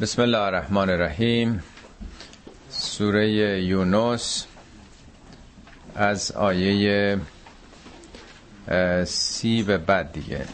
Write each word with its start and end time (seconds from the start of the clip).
بسم 0.00 0.22
الله 0.22 0.38
الرحمن 0.38 0.90
الرحیم 0.90 1.62
سوره 2.70 3.28
یونس 3.62 4.46
از 5.94 6.32
آیه 6.32 7.18
سی 9.04 9.62
به 9.62 9.78
بعد 9.78 10.12
دیگه. 10.12 10.46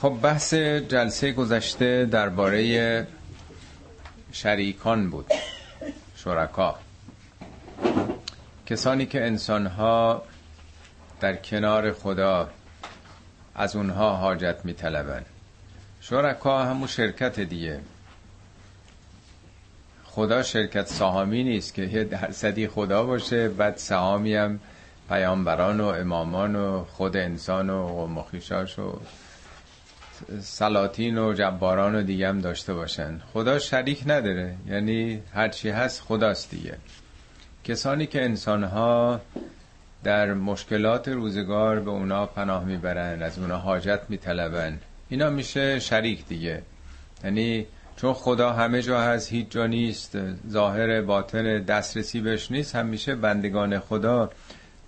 خب 0.00 0.18
بحث 0.22 0.54
جلسه 0.88 1.32
گذشته 1.32 2.04
درباره 2.10 3.06
شریکان 4.32 5.10
بود 5.10 5.32
شرکا. 6.16 6.78
کسانی 8.66 9.06
که 9.06 9.26
انسانها 9.26 10.22
در 11.20 11.36
کنار 11.36 11.92
خدا 11.92 12.50
از 13.56 13.76
اونها 13.76 14.16
حاجت 14.16 14.56
می 14.64 14.72
طلبن 14.72 15.22
شرکا 16.00 16.64
همون 16.64 16.88
شرکت 16.88 17.40
دیگه. 17.40 17.80
خدا 20.04 20.42
شرکت 20.42 20.86
سهامی 20.86 21.44
نیست 21.44 21.74
که 21.74 21.82
یه 21.82 22.04
درصدی 22.04 22.68
خدا 22.68 23.04
باشه 23.04 23.48
بعد 23.48 23.76
سهامی 23.76 24.34
هم 24.34 24.60
پیامبران 25.08 25.80
و 25.80 25.86
امامان 25.86 26.56
و 26.56 26.84
خود 26.84 27.16
انسان 27.16 27.70
و 27.70 27.86
قوم 27.86 28.18
و 28.18 28.24
سلاطین 30.40 31.18
و 31.18 31.32
جباران 31.32 31.94
و 31.94 32.02
دیگه 32.02 32.28
هم 32.28 32.40
داشته 32.40 32.74
باشن. 32.74 33.20
خدا 33.32 33.58
شریک 33.58 34.02
نداره. 34.06 34.54
یعنی 34.66 35.22
هرچی 35.34 35.68
هست 35.68 36.02
خداست 36.02 36.50
دیگه. 36.50 36.76
کسانی 37.64 38.06
که 38.06 38.24
انسانها 38.24 39.20
در 40.04 40.34
مشکلات 40.34 41.08
روزگار 41.08 41.80
به 41.80 41.90
اونا 41.90 42.26
پناه 42.26 42.64
می‌برن 42.64 43.22
از 43.22 43.38
اونا 43.38 43.58
حاجت 43.58 44.00
میطلبن 44.08 44.78
اینا 45.08 45.30
میشه 45.30 45.78
شریک 45.78 46.26
دیگه. 46.26 46.62
یعنی 47.24 47.66
چون 47.96 48.12
خدا 48.12 48.52
همه 48.52 48.82
جا 48.82 49.00
هست 49.00 49.32
هیچ 49.32 49.48
جا 49.50 49.66
نیست 49.66 50.18
ظاهر 50.50 51.02
باطن 51.02 51.62
دسترسی 51.62 52.20
بهش 52.20 52.50
نیست 52.50 52.76
همیشه 52.76 53.14
بندگان 53.14 53.78
خدا 53.78 54.30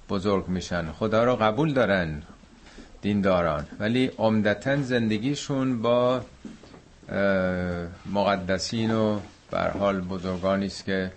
بزرگ 0.09 0.49
میشن. 0.49 0.93
خدا 0.93 1.25
رو 1.25 1.37
قبول 1.37 1.73
دارن 1.73 2.23
دینداران. 3.03 3.67
ولی 3.79 4.11
عمدتا 4.19 4.77
زندگیشون 4.77 5.83
با 5.83 6.21
مقدسین 8.13 8.91
و 8.95 9.21
حال 9.79 10.01
بزرگانی 10.01 10.67
است 10.67 10.85
که 10.85 11.13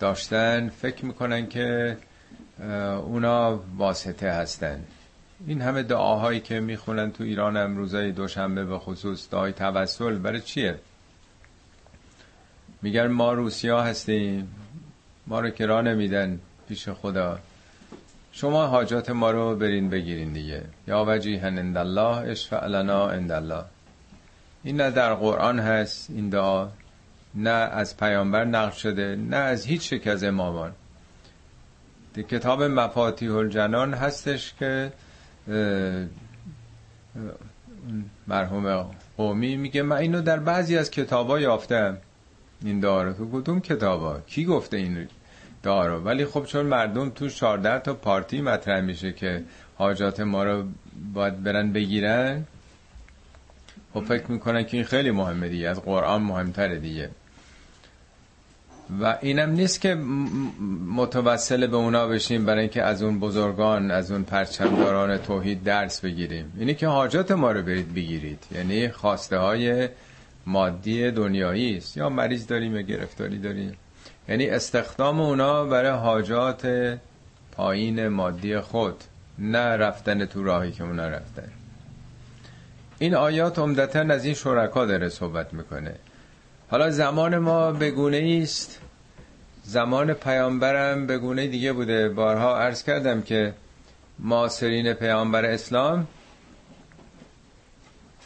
داشتن 0.00 0.68
فکر 0.68 1.04
می‌کنن 1.04 1.46
که 1.46 1.96
اونا 2.60 3.60
واسطه 3.76 4.30
هستن. 4.30 4.84
این 5.46 5.60
همه 5.60 5.82
دعاهایی 5.82 6.40
که 6.40 6.60
می‌خونن 6.60 7.12
تو 7.12 7.24
ایران 7.24 7.56
امروزای 7.56 8.12
دوشنبه 8.12 8.64
به 8.64 8.78
خصوص 8.78 9.30
دعای 9.30 9.52
توسل 9.52 10.18
برای 10.18 10.40
چیه؟ 10.40 10.78
میگن 12.82 13.06
ما 13.06 13.32
روسیا 13.32 13.82
هستیم 13.82 14.48
ما 15.26 15.40
رو 15.40 15.50
کرا 15.50 15.80
نمیدن 15.80 16.40
پیش 16.68 16.88
خدا. 16.88 17.38
شما 18.32 18.66
حاجات 18.66 19.10
ما 19.10 19.30
رو 19.30 19.56
برین 19.56 19.90
بگیرین 19.90 20.32
دیگه. 20.32 20.62
یا 20.86 21.04
وجیهن 21.08 21.58
اند 21.58 21.76
الله 21.76 22.16
اشفع 22.30 22.66
لنا 22.66 23.10
الله 23.10 23.64
این 24.64 24.80
نه 24.80 24.90
در 24.90 25.14
قرآن 25.14 25.58
هست 25.58 26.10
این 26.10 26.28
دعا 26.28 26.68
نه 27.34 27.50
از 27.50 27.96
پیامبر 27.96 28.44
نقل 28.44 28.70
شده 28.70 29.16
نه 29.16 29.36
از 29.36 29.66
هیچ 29.66 29.92
یک 29.92 30.06
از 30.06 30.24
امامان. 30.24 30.72
کتاب 32.22 32.62
مفاتیح 32.62 33.34
الجنان 33.34 33.94
هستش 33.94 34.54
که 34.58 34.92
مرحوم 38.26 38.90
قومی 39.16 39.56
میگه 39.56 39.82
من 39.82 39.96
اینو 39.96 40.22
در 40.22 40.38
بعضی 40.38 40.76
از 40.76 40.90
کتابا 40.90 41.40
یافتم. 41.40 41.98
این 42.64 42.80
دارو 42.80 43.12
تو 43.12 43.30
کدوم 43.32 43.60
کتابا؟ 43.60 44.20
کی 44.26 44.44
گفته 44.44 44.76
این 44.76 45.08
دارو؟ 45.62 46.00
ولی 46.00 46.24
خب 46.24 46.44
چون 46.44 46.66
مردم 46.66 47.10
تو 47.10 47.28
14 47.28 47.78
تا 47.78 47.94
پارتی 47.94 48.40
مطرح 48.40 48.80
میشه 48.80 49.12
که 49.12 49.44
حاجات 49.76 50.20
ما 50.20 50.44
رو 50.44 50.64
باید 51.14 51.42
برن 51.42 51.72
بگیرن 51.72 52.44
خب 53.94 54.00
فکر 54.00 54.30
می‌کنن 54.30 54.64
که 54.64 54.76
این 54.76 54.86
خیلی 54.86 55.10
مهمه 55.10 55.48
دیگه 55.48 55.68
از 55.68 55.82
قرآن 55.82 56.22
مهمتره 56.22 56.78
دیگه. 56.78 57.10
و 59.00 59.18
اینم 59.20 59.50
نیست 59.50 59.80
که 59.80 59.94
متوسل 60.86 61.66
به 61.66 61.76
اونا 61.76 62.06
بشیم 62.06 62.44
برای 62.44 62.60
اینکه 62.60 62.82
از 62.82 63.02
اون 63.02 63.20
بزرگان 63.20 63.90
از 63.90 64.10
اون 64.12 64.22
پرچمداران 64.22 65.18
توحید 65.18 65.64
درس 65.64 66.00
بگیریم. 66.00 66.52
اینی 66.58 66.74
که 66.74 66.86
حاجات 66.86 67.30
ما 67.30 67.52
رو 67.52 67.62
برید 67.62 67.94
بگیرید. 67.94 68.44
یعنی 68.52 68.88
خواسته 68.88 69.38
های 69.38 69.88
مادی 70.46 71.10
دنیایی 71.10 71.76
است. 71.76 71.96
یا 71.96 72.08
مریض 72.08 72.46
داریم 72.46 72.76
یا 72.76 72.82
گرفتاری 72.82 73.38
داریم. 73.38 73.76
یعنی 74.28 74.46
استخدام 74.46 75.20
اونا 75.20 75.64
برای 75.64 75.90
حاجات 75.90 76.98
پایین 77.52 78.08
مادی 78.08 78.60
خود 78.60 79.04
نه 79.38 79.58
رفتن 79.58 80.24
تو 80.26 80.44
راهی 80.44 80.72
که 80.72 80.84
اونا 80.84 81.08
رفتن. 81.08 81.48
این 82.98 83.14
آیات 83.14 83.58
عمدتا 83.58 84.00
از 84.00 84.24
این 84.24 84.34
شرکا 84.34 84.86
داره 84.86 85.08
صحبت 85.08 85.54
می‌کنه. 85.54 85.94
حالا 86.70 86.90
زمان 86.90 87.38
ما 87.38 87.72
بگونه 87.72 88.40
است 88.42 88.80
زمان 89.62 90.12
پیامبرم 90.12 91.06
بگونه 91.06 91.46
دیگه 91.46 91.72
بوده. 91.72 92.08
بارها 92.08 92.58
عرض 92.58 92.82
کردم 92.82 93.22
که 93.22 93.54
معاصرین 94.18 94.92
پیامبر 94.92 95.44
اسلام 95.44 96.06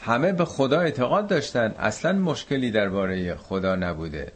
همه 0.02 0.32
به 0.32 0.44
خدا 0.44 0.80
اعتقاد 0.80 1.26
داشتن. 1.26 1.74
اصلا 1.78 2.12
مشکلی 2.12 2.70
درباره 2.70 3.34
خدا 3.34 3.76
نبوده. 3.76 4.32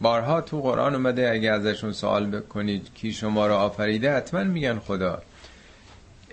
بارها 0.00 0.40
تو 0.40 0.60
قرآن 0.60 0.94
اومده 0.94 1.30
اگه 1.30 1.50
ازشون 1.50 1.92
سوال 1.92 2.26
بکنید 2.26 2.94
کی 2.94 3.12
شما 3.12 3.46
رو 3.46 3.54
آفریده 3.54 4.16
حتما 4.16 4.44
میگن 4.44 4.78
خدا. 4.78 5.22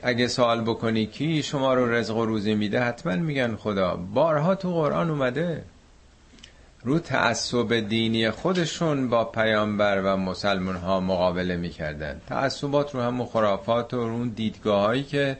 اگه 0.03 0.27
سوال 0.27 0.61
بکنی 0.61 1.05
کی 1.05 1.43
شما 1.43 1.73
رو 1.73 1.91
رزق 1.91 2.17
و 2.17 2.25
روزی 2.25 2.55
میده 2.55 2.79
حتما 2.79 3.15
میگن 3.15 3.55
خدا. 3.55 3.95
بارها 3.95 4.55
تو 4.55 4.73
قرآن 4.73 5.09
اومده. 5.09 5.63
رو 6.83 6.99
تعصب 6.99 7.79
دینی 7.79 8.31
خودشون 8.31 9.09
با 9.09 9.25
پیامبر 9.25 10.01
و 10.01 10.17
مسلمان 10.17 10.75
ها 10.75 10.99
مقابله 10.99 11.55
می‌کردن. 11.55 12.21
تعصبات 12.27 12.95
رو 12.95 13.01
هم 13.01 13.25
خرافات 13.25 13.93
و 13.93 13.97
اون 13.97 14.29
دیدگاه 14.29 14.85
هایی 14.85 15.03
که 15.03 15.37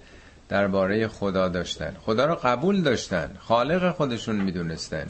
درباره 0.50 1.08
خدا 1.08 1.48
داشتن. 1.48 1.96
خدا 2.06 2.26
رو 2.26 2.36
قبول 2.36 2.82
داشتن. 2.82 3.32
خالق 3.40 3.96
خودشون 3.96 4.36
می‌دونستن. 4.36 5.06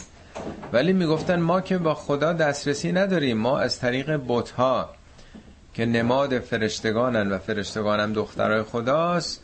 ولی 0.74 0.94
می‌گفتن 0.94 1.40
ما 1.40 1.62
که 1.62 1.78
با 1.78 1.94
خدا 1.94 2.34
دسترسی 2.34 2.92
نداریم. 2.92 3.38
ما 3.38 3.60
از 3.60 3.80
طریق 3.80 4.20
بت 4.28 4.54
که 5.74 5.86
نماد 5.86 6.40
فرشتگانن 6.40 7.32
و 7.32 7.38
فرشتگانم 7.38 8.14
دخترای 8.14 8.64
خداست 8.64 9.44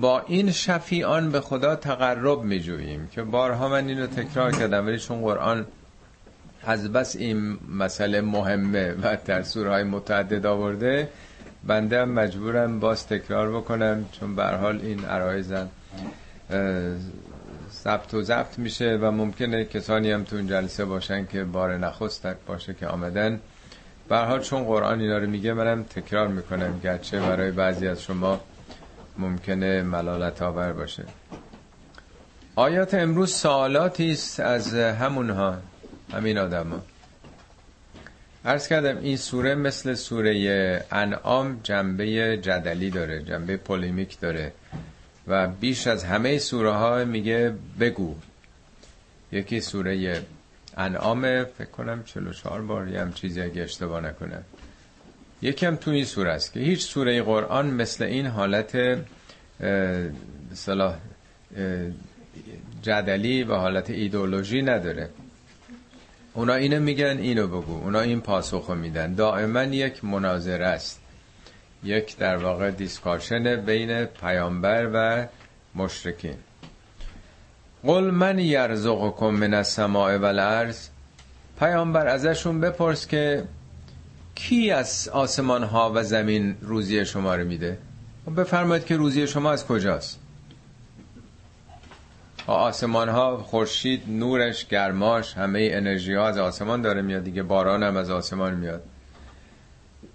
با 0.00 0.20
این 0.26 0.52
شفیعان 0.52 1.30
به 1.30 1.40
خدا 1.40 1.76
تقرب 1.76 2.42
میجوییم. 2.42 3.08
که 3.12 3.22
بارها 3.22 3.68
من 3.68 3.88
اینو 3.88 4.06
تکرار 4.06 4.52
کردم 4.52 4.86
ولی 4.86 4.98
چون 4.98 5.20
قرآن 5.20 5.66
از 6.66 6.92
بس 6.92 7.16
این 7.16 7.58
مسئله 7.68 8.20
مهمه 8.20 8.94
و 9.02 9.16
در 9.24 9.42
سورهای 9.42 9.82
متعدد 9.82 10.46
آورده 10.46 11.08
بنده 11.64 12.04
مجبورم 12.04 12.80
باز 12.80 13.06
تکرار 13.06 13.56
بکنم 13.56 14.04
چون 14.12 14.36
به 14.36 14.44
حال 14.44 14.80
این 14.82 15.04
عرایزم 15.04 15.68
ضبط 17.72 18.14
و 18.14 18.22
ضبط 18.22 18.58
میشه 18.58 18.98
و 19.02 19.10
ممکنه 19.10 19.64
کسانی 19.64 20.10
هم 20.10 20.24
تو 20.24 20.36
این 20.36 20.46
جلسه 20.46 20.84
باشن 20.84 21.26
که 21.26 21.44
بار 21.44 21.78
نخست 21.78 22.26
باشه 22.46 22.74
که 22.74 22.86
آمدن. 22.86 23.40
به 24.08 24.16
حال 24.16 24.40
چون 24.40 24.64
قرآن 24.64 25.00
اینا 25.00 25.18
رو 25.18 25.26
میگه 25.26 25.52
منم 25.52 25.82
تکرار 25.82 26.28
می‌کنم 26.28 26.80
گرچه 26.82 27.20
برای 27.20 27.50
بعضی 27.50 27.88
از 27.88 28.02
شما 28.02 28.40
ممکنه 29.18 29.82
ملالت 29.82 30.42
آور 30.42 30.72
باشه. 30.72 31.04
آیات 32.56 32.94
امروز 32.94 33.34
سوالاتی 33.34 34.12
است 34.12 34.40
از 34.40 34.74
همونها. 34.74 35.58
همین 36.12 36.38
آدم 36.38 36.68
ها 36.68 36.82
عرض 38.44 38.68
کردم 38.68 38.98
این 38.98 39.16
سوره 39.16 39.54
مثل 39.54 39.94
سوره 39.94 40.84
انعام 40.92 41.60
جنبه 41.62 42.36
جدلی 42.36 42.90
داره 42.90 43.22
جنبه 43.22 43.56
پولیمیک 43.56 44.20
داره 44.20 44.52
و 45.28 45.48
بیش 45.48 45.86
از 45.86 46.04
همه 46.04 46.38
سوره 46.38 46.70
ها 46.70 47.04
میگه 47.04 47.54
بگو. 47.80 48.16
یکی 49.32 49.60
سوره 49.60 50.22
انعام 50.76 51.44
فکر 51.44 51.70
کنم 51.70 52.02
44 52.04 52.62
بار 52.62 52.88
یه 52.88 53.00
هم 53.00 53.12
چیزی 53.12 53.40
اگه 53.40 53.62
اشتباه 53.62 54.00
نکنم. 54.00 54.42
یکم 55.42 55.76
تو 55.76 55.90
این 55.90 56.04
سوره 56.04 56.30
است 56.30 56.52
که 56.52 56.60
هیچ 56.60 56.86
سوره 56.86 57.22
قرآن 57.22 57.70
مثل 57.70 58.04
این 58.04 58.26
حالت 58.26 58.98
صلاح 60.52 60.98
جدلی 62.82 63.42
و 63.42 63.54
حالت 63.54 63.90
ایدولوژی 63.90 64.62
نداره. 64.62 65.08
اونا 66.34 66.54
اینو 66.54 66.80
میگن 66.80 67.18
اینو 67.18 67.46
بگو. 67.46 67.72
اونا 67.72 68.00
این 68.00 68.20
پاسخو 68.20 68.74
میدن. 68.74 69.14
دائما 69.14 69.62
یک 69.62 70.04
مناظره 70.04 70.66
است. 70.66 71.00
یک 71.84 72.16
در 72.16 72.36
واقع 72.36 72.70
دیسکاشن 72.70 73.56
بین 73.56 74.04
پیامبر 74.04 74.90
و 74.94 75.26
مشرکین. 75.74 76.36
قل 77.84 78.10
من 78.10 78.38
یرزقکم 78.38 79.26
من 79.30 79.54
السماء 79.54 80.18
والارض. 80.18 80.88
پیامبر 81.58 82.06
ازشون 82.06 82.60
بپرس 82.60 83.06
که 83.06 83.44
کی 84.34 84.70
از 84.70 85.08
آسمان 85.08 85.62
ها 85.62 85.92
و 85.94 86.02
زمین 86.02 86.56
روزی 86.60 87.04
شما 87.06 87.34
رو 87.34 87.44
میده؟ 87.44 87.78
بفرمایید 88.36 88.84
که 88.84 88.96
روزی 88.96 89.26
شما 89.26 89.52
از 89.52 89.66
کجاست؟ 89.66 90.21
آسمان 92.46 93.08
ها 93.08 93.36
خورشید 93.36 94.02
نورش 94.08 94.66
گرماش 94.66 95.34
همه 95.34 95.68
انرژی 95.72 96.14
ها 96.14 96.28
از 96.28 96.38
آسمان 96.38 96.82
داره 96.82 97.02
میاد 97.02 97.24
دیگه 97.24 97.42
باران 97.42 97.82
هم 97.82 97.96
از 97.96 98.10
آسمان 98.10 98.54
میاد. 98.54 98.82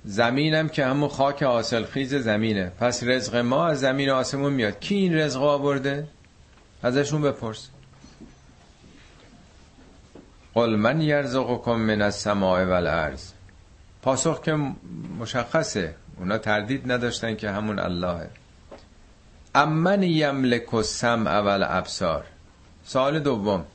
زمینم 0.06 0.70
که 0.70 0.86
همون 0.86 1.10
خاک 1.10 1.44
حاصل 1.44 1.86
خیز 1.86 2.16
زمینه. 2.16 2.72
پس 2.80 3.04
رزق 3.04 3.36
ما 3.36 3.68
از 3.68 3.80
زمین 3.80 4.10
آسمون 4.10 4.54
میاد. 4.54 4.80
کی 4.80 4.96
این 4.96 5.16
رزق 5.16 5.44
آورده؟ 5.44 6.08
ازشون 6.84 7.22
بپرس. 7.22 7.70
قل 10.54 10.76
من 10.76 11.02
یرزقکم 11.02 11.76
من 11.76 12.02
السماء 12.02 12.66
والارض. 12.66 13.32
پاسخ 14.02 14.42
که 14.42 14.58
مشخصه. 15.20 15.96
اونا 16.18 16.38
تردید 16.38 16.92
نداشتن 16.92 17.36
که 17.36 17.50
همون 17.50 17.80
اللهه. 17.80 18.30
امن 19.56 20.04
یملک 20.04 20.74
السمع 20.74 21.40
والابصار. 21.40 22.24
سوال 22.86 23.20
دوم. 23.20 23.66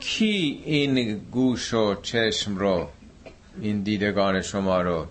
کی 0.00 0.62
این 0.64 1.18
گوش 1.18 1.74
و 1.74 1.94
چشم 2.02 2.56
رو 2.56 2.88
این 3.60 3.82
دیدگان 3.82 4.42
شما 4.42 4.82
رو 4.82 5.06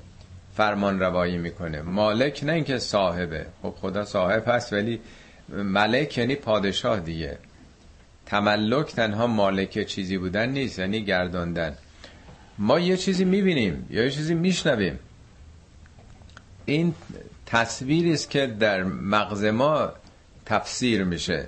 فرمان 0.55 0.99
روایی 0.99 1.37
می‌کنه؟ 1.37 1.81
مالک 1.81 2.43
نه 2.43 2.53
اینکه 2.53 2.77
صاحبه. 2.79 3.45
خب 3.61 3.73
خدا 3.81 4.05
صاحب 4.05 4.43
هست 4.47 4.73
ولی 4.73 4.99
ملک 5.49 6.17
یعنی 6.17 6.35
پادشاه 6.35 6.99
دیگه. 6.99 7.37
تملک 8.25 8.95
تنها 8.95 9.27
مالک 9.27 9.85
چیزی 9.85 10.17
بودن 10.17 10.49
نیست 10.49 10.79
یعنی 10.79 11.03
گرداندن. 11.03 11.77
ما 12.57 12.79
یه 12.79 12.97
چیزی 12.97 13.25
می‌بینیم 13.25 13.87
یا 13.89 14.03
یه 14.03 14.11
چیزی 14.11 14.33
میشنویم. 14.33 14.99
این 16.65 16.93
تصویری 17.49 18.13
است 18.13 18.29
که 18.29 18.47
در 18.47 18.83
مغز 18.83 19.43
ما 19.45 19.93
تفسیر 20.45 21.03
میشه. 21.03 21.47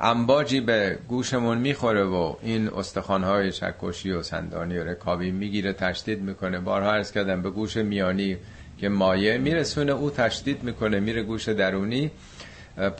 امباجی 0.00 0.60
به 0.60 0.98
گوشمون 1.08 1.58
می‌خوره 1.58 2.04
و 2.04 2.34
این 2.42 2.68
استخوانهای 2.68 3.52
چکشی 3.52 4.10
و 4.10 4.22
سندانی 4.22 4.78
و 4.78 4.84
رکابی 4.84 5.30
می‌گیره 5.30 5.72
تشدید 5.72 6.22
می‌کنه. 6.22 6.60
بارها 6.60 6.92
ارز 6.92 7.12
کردم 7.12 7.42
به 7.42 7.50
گوش 7.50 7.76
میانی 7.76 8.36
که 8.78 8.88
مایه 8.88 9.38
میرسونه 9.38 9.92
او 9.92 10.10
تشدید 10.10 10.62
می‌کنه 10.62 11.00
میره 11.00 11.22
گوش 11.22 11.48
درونی. 11.48 12.10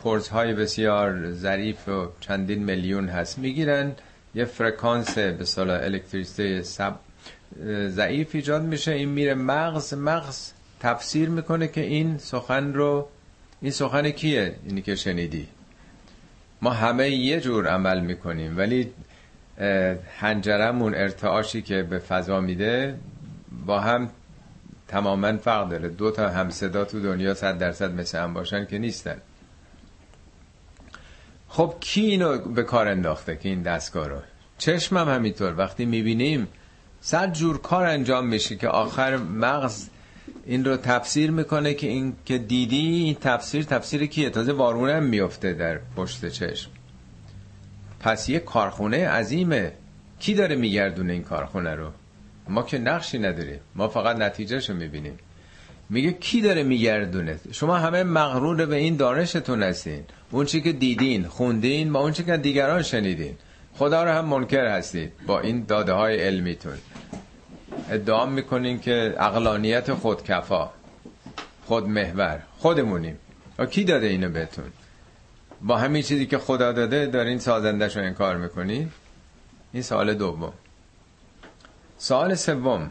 پرزهای 0.05 0.55
بسیار 0.55 1.33
ظریف 1.33 1.89
و 1.89 2.09
چندین 2.21 2.65
میلیون 2.65 3.09
هست. 3.09 3.39
می‌گیرن 3.39 3.93
یه 4.35 4.45
فرکانس 4.45 5.19
به 5.19 5.45
صلاح 5.45 5.81
الکتریسته 5.83 6.63
ضعیف 7.89 8.35
ایجاد 8.35 8.63
میشه. 8.63 8.93
این 8.93 9.09
میره 9.09 9.35
مغز 9.35 9.95
مغز 9.95 10.53
تفسیر 10.81 11.29
می‌کنه 11.29 11.69
که 11.69 11.81
این 11.81 12.19
سخن 12.19 12.73
رو 12.73 13.09
این 13.61 13.71
سخن 13.71 14.11
کیه؟ 14.11 14.55
اینی 14.67 14.83
که 14.83 14.95
شنیدی. 14.95 15.49
ما 16.63 16.71
همه 16.71 17.11
یه 17.11 17.41
جور 17.41 17.69
عمل 17.69 18.01
می‌کنیم 18.01 18.59
ولی 18.59 18.93
هنجرمون 20.19 20.95
ارتعاشی 20.95 21.63
که 21.63 21.83
به 21.83 21.99
فضا 21.99 22.41
میده 22.41 22.99
با 23.67 23.81
هم 23.81 24.11
تماما 24.89 25.37
فرق 25.37 25.69
داره. 25.69 25.89
دو 25.89 26.11
تا 26.11 26.29
همصدا 26.29 26.85
تو 26.85 27.01
دنیا 27.01 27.35
صد 27.35 27.59
درصد 27.59 27.95
مثل 27.95 28.19
هم 28.19 28.35
باشن 28.35 28.67
که 28.67 28.79
نیستن. 28.79 29.17
خب 31.49 31.75
کی 31.81 32.01
اینو 32.01 32.39
به 32.39 32.63
کار 32.63 32.89
انداخته 32.89 33.37
که 33.37 33.49
این 33.49 33.63
دستگاه 33.63 34.09
رو؟ 34.09 34.17
چشمم 34.59 35.09
هم 35.09 35.15
همینطور. 35.15 35.55
وقتی 35.57 35.85
می‌بینیم 35.85 36.49
صد 37.01 37.33
جور 37.33 37.61
کار 37.61 37.87
انجام 37.87 38.27
میشه 38.27 38.57
که 38.57 38.69
آخر 38.69 39.17
مغز 39.17 39.89
این 40.47 40.65
رو 40.65 40.77
تفسیر 40.77 41.31
می‌کنه 41.31 41.75
که 41.75 41.87
این 41.87 42.13
که 42.25 42.39
دیدی 42.39 42.77
این 42.77 43.15
تفسیر 43.21 43.65
تفسیر 43.65 44.07
کیه؟ 44.07 44.31
تازه 44.31 44.53
وارونه 44.53 44.95
هم 44.95 45.03
میفته 45.03 45.53
در 45.53 45.81
پشت 45.97 46.29
چشم. 46.29 46.71
پس 48.01 48.29
یه 48.29 48.39
کارخونه 48.39 49.09
عظیمه. 49.09 49.73
کی 50.19 50.35
داره 50.35 50.57
میگردونه 50.57 51.13
این 51.13 51.23
کارخونه 51.23 51.75
رو؟ 51.75 51.91
ما 52.49 52.63
که 52.63 52.79
نقشی 52.79 53.19
نداریم. 53.19 53.61
ما 53.75 53.89
فقط 53.89 54.17
نتیجهشو 54.17 54.75
می‌بینیم. 54.75 55.19
میگه 55.91 56.13
کی 56.13 56.41
داره 56.41 56.63
میگردونه؟ 56.63 57.39
شما 57.53 57.77
همه 57.77 58.03
مغرور 58.03 58.67
به 58.67 58.77
این 58.77 58.97
دانشتون 58.97 59.63
هستین. 59.63 60.05
اون 60.31 60.47
چی 60.47 60.61
که 60.61 60.73
دیدین 60.73 61.27
خوندین 61.27 61.93
با 61.93 62.01
اون 62.01 62.13
چی 62.13 62.25
که 62.25 62.37
دیگران 62.37 62.83
شنیدین. 62.83 63.37
خدا 63.75 64.05
رو 64.05 64.11
هم 64.11 64.25
منکر 64.25 64.67
هستید 64.67 65.13
با 65.27 65.41
این 65.41 65.65
داده 65.65 65.93
های 65.93 66.21
علمیتون. 66.21 66.79
ادعا 67.91 68.27
می‌کنین 68.27 68.81
که 68.81 69.15
اقلانیت 69.19 69.95
خودکفا 69.95 70.71
خودمحور 71.67 72.43
خودمونیم. 72.59 73.19
و 73.59 73.67
کی 73.67 73.85
داده 73.85 74.07
اینو 74.07 74.29
بهتون؟ 74.29 74.73
با 75.63 75.77
همین 75.77 76.03
چیزی 76.03 76.27
که 76.27 76.39
خدا 76.39 76.73
داده 76.73 77.07
دارین 77.07 77.39
سازندش 77.39 77.97
رو 77.97 78.03
انکار 78.03 78.37
می‌کنین 78.37 78.91
این 79.73 79.83
سوال 79.83 80.15
دوم. 80.15 80.53
سوال 81.99 82.35
سوم. 82.35 82.91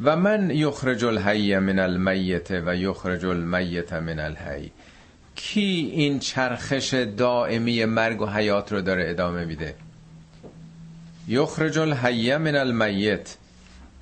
و 0.00 0.16
من 0.16 0.50
یخرج 0.50 1.04
الحی 1.04 1.58
من 1.58 1.78
المیت 1.78 2.50
و 2.50 2.76
یخرج 2.76 3.24
المیت 3.26 3.92
من 3.92 4.18
الحی. 4.18 4.70
کی 5.34 5.90
این 5.92 6.18
چرخش 6.18 6.94
دائمی 6.94 7.84
مرگ 7.84 8.22
و 8.22 8.26
حیات 8.26 8.72
رو 8.72 8.80
داره 8.80 9.10
ادامه 9.10 9.44
میده؟ 9.44 9.74
یخرج 11.28 11.78
الحی 11.78 12.36
من 12.36 12.56
المیت. 12.56 13.36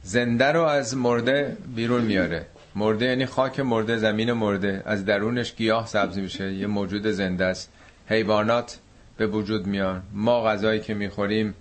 زنده 0.03 0.53
رو 0.53 0.63
از 0.63 0.97
مرده 0.97 1.57
بیرون 1.77 2.03
میاره. 2.03 2.47
مرده 2.75 3.05
یعنی 3.05 3.27
خاک 3.27 3.61
مرده 3.61 3.97
زمین 3.97 4.33
مرده. 4.33 4.83
از 4.87 5.05
درونش 5.05 5.55
گیاه 5.55 5.87
سبز 5.87 6.19
میشه. 6.19 6.53
یه 6.53 6.67
موجود 6.67 7.07
زنده 7.07 7.45
است. 7.45 7.73
حیوانات 8.07 8.79
به 9.17 9.27
وجود 9.27 9.67
میان. 9.67 10.03
ما 10.13 10.45
غذایی 10.45 10.81
که 10.81 10.95
می‌خوریم 10.95 11.55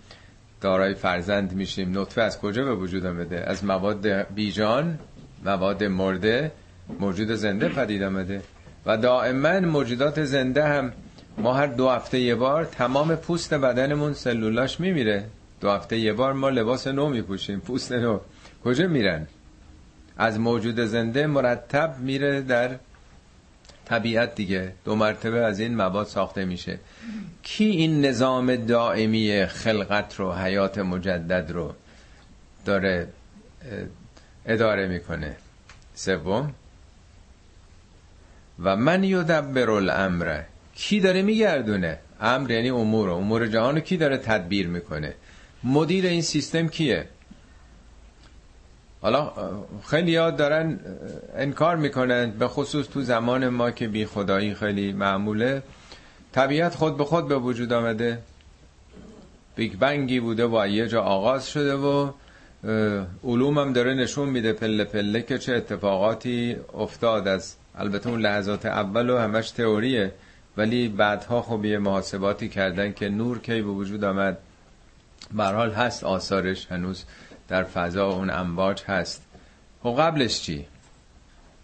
دارای 0.62 0.94
فرزند 0.94 1.54
میشیم. 1.54 2.00
نطفه 2.00 2.22
از 2.22 2.40
کجا 2.40 2.64
به 2.64 2.76
وجود 2.76 3.06
آمده 3.06 3.44
از 3.50 3.66
مواد 3.66 4.08
بیجان 4.08 5.00
مواد 5.46 5.84
مرده 5.84 6.52
موجود 7.00 7.32
زنده 7.32 7.70
پدید 7.70 8.04
آمده 8.04 8.42
و 8.86 8.98
دائما 8.98 9.60
موجودات 9.60 10.24
زنده 10.24 10.64
هم. 10.64 10.94
ما 11.38 11.54
هر 11.54 11.68
دو 11.68 11.90
هفته 11.90 12.20
یه 12.20 12.36
بار 12.36 12.66
تمام 12.66 13.16
پوست 13.16 13.54
بدنمون 13.54 14.14
سلولاش 14.14 14.80
میمیره. 14.80 15.26
دو 15.62 15.72
هفته 15.72 15.98
یه 15.98 16.14
بار 16.14 16.34
ما 16.34 16.50
لباس 16.50 16.88
نو 16.88 17.10
میپوشیم 17.10 17.60
پوست 17.60 17.92
نو. 17.92 18.20
کجا 18.64 18.88
میرن؟ 18.88 19.28
از 20.18 20.40
موجود 20.40 20.80
زنده 20.80 21.28
مرتب 21.28 21.96
میره 22.00 22.42
در 22.42 22.76
طبیعت 23.86 24.36
دیگه. 24.36 24.74
دو 24.86 24.96
مرتبه 24.96 25.40
از 25.40 25.60
این 25.60 25.76
مواد 25.76 26.08
ساخته 26.08 26.46
میشه. 26.46 26.80
کی 27.44 27.66
این 27.66 28.06
نظام 28.06 28.56
دائمی 28.56 29.46
خلقت 29.46 30.20
رو 30.20 30.34
حیات 30.34 30.78
مجدد 30.78 31.52
رو 31.52 31.74
داره 32.66 33.08
اداره 34.46 34.88
می‌کنه؟ 34.88 35.36
سوم. 35.96 36.54
و 38.64 38.76
من 38.76 39.04
یدبر 39.04 39.70
الامر. 39.70 40.42
کی 40.76 41.00
داره 41.00 41.22
میگردونه؟ 41.22 42.00
امر 42.22 42.52
یعنی 42.52 42.70
امور. 42.70 43.10
امور 43.10 43.48
جهان 43.48 43.80
کی 43.80 43.98
داره 43.98 44.18
تدبیر 44.18 44.68
می‌کنه؟ 44.68 45.14
مدیر 45.64 46.06
این 46.06 46.22
سیستم 46.22 46.68
کیه؟ 46.68 47.08
حالا 49.02 49.32
خیلی 49.90 50.12
یاد 50.12 50.38
دارن 50.38 50.80
انکار 51.36 51.76
می‌کنن 51.76 52.32
به 52.32 52.48
خصوص 52.48 52.88
تو 52.88 53.02
زمان 53.02 53.50
ما 53.50 53.72
که 53.72 53.88
بی 53.88 54.06
خدایی 54.06 54.54
خیلی 54.56 54.94
معموله. 54.94 55.64
طبیعت 56.32 56.76
خود 56.76 56.98
به 56.98 57.06
خود 57.06 57.28
به 57.28 57.38
وجود 57.38 57.74
آمده. 57.74 58.20
بیگ 59.56 59.76
بنگی 59.76 60.20
بوده 60.20 60.46
و 60.46 60.68
یه 60.68 60.88
جا 60.88 61.02
آغاز 61.02 61.50
شده 61.50 61.76
و 61.76 62.12
علوم 63.24 63.58
هم 63.58 63.74
داره 63.74 63.94
نشون 63.94 64.30
میده 64.30 64.54
پله 64.54 64.84
پله 64.84 65.22
که 65.22 65.38
چه 65.38 65.54
اتفاقاتی 65.54 66.56
افتاد 66.74 67.28
از 67.28 67.56
البته 67.76 68.10
اون 68.10 68.22
لحظات 68.22 68.66
اول 68.66 69.10
و 69.10 69.18
همش 69.18 69.52
تئوریه. 69.52 70.12
ولی 70.58 70.88
بعدها 70.88 71.42
خب 71.42 71.66
یه 71.66 71.78
محاسباتی 71.78 72.50
کردن 72.50 72.94
که 72.94 73.10
نور 73.10 73.40
کی 73.40 73.62
به 73.62 73.70
وجود 73.70 74.04
آمد. 74.04 74.38
برحال 75.34 75.72
هست 75.72 76.04
آثارش 76.04 76.68
هنوز 76.72 77.06
در 77.48 77.64
فضا 77.64 78.08
اون 78.08 78.30
امواج 78.30 78.84
هست. 78.84 79.22
خب 79.84 79.96
قبلش 80.00 80.42
چی؟ 80.42 80.66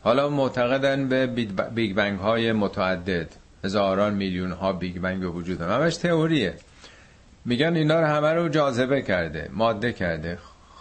حالا 0.03 0.29
معتقدن 0.29 1.07
به 1.07 1.27
بیگ 1.75 1.95
بنگ 1.95 2.19
های 2.19 2.51
متعدد. 2.51 3.27
هزاران 3.63 4.13
میلیون 4.13 4.51
ها 4.51 4.73
بیگ 4.73 4.99
بنگ 4.99 5.19
به 5.19 5.27
وجود 5.27 5.61
هم 5.61 5.81
همش 5.81 5.97
تئوریه. 5.97 6.53
میگن 7.45 7.75
اینا 7.75 7.99
رو 7.99 8.07
همه 8.07 8.33
رو 8.33 8.49
جاذبه 8.49 9.01
کرده 9.01 9.49
ماده 9.53 9.93
کرده. 9.93 10.37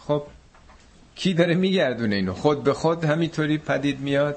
خب 0.07 0.23
کی 1.15 1.35
داره 1.35 1.55
میگردونه 1.55 2.15
اینو؟ 2.15 2.33
خود 2.33 2.65
به 2.65 2.75
خود 2.75 3.05
همینطوری 3.05 3.59
پدید 3.59 4.01
میاد؟ 4.01 4.37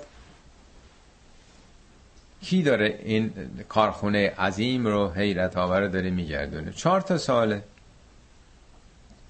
کی 2.41 2.63
داره 2.63 2.99
این 3.03 3.33
کارخونه 3.69 4.29
عظیم 4.29 4.87
رو 4.87 5.09
حیرت 5.09 5.57
آور 5.57 5.87
داره 5.87 6.09
میگردونه؟ 6.09 6.71
چهار 6.71 7.01
تا 7.01 7.17
ساله. 7.17 7.63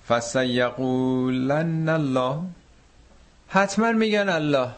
فسیقولن 0.10 1.90
الله. 1.90 2.36
حتما 3.48 3.92
میگن 3.92 4.30
الله. 4.30 4.70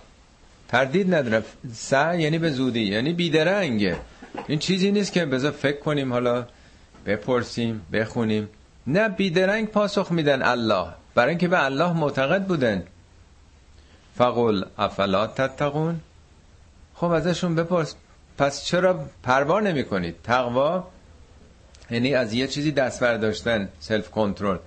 تردید 0.67 1.13
نداره. 1.15 1.43
س 1.73 1.91
یعنی 1.91 2.39
به 2.39 2.49
زودی 2.49 2.81
یعنی 2.81 3.13
بیدرنگه. 3.13 3.97
این 4.47 4.59
چیزی 4.59 4.91
نیست 4.91 5.13
که 5.13 5.25
بذار 5.25 5.51
فکر 5.51 5.79
کنیم 5.79 6.13
حالا 6.13 6.45
بپرسیم 7.05 7.81
بخونیم. 7.93 8.49
نه 8.87 9.09
بیدرنگ 9.09 9.67
پاسخ 9.67 10.11
میدن 10.11 10.41
الله. 10.41 10.87
برای 11.15 11.29
اینکه 11.29 11.47
به 11.47 11.65
الله 11.65 11.93
معتقد 11.93 12.43
بودن. 12.43 12.83
فقل 14.17 14.63
افلا 14.77 15.27
تتقون؟ 15.27 15.99
خب 16.95 17.11
ازشون 17.11 17.55
بپرس. 17.55 17.95
پس 18.37 18.65
چرا 18.65 18.99
پروا 19.23 19.59
نمی 19.59 19.83
کنید 19.83 20.15
تقوا 20.23 20.87
یعنی 21.91 22.13
از 22.15 22.33
یه 22.33 22.47
چیزی 22.47 22.71
دست 22.71 22.99
برداشتن 22.99 23.69
سلف 23.79 24.11
کنترل 24.11 24.57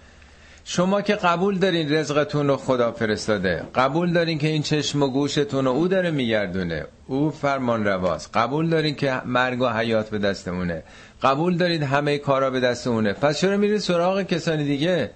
شما 0.66 1.02
که 1.02 1.14
قبول 1.14 1.58
دارین 1.58 1.92
رزقتون 1.92 2.48
رو 2.48 2.56
خدا 2.56 2.92
فرستاده 2.92 3.64
قبول 3.74 4.12
دارین 4.12 4.38
که 4.38 4.48
این 4.48 4.62
چشم 4.62 5.02
و 5.02 5.08
گوشتون 5.08 5.64
رو 5.64 5.70
او 5.70 5.88
داره 5.88 6.10
میگردونه. 6.10 6.86
او 7.06 7.30
فرمان 7.30 7.84
رواست. 7.84 8.30
قبول 8.36 8.68
دارین 8.68 8.94
که 8.94 9.20
مرگ 9.24 9.60
و 9.60 9.68
حیات 9.68 10.10
به 10.10 10.18
دستمونه. 10.18 10.82
قبول 11.22 11.56
دارید 11.56 11.82
همه 11.82 12.18
کارا 12.18 12.50
به 12.50 12.60
دستمونه. 12.60 13.12
پس 13.12 13.40
چرا 13.40 13.56
میرید 13.56 13.78
سراغ 13.78 14.22
کسانی 14.22 14.64
دیگه؟ 14.64 15.10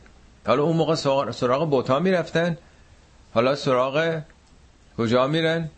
حالا 0.46 0.62
اون 0.62 0.76
موقع 0.76 0.94
سراغ 1.30 1.70
بوتا 1.70 1.98
می‌رفتن. 1.98 2.56
حالا 3.34 3.54
سراغ 3.54 4.20
کجا 4.98 5.26
میرن؟ 5.26 5.70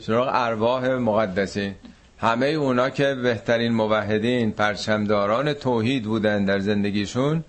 سراغ 0.00 0.30
ارواح 0.32 0.88
مقدسین. 0.88 1.74
همه 2.18 2.46
اونا 2.46 2.90
که 2.90 3.14
بهترین 3.14 3.72
موحدین 3.72 4.52
پرچمداران 4.52 5.52
توحید 5.52 6.04
بودن 6.04 6.44
در 6.44 6.58
زندگیشون 6.58 7.44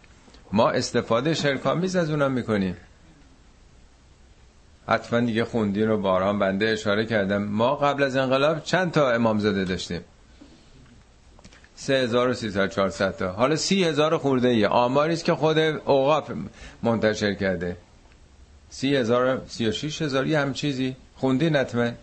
ما 0.53 0.70
استفاده 0.70 1.34
شرکامیز 1.34 1.96
از 1.96 2.10
اونا 2.10 2.29
می‌کنیم. 2.29 2.77
حتما 4.88 5.20
دیگه 5.20 5.46
خوندین 5.46 5.88
رو 5.88 5.98
باران 5.98 6.39
بنده 6.39 6.70
اشاره 6.70 7.05
کردم. 7.05 7.43
ما 7.43 7.75
قبل 7.75 8.03
از 8.03 8.15
انقلاب 8.15 8.63
چند 8.63 8.91
تا 8.91 9.12
امامزاده 9.12 9.65
داشتیم؟ 9.65 10.01
3300 11.75 13.17
تا. 13.17 13.31
حالا 13.31 13.55
30000 13.55 14.17
خورده 14.17 14.48
ای 14.48 14.65
آماری 14.65 15.13
است 15.13 15.25
که 15.25 15.34
خود 15.34 15.58
اوقاف 15.58 16.31
منتشر 16.84 17.34
کرده. 17.34 17.77
30000 18.70 19.41
36000 19.48 20.27
یه 20.27 20.39
هم 20.39 20.53
چیزی. 20.53 20.96
خوندی 21.15 21.50
نتمه 21.50 21.96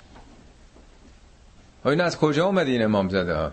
این 1.85 2.01
از 2.01 2.19
کجا 2.19 2.47
اومد 2.47 2.67
این 2.67 2.83
امامزاده 2.83 3.35
ها 3.35 3.53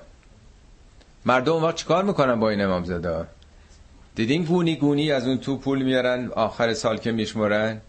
مردم 1.25 1.64
وقت 1.64 1.75
چیکار 1.75 2.04
می‌کنن 2.04 2.40
با 2.40 2.50
این 2.50 2.62
امامزاده 2.62 3.10
ها 3.10 3.25
دیدین 4.16 4.44
گونی 4.44 4.76
گونی 4.76 5.12
از 5.12 5.28
اون 5.28 5.38
تو 5.38 5.58
پول 5.58 5.82
میارن 5.82 6.28
آخر 6.28 6.74
سال 6.74 6.98
که 6.98 7.12
میشمرن؟ 7.12 7.82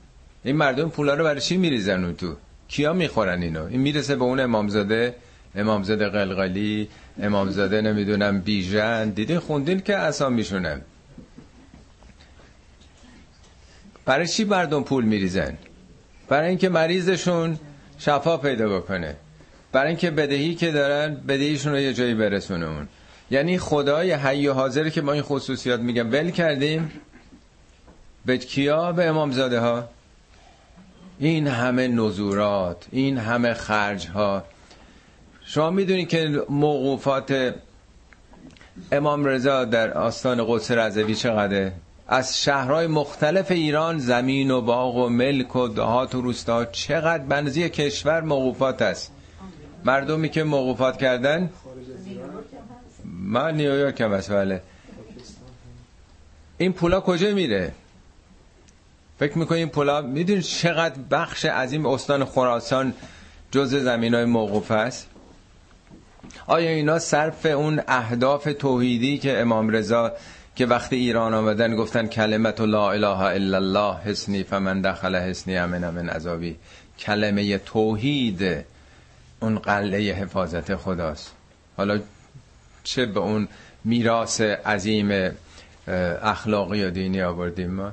این 0.45 0.57
مردم 0.57 0.89
پولا 0.89 1.15
رو 1.15 1.25
برای 1.25 1.41
چی 1.41 1.57
میریزن 1.57 2.05
اون 2.05 2.17
تو؟ 2.17 2.37
کیا 2.69 2.93
می‌خورن 2.93 3.43
اینو؟ 3.43 3.65
این 3.65 3.81
می‌رسه 3.81 4.17
به 4.17 4.25
اون 4.25 4.41
امامزاده 4.41 5.15
امامزاده 5.55 6.09
قلقلی 6.09 6.89
امامزاده 7.23 7.81
نمی‌دونم 7.81 8.41
بیژن. 8.41 9.11
دیدین 9.11 9.39
خوندین 9.39 9.81
که 9.81 9.97
اصلا 9.97 10.29
میشونن؟ 10.29 10.81
برای 14.05 14.27
چی 14.29 14.45
مردم 14.45 14.83
پول 14.83 15.05
میریزن؟ 15.05 15.59
برای 16.29 16.49
اینکه 16.49 16.69
مریضشون 16.69 17.59
شفا 17.99 18.37
پیدا 18.37 18.79
بکنه. 18.79 19.17
برای 19.73 19.89
اینکه 19.89 20.11
بدهی 20.11 20.55
که 20.55 20.71
دارن 20.71 21.15
بدهیشون 21.15 21.73
رو 21.73 21.79
یه 21.79 21.93
جایی 21.93 22.15
برسونه 22.15 22.87
یعنی 23.31 23.59
خدای 23.59 24.13
حی 24.13 24.49
و 24.49 24.53
حاضر 24.53 24.89
که 24.89 25.03
ما 25.03 25.13
این 25.13 25.23
خصوصیات 25.23 25.81
میگم. 25.81 26.13
ول 26.13 26.31
کردیم. 26.31 26.93
به 28.27 28.39
کیا؟ 28.39 28.93
به 28.93 29.05
امامزاده 29.05 29.61
ها 29.61 29.89
این 31.19 31.47
همه 31.47 31.89
نزورات 31.89 32.87
این 32.93 33.19
همه 33.19 33.55
خرج 33.55 34.09
ها 34.09 34.45
شما 35.45 35.71
می‌دونید 35.71 36.09
که 36.09 36.43
موقوفات 36.49 37.55
امام 38.93 39.25
رضا 39.25 39.65
در 39.65 39.93
آستان 39.93 40.45
قدس 40.49 40.71
رضوی 40.71 41.15
چقدره؟ 41.15 41.73
از 42.09 42.43
شهرهای 42.43 42.87
مختلف 42.87 43.51
ایران 43.51 43.99
زمین 43.99 44.51
و 44.51 44.61
باغ 44.61 44.97
و 44.97 45.09
ملک 45.09 45.57
و 45.57 45.69
دهات 45.69 46.15
و 46.15 46.21
روستا 46.21 46.65
چقدر 46.65 47.25
بنزی 47.25 47.69
کشور 47.69 48.21
موقوفات 48.21 48.83
است. 48.83 49.13
مردمی 49.85 50.29
که 50.29 50.45
موقوفات 50.45 50.97
کردن 50.97 51.51
من 53.27 53.55
نیویورک 53.55 54.01
هم 54.01 54.19
بله. 54.19 54.63
این 56.59 56.73
پولا 56.73 57.01
کجا 57.01 57.35
میره؟ 57.35 57.73
فکر 59.19 59.39
می‌کنی 59.39 59.59
این 59.59 59.69
پولا 59.69 60.03
می‌دونی 60.03 60.43
چقدر 60.43 60.95
بخش 61.11 61.45
از 61.45 61.73
این 61.73 61.87
استان 61.87 62.25
خراسان 62.25 62.95
جز 63.51 63.75
زمین 63.75 64.15
های 64.15 64.25
موقوف 64.25 64.71
است؟ 64.71 65.07
آیا 66.47 66.71
اینا 66.71 66.99
صرف 66.99 67.47
اون 67.47 67.83
اهداف 67.89 68.49
توحیدی 68.59 69.19
که 69.19 69.39
امام 69.39 69.69
رضا 69.69 70.13
که 70.57 70.67
وقتی 70.67 70.97
ایران 70.97 71.35
آمدن 71.35 71.77
گفتن 71.77 72.07
کلمت 72.07 72.61
لا 72.61 72.91
اله 72.91 73.21
الا 73.21 73.57
الله 73.57 73.97
حسنی 73.97 74.43
فمن 74.43 74.81
دخل 74.81 75.17
حسنی 75.17 75.57
امن 75.57 75.91
من 75.91 76.09
عذابی. 76.09 76.57
کلمه 76.99 77.59
توحید 77.59 78.65
اون 79.41 79.59
قلعه 79.59 80.13
حفاظت 80.13 80.77
خداست. 80.77 81.33
حالا 81.77 82.01
چه 82.87 83.07
به 83.07 83.21
اون 83.21 83.49
میراث 83.85 84.41
عظیم 84.41 85.31
اخلاقی 86.23 86.85
و 86.85 86.91
دینی 86.91 87.23
آوردیم 87.23 87.71
ما؟ 87.71 87.93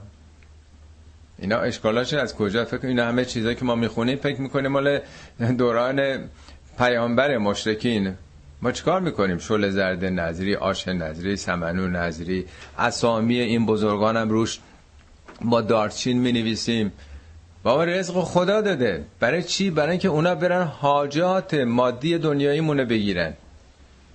اینا 1.40 1.58
اشکالاش 1.58 2.14
از 2.14 2.36
کجا؟ 2.36 2.66
فکر 2.66 2.88
اینا 2.88 3.06
همه 3.06 3.26
چیزایی 3.26 3.56
که 3.56 3.66
ما 3.66 3.76
می‌خونیم 3.76 4.18
فکر 4.18 4.42
می‌کنیم 4.42 4.72
مال 4.72 5.00
دوران 5.58 6.20
پیامبر 6.78 7.38
مشرکین. 7.38 8.14
ما 8.62 8.72
چیکار 8.72 9.02
می‌کنیم؟ 9.02 9.38
شل 9.38 9.70
زرد 9.70 10.06
نظری 10.06 10.56
آش 10.56 10.88
نظری 10.88 11.36
سمنو 11.36 11.88
نظری 11.88 12.46
اسامی 12.78 13.40
این 13.40 13.66
بزرگانم 13.66 14.30
روش 14.30 14.60
ما 15.42 15.62
دارچین 15.62 16.18
می 16.18 16.32
نویسیم 16.32 16.92
بابا 17.64 17.84
رزق 17.84 18.14
خدا 18.14 18.62
داده. 18.62 19.06
برای 19.20 19.44
چی؟ 19.44 19.70
برای 19.70 19.90
اینکه 19.90 20.08
اونا 20.08 20.36
برن 20.36 20.64
حاجات 20.64 21.54
مادی 21.54 22.18
دنیایی 22.18 22.62
مونه 22.62 22.86
بگیرن. 22.86 23.34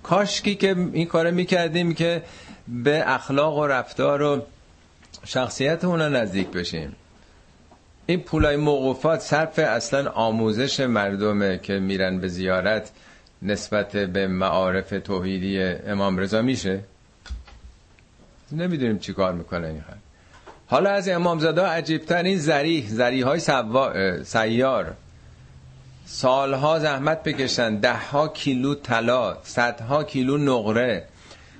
کاشکی 0.03 0.55
که 0.55 0.75
این 0.93 1.07
کار 1.07 1.31
می‌کردیم 1.31 1.93
که 1.93 2.23
به 2.67 3.03
اخلاق 3.05 3.57
و 3.57 3.67
رفتار 3.67 4.21
و 4.21 4.41
شخصیت 5.25 5.83
اونا 5.83 6.09
نزدیک 6.09 6.47
بشیم. 6.47 6.95
این 8.05 8.19
پولای 8.19 8.55
موقوفات 8.55 9.19
صرف 9.19 9.59
اصلا 9.59 10.11
آموزش 10.11 10.79
مردمه 10.79 11.57
که 11.57 11.73
میرن 11.73 12.19
به 12.19 12.27
زیارت 12.27 12.91
نسبت 13.41 13.91
به 13.91 14.27
معارف 14.27 14.89
توحیدی 14.89 15.63
امام 15.63 16.17
رضا 16.17 16.41
میشه. 16.41 16.79
نمی‌دونیم 18.51 18.99
چی 18.99 19.13
کار 19.13 19.33
می‌کنه 19.33 19.67
این 19.67 19.83
حالا 20.67 20.89
از 20.89 21.09
امام 21.09 21.39
زاده 21.39 21.61
عجیبتر 21.61 22.23
این 22.23 22.37
زریح 22.37 22.87
زریح 22.89 23.25
های 23.25 23.39
سیار. 24.23 24.93
سالها 26.11 26.79
زحمت 26.79 27.23
بکشن 27.23 27.75
ده 27.75 27.97
ها 27.97 28.27
کیلو 28.27 28.75
طلا 28.75 29.37
صدها 29.43 30.03
کیلو 30.03 30.37
نقره. 30.37 31.05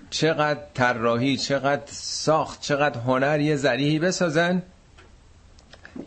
چقدر 0.10 0.60
طراحی 0.74 1.38
چقدر 1.38 1.82
ساخت 1.86 2.62
چقدر 2.62 3.00
هنر 3.00 3.40
یه 3.40 3.56
زریحی 3.56 4.00
بسازن. 4.00 4.62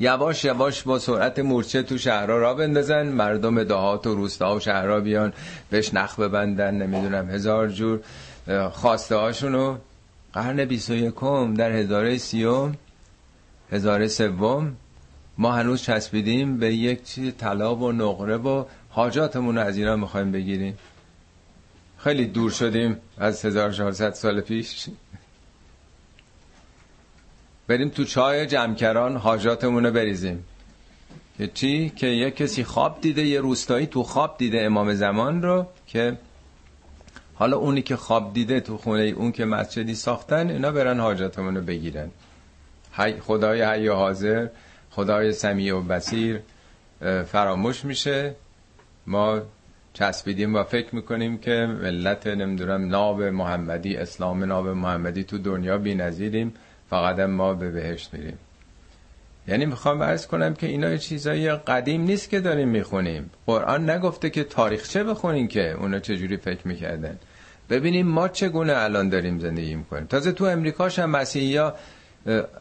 یواش 0.00 0.44
یواش 0.44 0.82
با 0.82 0.98
سرعت 0.98 1.38
مورچه 1.38 1.82
تو 1.82 1.98
شهرها 1.98 2.36
را 2.36 2.54
بندازن 2.54 3.08
مردم 3.08 3.64
دهات 3.64 4.06
و 4.06 4.14
روستا 4.14 4.56
و 4.56 4.60
شهرها 4.60 5.00
بیان 5.00 5.32
بهش 5.70 5.94
نخ 5.94 6.20
ببندن 6.20 6.74
نمی‌دونم 6.74 7.30
هزار 7.30 7.68
جور 7.68 8.00
خواسته 8.72 9.16
هاشونو 9.16 9.76
قرن 10.32 10.64
بیست 10.64 10.90
و 10.90 10.94
یکم 10.94 11.54
در 11.54 11.72
هزاره 11.72 12.18
سیوم 12.18 12.74
هزاره 13.72 14.08
سوم 14.08 14.76
ما 15.38 15.52
هنوز 15.52 15.82
چسبیدیم 15.82 16.58
به 16.58 16.74
یک 16.74 17.20
طلا 17.38 17.76
و 17.76 17.92
نقره 17.92 18.36
و 18.36 18.64
حاجاتمون 18.90 19.56
رو 19.58 19.62
از 19.62 19.76
ایران 19.76 20.00
می‌خوایم 20.00 20.32
بگیریم. 20.32 20.78
خیلی 21.98 22.26
دور 22.26 22.50
شدیم 22.50 22.96
از 23.18 23.44
1400 23.44 24.14
سال 24.14 24.40
پیش. 24.40 24.86
بریم 27.68 27.88
تو 27.88 28.04
چای 28.04 28.46
جمکران 28.46 29.16
حاجاتمون 29.16 29.86
رو 29.86 29.92
بریزیم. 29.92 30.44
که 31.38 31.46
چی؟ 31.54 31.92
که 31.96 32.06
یه 32.06 32.30
کسی 32.30 32.64
خواب 32.64 33.00
دیده 33.00 33.26
یه 33.26 33.40
روستایی 33.40 33.86
تو 33.86 34.02
خواب 34.02 34.38
دیده 34.38 34.62
امام 34.62 34.94
زمان 34.94 35.42
رو 35.42 35.66
که 35.86 36.18
حالا 37.34 37.56
اونی 37.56 37.82
که 37.82 37.96
خواب 37.96 38.34
دیده 38.34 38.60
تو 38.60 38.76
خونه 38.76 39.02
اون 39.02 39.32
که 39.32 39.44
مسجدی 39.44 39.94
ساختن 39.94 40.50
اینا 40.50 40.70
برن 40.70 41.00
حاجاتمون 41.00 41.56
رو 41.56 41.62
بگیرن. 41.62 42.10
خدای 43.20 43.62
حی 43.62 43.88
حاضر. 43.88 44.48
خدای 44.94 45.32
سمیع 45.32 45.76
و 45.76 45.80
بسیر 45.80 46.40
فراموش 47.26 47.84
میشه. 47.84 48.34
ما 49.06 49.40
چسبیدیم 49.92 50.54
و 50.54 50.62
فکر 50.62 50.94
می‌کنیم 50.94 51.38
که 51.38 51.50
ملت 51.82 52.26
نمی‌دونم 52.26 52.88
ناب 52.88 53.22
محمدی 53.22 53.96
اسلام 53.96 54.44
ناب 54.44 54.68
محمدی 54.68 55.24
تو 55.24 55.38
دنیا 55.38 55.78
بی 55.78 55.94
نظیریم 55.94 56.54
فقط 56.90 57.18
ما 57.18 57.54
به 57.54 57.70
بهشت 57.70 58.14
میریم. 58.14 58.38
یعنی 59.48 59.66
می‌خوام 59.66 60.02
عرض 60.02 60.26
کنم 60.26 60.54
که 60.54 60.66
اینا 60.66 60.96
چیزای 60.96 61.52
قدیم 61.52 62.02
نیست 62.02 62.30
که 62.30 62.40
داریم 62.40 62.68
می‌خونیم. 62.68 63.30
قرآن 63.46 63.90
نگفته 63.90 64.30
که 64.30 64.44
تاریخچه 64.44 65.04
بخونیم 65.04 65.48
که 65.48 65.72
اونا 65.72 65.98
چجوری 65.98 66.36
فکر 66.36 66.68
می‌کردن. 66.68 67.18
ببینیم 67.70 68.06
ما 68.06 68.28
چگونه 68.28 68.72
الان 68.76 69.08
داریم 69.08 69.38
زندگی 69.38 69.74
می‌کنیم. 69.74 70.06
تازه 70.06 70.32
تو 70.32 70.44
امریکاش 70.44 70.98
هم 70.98 71.10
مسیحی 71.10 71.56
ها 71.56 71.74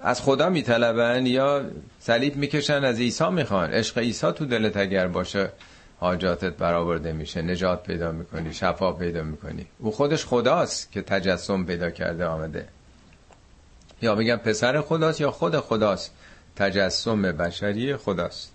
از 0.01 0.21
خدا 0.21 0.49
میطلبن 0.49 1.25
یا 1.25 1.65
صلیب 1.99 2.35
می‌کشن 2.35 2.83
از 2.83 2.99
عیسی 2.99 3.29
می‌خوان. 3.29 3.69
عشق 3.69 3.97
عیسی 3.97 4.31
تو 4.31 4.45
دلت 4.45 4.77
اگر 4.77 5.07
باشه 5.07 5.49
حاجاتت 5.99 6.53
برآورده 6.53 7.13
میشه 7.13 7.41
نجات 7.41 7.83
پیدا 7.83 8.11
می‌کنی 8.11 8.53
شفا 8.53 8.91
پیدا 8.93 9.23
می‌کنی. 9.23 9.65
او 9.79 9.91
خودش 9.91 10.25
خداست 10.25 10.91
که 10.91 11.01
تجسم 11.01 11.65
پیدا 11.65 11.89
کرده 11.89 12.25
آمده. 12.25 12.67
یا 14.01 14.15
میگن 14.15 14.35
پسر 14.35 14.81
خداست 14.81 15.21
یا 15.21 15.31
خود 15.31 15.59
خداست؟ 15.59 16.13
تجسم 16.55 17.21
بشری 17.21 17.95
خداست. 17.95 18.51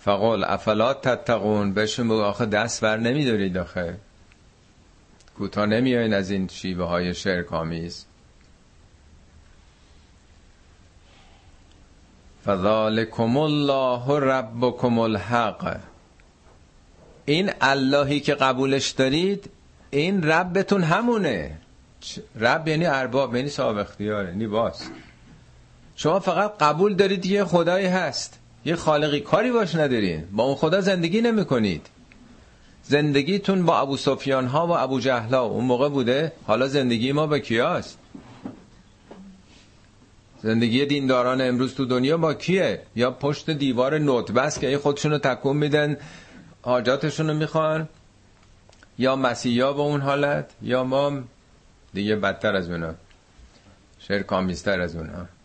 فقال 0.00 0.44
افلات 0.44 1.08
تتقون؟ 1.08 1.72
بهشون 1.72 2.08
بگو 2.08 2.20
آخه 2.20 2.46
دست 2.46 2.80
بر 2.80 2.96
نمیدارید 2.96 3.58
آخه. 3.58 3.96
کوتا 5.38 5.66
نمیاین 5.66 6.14
از 6.14 6.30
این 6.30 6.48
شیوه 6.48 6.84
های 6.84 7.14
شرک 7.14 7.52
آمیز 7.52 8.06
فذالکم 12.44 13.36
الله 13.36 14.20
ربکم 14.20 14.98
الحق. 14.98 15.80
این 17.24 17.50
اللهی 17.60 18.20
که 18.20 18.34
قبولش 18.34 18.90
دارید 18.90 19.50
این 19.90 20.22
ربتون 20.22 20.82
همونه. 20.82 21.58
رب 22.36 22.68
یعنی 22.68 22.86
ارباب 22.86 23.36
یعنی 23.36 23.48
صاحب 23.48 23.76
اختیار 23.76 24.24
یعنی 24.24 24.46
باس. 24.46 24.88
شما 25.96 26.20
فقط 26.20 26.58
قبول 26.58 26.94
دارید 26.94 27.26
یه 27.26 27.44
خدایی 27.44 27.86
هست. 27.86 28.38
یه 28.64 28.76
خالقی 28.76 29.20
کاری 29.20 29.52
باش 29.52 29.74
ندارین. 29.74 30.24
با 30.32 30.42
اون 30.42 30.54
خدا 30.54 30.80
زندگی 30.80 31.20
نمی 31.20 31.44
کنید 31.44 31.86
زندگیتون 32.88 33.66
با 33.66 33.78
ابو 33.78 33.96
سفیان 33.96 34.46
ها 34.46 34.66
و 34.66 34.70
ابو 34.70 35.00
جهلا 35.00 35.42
اون 35.42 35.64
موقع 35.64 35.88
بوده؟ 35.88 36.32
حالا 36.46 36.68
زندگی 36.68 37.12
ما 37.12 37.26
با 37.26 37.38
کیاست؟ 37.38 37.98
زندگی 40.42 40.86
دینداران 40.86 41.40
امروز 41.40 41.74
تو 41.74 41.84
دنیا 41.84 42.16
با 42.16 42.34
کیه؟ 42.34 42.82
یا 42.96 43.10
پشت 43.10 43.50
دیوار 43.50 43.98
نوت 43.98 44.32
بس 44.32 44.58
که 44.58 44.78
خودشونو 44.78 45.18
تکون 45.18 45.56
میدن 45.56 45.96
حاجاتشونو 46.62 47.34
می‌خوان؟ 47.34 47.88
یا 48.98 49.16
مسیحا 49.16 49.72
به 49.72 49.80
اون 49.80 50.00
حالت؟ 50.00 50.50
یا 50.62 50.84
ما 50.84 51.20
دیگه 51.94 52.16
بدتر 52.16 52.56
از 52.56 52.70
اونا 52.70 52.94
شرکامیستر 53.98 54.80
از 54.80 54.96
اونا. 54.96 55.37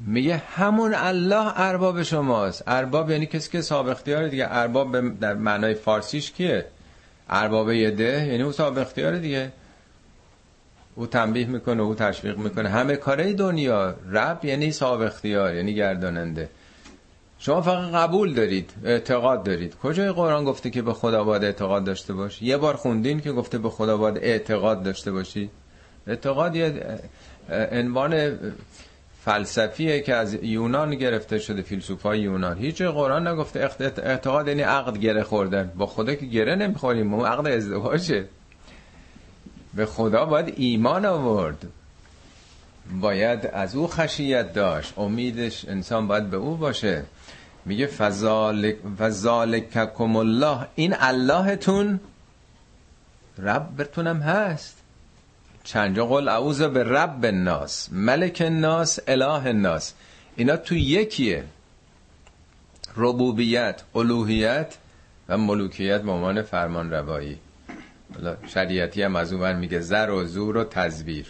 میگه 0.00 0.36
همون 0.36 0.94
الله 0.94 1.52
ارباب 1.56 2.02
شماست. 2.02 2.62
ارباب 2.66 3.10
یعنی 3.10 3.26
کسی 3.26 3.50
که 3.50 3.60
صاحب 3.60 3.88
اختیار 3.88 4.28
دیگه. 4.28 4.46
ارباب 4.50 5.18
در 5.20 5.34
معنای 5.34 5.74
فارسیش 5.74 6.32
کیه؟ 6.32 6.66
ارباب 7.30 7.72
یده 7.72 8.26
یعنی 8.26 8.42
او 8.42 8.52
صاحب 8.52 8.78
اختیار 8.78 9.18
دیگه. 9.18 9.52
او 10.94 11.06
تنبیه 11.06 11.46
می‌کنه 11.46 11.82
او 11.82 11.94
تشویق 11.94 12.38
می‌کنه. 12.38 12.68
همه 12.68 12.96
کاره 12.96 13.32
دنیا 13.32 13.94
رب 14.10 14.44
یعنی 14.44 14.72
صاحب 14.72 15.00
اختیار 15.00 15.54
یعنی 15.54 15.74
گرداننده. 15.74 16.48
شما 17.38 17.62
فقط 17.62 17.94
قبول 17.94 18.34
دارید 18.34 18.70
اعتقاد 18.84 19.42
دارید. 19.42 19.76
کجای 19.82 20.12
قرآن 20.12 20.44
گفته 20.44 20.70
که 20.70 20.82
به 20.82 20.92
خدا 20.92 21.24
باید 21.24 21.44
اعتقاد 21.44 21.84
داشته 21.84 22.12
باشی؟ 22.12 22.44
یه 22.46 22.56
بار 22.56 22.76
خوندین 22.76 23.20
که 23.20 23.32
گفته 23.32 23.58
به 23.58 23.70
خدا 23.70 23.96
باید 23.96 24.18
اعتقاد 24.18 24.82
داشته 24.82 25.12
باشی؟ 25.12 25.50
اعتقاد 26.06 26.56
یه 26.56 26.98
عنوان 27.72 28.38
فلسفیه 29.24 30.00
که 30.00 30.14
از 30.14 30.34
یونان 30.34 30.94
گرفته 30.94 31.38
شده 31.38 31.62
فیلسوفای 31.62 32.20
یونان. 32.20 32.58
هیچ 32.58 32.82
قرآن 32.82 33.28
نگفته 33.28 33.70
اعتقاد 33.80 34.48
یعنی 34.48 34.62
عقد 34.62 34.98
گره 34.98 35.22
خوردن. 35.22 35.72
با 35.76 35.86
خدا 35.86 36.14
که 36.14 36.26
گره 36.26 36.54
نمی‌خوریم 36.54 37.14
اون 37.14 37.26
عقد 37.26 37.46
ازدواجه. 37.46 38.24
به 39.74 39.86
خدا 39.86 40.24
باید 40.24 40.54
ایمان 40.56 41.04
آورد. 41.04 41.66
باید 43.00 43.46
از 43.46 43.76
او 43.76 43.88
خشیت 43.88 44.52
داشت. 44.52 44.98
امیدش 44.98 45.64
انسان 45.68 46.08
باید 46.08 46.30
به 46.30 46.36
او 46.36 46.56
باشه. 46.56 47.04
میگه 47.64 47.86
فذالک 47.86 48.76
فذالککم 48.98 50.16
الله. 50.16 50.58
این 50.74 50.94
اللهتون 50.98 52.00
ربتونم 53.38 54.20
هست. 54.20 54.83
چند 55.64 55.96
جا 55.96 56.06
قول 56.06 56.28
اعوذ 56.28 56.62
به 56.62 56.84
رب 56.84 57.24
الناس 57.24 57.88
ملک 57.92 58.42
الناس 58.44 58.98
اله 59.08 59.46
الناس. 59.46 59.94
اینا 60.36 60.56
تو 60.56 60.74
یکیه. 60.74 61.44
ربوبیت 62.96 63.82
الوهیت 63.94 64.76
و 65.28 65.38
ملوکیت 65.38 66.02
به 66.02 66.10
عنوان 66.10 66.42
فرمان 66.42 66.90
روایی 66.90 67.38
شریعتی 68.46 69.02
هم 69.02 69.16
از 69.16 69.32
اون 69.32 69.56
میگه 69.56 69.80
زر 69.80 70.10
و 70.10 70.24
زور 70.24 70.56
و 70.56 70.64
تزویر. 70.64 71.26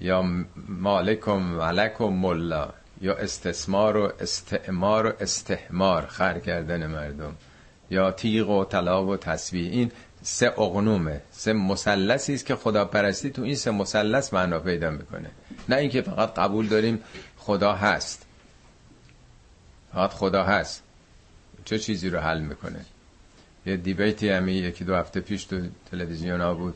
یا 0.00 0.24
مالک 0.68 1.28
و 1.28 1.34
ملک 1.34 2.00
و 2.00 2.08
ملا. 2.08 2.68
یا 3.00 3.14
استثمار 3.14 3.96
و 3.96 4.12
استعمار 4.20 5.06
و 5.06 5.12
استحمار 5.20 6.06
خر 6.06 6.38
کردن 6.38 6.86
مردم. 6.86 7.34
یا 7.90 8.10
تیغ 8.10 8.50
و 8.50 8.64
طلا 8.64 9.06
و 9.06 9.16
تصویر 9.16 9.72
این 9.72 9.92
سه 10.22 10.46
اقنومه 10.46 11.20
سه 11.30 11.52
مسلسی 11.52 12.34
است 12.34 12.46
که 12.46 12.56
خدا 12.56 12.84
پرستی 12.84 13.30
تو 13.30 13.42
این 13.42 13.56
سه 13.56 13.70
مسلس 13.70 14.34
معنا 14.34 14.58
پیدا 14.58 14.90
می‌کنه. 14.90 15.30
نه 15.68 15.76
اینکه 15.76 16.02
فقط 16.02 16.34
قبول 16.34 16.66
داریم 16.66 17.00
خدا 17.36 17.72
هست. 17.72 18.26
فقط 19.92 20.10
خدا 20.10 20.44
هست. 20.44 20.82
چه 21.64 21.78
چیزی 21.78 22.10
رو 22.10 22.18
حل 22.18 22.40
می‌کنه؟ 22.40 22.84
یه 23.66 23.76
دیبیتی 23.76 24.28
همی 24.28 24.52
یکی 24.52 24.84
دو 24.84 24.94
هفته 24.94 25.20
پیش 25.20 25.44
تو 25.44 25.60
تلویزیون 25.90 26.40
ها 26.40 26.54
بود. 26.54 26.74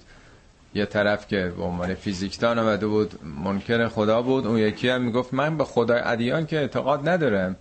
یه 0.75 0.87
طرف 0.87 1.29
که 1.29 1.53
به 1.57 1.63
عنوان 1.63 1.95
فیزیکدان 1.95 2.59
آمده 2.59 2.87
بود 2.87 3.25
منکر 3.45 3.89
خدا 3.89 4.23
بود. 4.23 4.47
اون 4.47 4.59
یکی 4.59 4.89
هم 4.89 5.03
می‌گفت 5.03 5.35
من 5.35 5.57
به 5.57 5.65
خدای 5.65 6.01
ادیان 6.05 6.47
که 6.47 6.59
اعتقاد 6.59 7.09
ندارم 7.09 7.57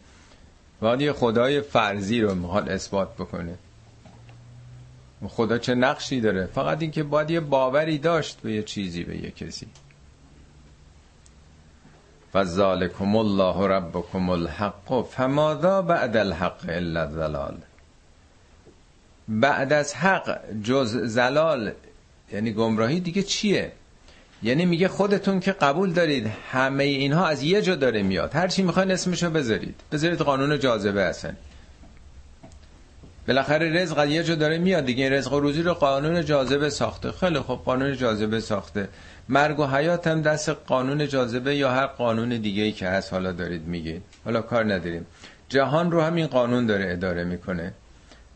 باید 0.80 1.12
خدای 1.12 1.62
فرضی 1.62 2.22
رو 2.22 2.36
می‌خواد 2.36 2.70
اثبات 2.70 3.14
بکنه. 3.14 3.56
خدا 5.28 5.58
چه 5.58 5.76
نقشی 5.76 6.22
داره؟ 6.22 6.46
فقط 6.46 6.82
اینکه 6.82 7.04
باید 7.04 7.32
یه 7.32 7.40
باوری 7.40 7.98
داشت 7.98 8.40
به 8.42 8.54
یه 8.54 8.64
چیزی 8.64 9.04
به 9.04 9.18
یه 9.18 9.32
کسی. 9.32 9.68
فذالکم 12.34 13.16
الله 13.16 13.68
ربکم 13.68 14.30
الحق 14.30 15.06
فماذا 15.12 15.82
بعد 15.82 16.18
الحق 16.18 16.66
الا 16.70 17.02
الضلال 17.02 17.58
بعد 19.28 19.74
از 19.74 19.94
حق 19.96 20.40
جز 20.64 20.98
زلال 20.98 21.72
یعنی 22.34 22.54
گمراهی 22.54 23.00
دیگه 23.00 23.24
چیه؟ 23.24 23.72
یعنی 24.44 24.66
میگه 24.66 24.88
خودتون 24.88 25.40
که 25.40 25.52
قبول 25.52 25.92
دارید 25.94 26.32
همه 26.52 26.84
اینها 26.84 27.26
از 27.26 27.44
یه 27.44 27.62
جا 27.62 27.76
داره 27.76 28.04
میاد. 28.04 28.36
هر 28.36 28.48
چی 28.48 28.64
می‌خواین 28.64 28.92
اسمشو 28.92 29.30
بذارید. 29.30 29.76
بذارید 29.92 30.20
قانون 30.20 30.60
جاذبه 30.60 31.04
هستن 31.04 31.38
بالاخره 33.28 33.82
رزق 33.82 33.98
از 33.98 34.10
یه 34.10 34.24
جا 34.24 34.36
داره 34.36 34.58
میاد 34.58 34.86
دیگه. 34.86 35.04
این 35.04 35.14
رزق 35.14 35.34
و 35.34 35.40
روزی 35.40 35.62
رو 35.62 35.74
قانون 35.74 36.26
جاذبه 36.26 36.70
ساخته. 36.70 37.12
خیلی 37.12 37.40
خب 37.40 37.62
قانون 37.66 37.98
جاذبه 37.98 38.40
ساخته. 38.40 38.88
مرگ 39.30 39.60
و 39.60 39.66
حیات 39.66 40.08
هم 40.08 40.22
دست 40.22 40.50
قانون 40.50 41.08
جاذبه 41.08 41.56
یا 41.56 41.72
هر 41.72 41.86
قانون 41.86 42.30
دیگه 42.30 42.64
ای 42.64 42.72
که 42.72 42.88
هست 42.88 43.14
حالا 43.14 43.32
دارید 43.32 43.68
میگید. 43.68 44.02
حالا 44.26 44.42
کار 44.42 44.74
نداریم. 44.74 45.06
جهان 45.50 45.92
رو 45.92 46.02
همین 46.02 46.28
قانون 46.28 46.66
داره 46.66 46.92
اداره 46.92 47.24
می‌کنه. 47.24 47.74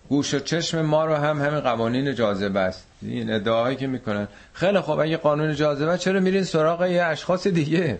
گوش 0.10 0.34
و 0.34 0.40
چشم 0.40 0.82
ما 0.82 1.06
رو 1.06 1.16
هم 1.16 1.42
همین 1.42 1.60
قوانین 1.60 2.16
جاذبه 2.16 2.60
است. 2.60 2.88
این 3.02 3.34
ادعاهایی 3.34 3.76
که 3.76 3.88
می‌کنن. 3.88 4.28
خیلی 4.54 4.82
خب 4.82 5.00
اگه 5.00 5.18
قانون 5.18 5.56
جاذبه 5.56 5.98
چرا 5.98 6.20
میرین 6.20 6.44
سراغ 6.44 6.86
یه 6.86 7.04
اشخاص 7.04 7.48
دیگه؟ 7.48 8.00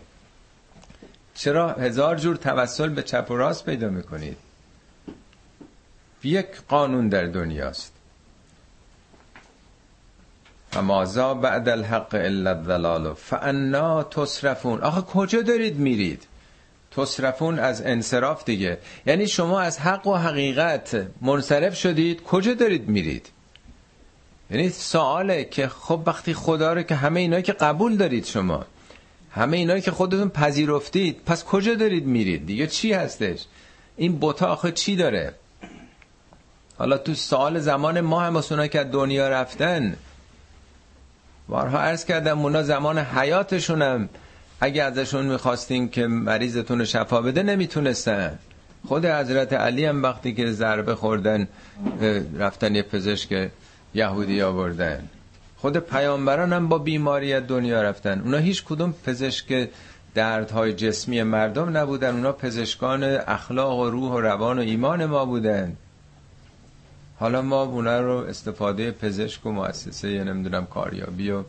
چرا 1.36 1.74
هزار 1.74 2.16
جور 2.16 2.36
توسل 2.36 2.90
به 2.90 3.04
چپ 3.04 3.32
و 3.32 3.38
راست 3.38 3.66
پیدا 3.66 3.90
می‌کنید؟ 3.90 4.38
یک 6.26 6.48
قانون 6.70 7.10
در 7.10 7.26
دنیاست. 7.26 7.94
فمازا 10.72 11.34
بعد 11.34 11.70
الحق 11.70 12.16
الا 12.16 12.50
الضلال 12.50 13.14
فانا 13.14 14.04
تصرفون. 14.04 14.82
آخه 14.82 15.02
کجا 15.02 15.42
دارید 15.42 15.78
میرید؟ 15.78 16.24
تصرفون 16.92 17.60
از 17.60 17.82
انصراف 17.82 18.44
دیگه. 18.46 18.78
یعنی 19.06 19.28
شما 19.28 19.62
از 19.62 19.80
حق 19.80 20.08
و 20.08 20.16
حقیقت 20.16 21.08
منصرف 21.22 21.76
شدید 21.76 22.24
کجا 22.24 22.54
دارید 22.54 22.88
میرید؟ 22.88 23.30
یعنی 24.52 24.70
سواله 24.70 25.46
که 25.46 25.68
خب 25.68 26.02
وقتی 26.06 26.34
خدا 26.34 26.74
رو 26.74 26.84
که 26.84 26.96
همه 26.96 27.20
اینایی 27.20 27.44
که 27.44 27.54
قبول 27.54 27.98
دارید 27.98 28.26
شما 28.26 28.66
همه 29.32 29.58
اینایی 29.58 29.82
که 29.82 29.92
خودتون 29.92 30.30
پذیرفتید 30.30 31.22
پس 31.26 31.44
کجا 31.44 31.74
دارید 31.74 32.06
میرید؟ 32.06 32.46
دیگه 32.46 32.68
چی 32.68 32.94
هستش؟ 32.94 33.46
این 33.98 34.16
بوتا 34.16 34.48
آخه 34.48 34.72
چی 34.72 34.96
داره؟ 34.96 35.34
حالا 36.78 36.98
تو 36.98 37.14
سال 37.14 37.60
زمان 37.60 38.02
ما 38.02 38.22
هم 38.22 38.38
اونا 38.38 38.68
که 38.68 38.84
دنیا 38.84 39.30
رفتن 39.30 39.96
بارها 41.48 41.80
عرض 41.80 42.06
کردم 42.06 42.40
اونا 42.40 42.64
زمان 42.64 43.00
حیاتشونم 43.00 44.10
اگه 44.62 44.84
ازشون 44.84 45.26
می‌خواستین 45.26 45.90
که 45.90 46.08
مریضتون 46.08 46.80
رو 46.80 46.86
شفا 46.86 47.22
بده 47.22 47.44
نمی‌تونستن. 47.44 48.40
خود 48.88 49.06
حضرت 49.06 49.54
علی 49.54 49.86
هم 49.86 50.04
وقتی 50.04 50.34
که 50.34 50.52
ضربه 50.52 50.96
خوردن 50.96 51.48
رفتن 52.38 52.76
یه 52.76 52.82
پزشک 52.82 53.50
یهودی 53.94 54.42
آوردن. 54.42 55.10
خود 55.58 55.78
پیامبران 55.78 56.54
هم 56.54 56.68
با 56.70 56.78
بیماری 56.78 57.40
دنیا 57.40 57.82
رفتن. 57.82 58.22
اونا 58.22 58.38
هیچ 58.38 58.64
کدوم 58.64 58.94
پزشک 59.06 59.70
دردهای 60.16 60.74
جسمی 60.74 61.24
مردم 61.24 61.78
نبودن. 61.78 62.16
اونا 62.16 62.32
پزشکان 62.32 63.04
اخلاق 63.04 63.80
و 63.80 63.90
روح 63.90 64.12
و 64.12 64.20
روان 64.20 64.60
و 64.60 64.62
ایمان 64.62 65.06
ما 65.06 65.26
بودن. 65.26 65.78
حالا 67.20 67.42
ما 67.42 67.62
اونا 67.62 68.02
رو 68.02 68.18
استفاده 68.18 68.92
پزشک 68.92 69.46
و 69.46 69.52
مؤسسه 69.52 70.12
یه 70.12 70.24
نمی‌دونم 70.24 70.66
کاریابی 70.66 71.32
و 71.32 71.44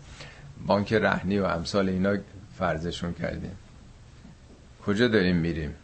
بانک 0.67 0.93
رهنی 0.93 1.39
و 1.39 1.45
امثال 1.45 1.89
اینا 1.89 2.17
فرضشون 2.59 3.15
کردیم. 3.15 3.57
کجا 4.87 5.09
داریم 5.09 5.37
میریم؟ 5.37 5.75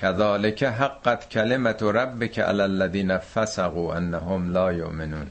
کذالک 0.00 0.62
حقت 0.62 1.28
کلمت 1.28 1.82
ربک 1.82 2.38
علی 2.38 2.60
الذین 2.60 3.18
فسقوا 3.18 3.94
انهم 3.94 4.52
لا 4.52 4.72
یؤمنون. 4.72 5.26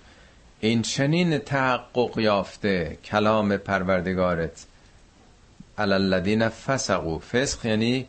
این 0.59 0.81
چنین 0.81 1.37
تحقق 1.37 2.17
یافته 2.17 2.97
کلام 3.05 3.57
پروردگارت. 3.57 4.65
علی 5.77 5.93
الذین 5.93 6.49
فسقوا. 6.49 7.19
فسق 7.19 7.65
یعنی 7.65 8.07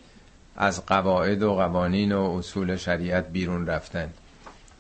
از 0.57 0.87
قواعد 0.87 1.43
و 1.43 1.55
قوانین 1.55 2.13
و 2.13 2.37
اصول 2.39 2.77
شریعت 2.77 3.29
بیرون 3.29 3.67
رفتن. 3.67 4.11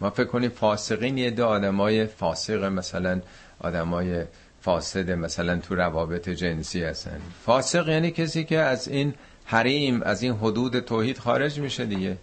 ما 0.02 0.10
فکر 0.10 0.24
کنیم 0.24 0.50
فاسقین 0.50 1.18
یه 1.18 1.30
دو 1.30 1.46
آدمای 1.46 2.06
فاسق 2.06 2.64
مثلا 2.64 3.20
آدمای 3.60 4.24
فاسد 4.60 5.10
مثلا 5.10 5.56
تو 5.56 5.74
روابط 5.74 6.28
جنسی 6.28 6.84
هستن. 6.84 7.20
فاسق 7.46 7.88
یعنی 7.88 8.10
کسی 8.10 8.44
که 8.44 8.58
از 8.58 8.88
این 8.88 9.14
حریم 9.44 10.02
از 10.02 10.22
این 10.22 10.32
حدود 10.32 10.80
توحید 10.80 11.18
خارج 11.18 11.60
میشه 11.60 11.86
دیگه. 11.86 12.16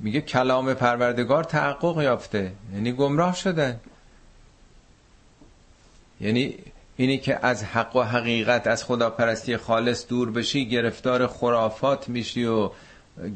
میگه 0.00 0.20
کلام 0.20 0.74
پروردگار 0.74 1.44
تحقق 1.44 2.02
یافته. 2.02 2.52
یعنی 2.74 2.92
گمراه 2.92 3.34
شدن. 3.34 3.80
یعنی 6.20 6.54
اینی 6.96 7.18
که 7.18 7.46
از 7.46 7.64
حق 7.64 7.96
و 7.96 8.02
حقیقت 8.02 8.66
از 8.66 8.84
خداپرستی 8.84 9.56
خالص 9.56 10.08
دور 10.08 10.30
بشی 10.30 10.68
گرفتار 10.68 11.26
خرافات 11.26 12.08
میشی 12.08 12.44
و 12.44 12.70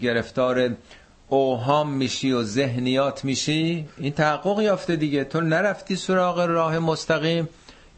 گرفتار 0.01 0.77
اوهام 1.29 1.93
میشی 1.93 2.33
و 2.33 2.43
ذهنیات 2.43 3.25
میشی؟ 3.25 3.89
این 3.99 4.13
تحقق 4.13 4.61
یافته 4.61 4.97
دیگه. 4.97 5.25
تو 5.25 5.41
نرفتی 5.41 5.97
سراغ 5.97 6.41
راه 6.41 6.79
مستقیم. 6.79 7.49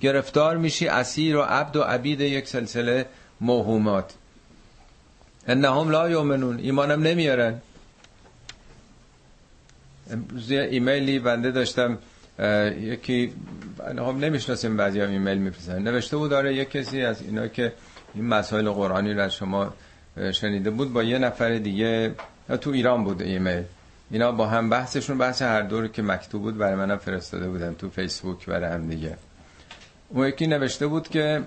گرفتار 0.00 0.56
میشی. 0.56 0.88
اسیر 0.88 1.36
و 1.36 1.42
عبد 1.42 1.76
و 1.76 1.82
عبید 1.82 2.20
یک 2.20 2.48
سلسله 2.48 3.06
موهومات. 3.40 4.14
انهم 5.48 5.90
لا 5.90 6.10
یؤمنون. 6.10 6.58
ایمانم 6.58 7.02
نمیارن. 7.02 7.60
امروز 10.10 10.50
یه 10.50 10.60
ایمیلی 10.60 11.18
بنده 11.18 11.50
داشتم. 11.50 11.98
یکی 12.80 13.32
هم 13.88 14.18
نمی‌شناسیم 14.18 14.76
بعضی 14.76 15.00
هم 15.00 15.10
ایمیل 15.10 15.38
میفرستن 15.38 15.82
نوشته 15.82 16.16
بود 16.16 16.30
داره 16.30 16.54
یک 16.54 16.70
کسی 16.70 17.02
از 17.02 17.22
اینا 17.22 17.48
که 17.48 17.72
این 18.14 18.24
مسائل 18.24 18.70
قرآنی 18.70 19.14
رو 19.14 19.20
از 19.20 19.34
شما 19.34 19.74
شنیده 20.32 20.70
بود 20.70 20.92
با 20.92 21.02
یه 21.02 21.18
نفر 21.18 21.58
دیگه 21.58 22.14
تو 22.56 22.70
ایران 22.70 23.04
بود 23.04 23.22
ایمیل. 23.22 23.64
اینا 24.10 24.32
با 24.32 24.46
هم 24.46 24.70
بحثشون 24.70 25.18
بحث 25.18 25.42
هر 25.42 25.62
دور 25.62 25.88
که 25.88 26.02
مکتوب 26.02 26.42
بود 26.42 26.58
برای 26.58 26.74
منم 26.74 26.96
فرستاده 26.96 27.48
بودن 27.48 27.74
تو 27.74 27.90
فیسبوک 27.90 28.46
برای 28.46 28.72
هم 28.72 28.88
دیگه. 28.88 29.16
اون 30.08 30.28
یکی 30.28 30.46
نوشته 30.46 30.86
بود 30.86 31.08
که 31.08 31.42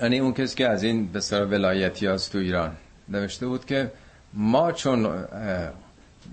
یعنی 0.00 0.18
اون 0.18 0.34
کسی 0.34 0.56
که 0.56 0.68
از 0.68 0.82
این 0.82 1.06
به 1.12 1.44
ولایتی 1.44 2.06
هست 2.06 2.32
تو 2.32 2.38
ایران. 2.38 2.72
نوشته 3.08 3.46
بود 3.46 3.64
که 3.64 3.90
ما 4.34 4.72
چون 4.72 5.26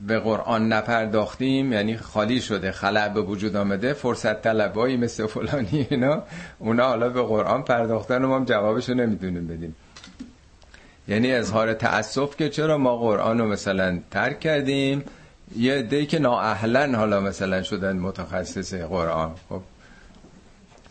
به 0.08 0.20
قرآن 0.20 0.74
نپرداختیم 0.74 1.74
یعنی 1.74 1.98
خالی 1.98 2.42
شده 2.42 2.72
خلع 2.72 3.08
به 3.08 3.22
وجود 3.22 3.56
آمده 3.56 3.94
فرصت 3.94 4.42
طلبایی 4.42 4.98
مثل 4.98 5.28
فلانی 5.28 5.88
اینا 5.90 6.24
اونا 6.60 6.88
حالا 6.88 7.10
به 7.10 7.22
قرآن 7.22 7.64
پرداختن 7.64 8.24
و 8.24 8.28
ما 8.28 8.36
هم 8.36 8.46
جوابشو 8.46 8.94
نمی‌دونیم 8.94 9.48
بدیم. 9.48 9.76
یعنی 11.10 11.34
اظهار 11.34 11.74
تأسف 11.74 12.36
که 12.38 12.50
چرا 12.50 12.78
ما 12.78 12.98
قرآن 12.98 13.40
رو 13.40 13.48
مثلا 13.48 14.00
ترک 14.12 14.40
کردیم؟ 14.40 15.04
یه 15.58 15.82
دی 15.82 16.06
که 16.06 16.20
نااهلن 16.20 16.96
حالا 16.96 17.20
مثلا 17.20 17.64
شدن 17.64 17.98
متخصص 17.98 18.74
قرآن. 18.74 19.32
خب 19.50 19.62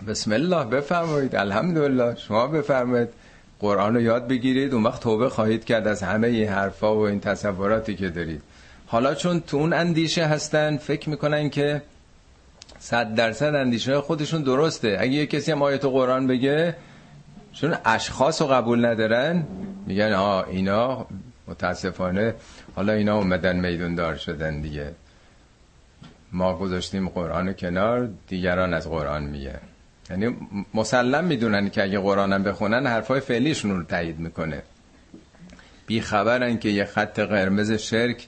بسم 0.09 0.33
الله 0.33 0.65
بفرمایید. 0.65 1.37
الحمدلله 1.37 2.15
شما 2.17 2.47
بفرمایید. 2.47 3.09
قرآن 3.61 3.95
رو 3.95 4.01
یاد 4.01 4.29
بگیرید. 4.29 4.75
اون 4.75 4.83
وقت 4.83 5.03
توبه 5.03 5.29
خواهید 5.29 5.65
کرد 5.65 5.87
از 5.87 6.03
همه 6.03 6.29
این 6.29 6.49
حرفا 6.49 6.97
و 6.97 7.01
این 7.01 7.21
تصوراتی 7.21 7.97
که 7.97 8.09
دارید. 8.09 8.43
حالا 8.87 9.15
چون 9.15 9.41
تو 9.41 9.57
اون 9.57 9.73
اندیشه 9.73 10.25
هستن 10.25 10.77
فکر 10.77 11.11
می‌کنن 11.11 11.51
که 11.51 11.83
صد 12.79 13.15
درصد 13.15 13.55
اندیشه 13.55 14.01
خودشون 14.01 14.43
درسته. 14.43 14.97
اگه 15.01 15.13
یه 15.13 15.27
کسی 15.27 15.53
هم 15.53 15.63
آیت 15.63 15.85
قرآن 15.85 16.27
بگه 16.27 16.75
چون 17.61 17.77
اشخاص 17.85 18.43
رو 18.43 18.49
قبول 18.49 18.85
ندارن 18.85 19.47
میگن 19.87 20.13
آه 20.13 20.49
اینا 20.49 21.07
متاسفانه 21.49 22.35
حالا 22.77 22.93
اینا 22.93 23.17
اومدن 23.17 23.57
میدون 23.57 23.95
دار 23.95 24.17
شدن 24.17 24.61
دیگه. 24.61 24.95
ما 26.33 26.59
گذاشتیم 26.59 27.09
قرآن 27.09 27.53
کنار 27.53 28.09
دیگران 28.29 28.75
از 28.75 28.89
قرآن 28.89 29.23
میگه 29.23 29.61
یعنی 30.11 30.37
مسلم 30.75 31.25
می‌دونن 31.25 31.71
که 31.71 31.83
اگه 31.83 31.99
قرآنم 31.99 32.43
بخونن 32.43 32.87
حرفای 32.87 33.21
فعلیشون 33.21 33.71
رو 33.71 33.83
تایید 33.83 34.19
می‌کنه. 34.19 34.63
بیخبرن 35.87 36.59
که 36.59 36.69
یه 36.69 36.85
خط 36.85 37.21
قرمز 37.21 37.73
شرک 37.73 38.27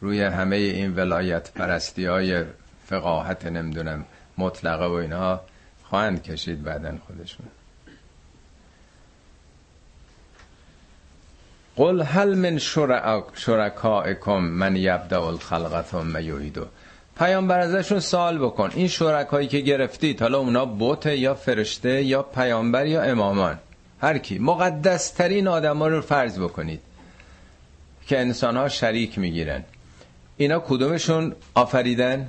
روی 0.00 0.22
همه 0.22 0.56
این 0.56 0.96
ولایت 0.96 1.52
پرستی 1.52 2.04
های 2.04 2.44
فقاهت 2.86 3.46
نمی‌دونم 3.46 4.04
مطلقه 4.38 4.86
و 4.86 4.92
اینها 4.92 5.40
خواهند 5.84 6.22
کشید 6.22 6.62
بعدن 6.62 6.98
خودشون. 7.06 7.46
قل 11.78 12.02
هل 12.02 12.34
من 12.34 12.58
شرکائکم 13.34 14.38
من 14.38 14.76
یبدع 14.76 15.20
الخلق 15.20 15.82
ثم 15.82 16.16
یعیدو 16.16 16.66
پیامبر 17.18 17.58
ازشون 17.60 18.00
سوال 18.00 18.38
بکن. 18.38 18.70
این 18.74 18.88
شرکایی 18.88 19.48
که 19.48 19.58
گرفتید 19.58 20.22
حالا 20.22 20.38
اونا 20.38 20.64
بوت 20.64 21.06
یا 21.06 21.34
فرشته 21.34 22.02
یا 22.02 22.22
پیامبر 22.22 22.86
یا 22.86 23.02
امامان؟ 23.02 23.58
هر 24.00 24.18
کی. 24.18 24.38
مقدس 24.38 25.10
ترین 25.10 25.48
آدما 25.48 25.88
رو 25.88 26.00
فرض 26.00 26.38
بکنید 26.38 26.80
که 28.06 28.20
انسان 28.20 28.56
ها 28.56 28.68
شریک 28.68 29.18
می‌گیرن. 29.18 29.64
اینا 30.36 30.58
کدومشون 30.58 31.34
آفریدن؟ 31.54 32.28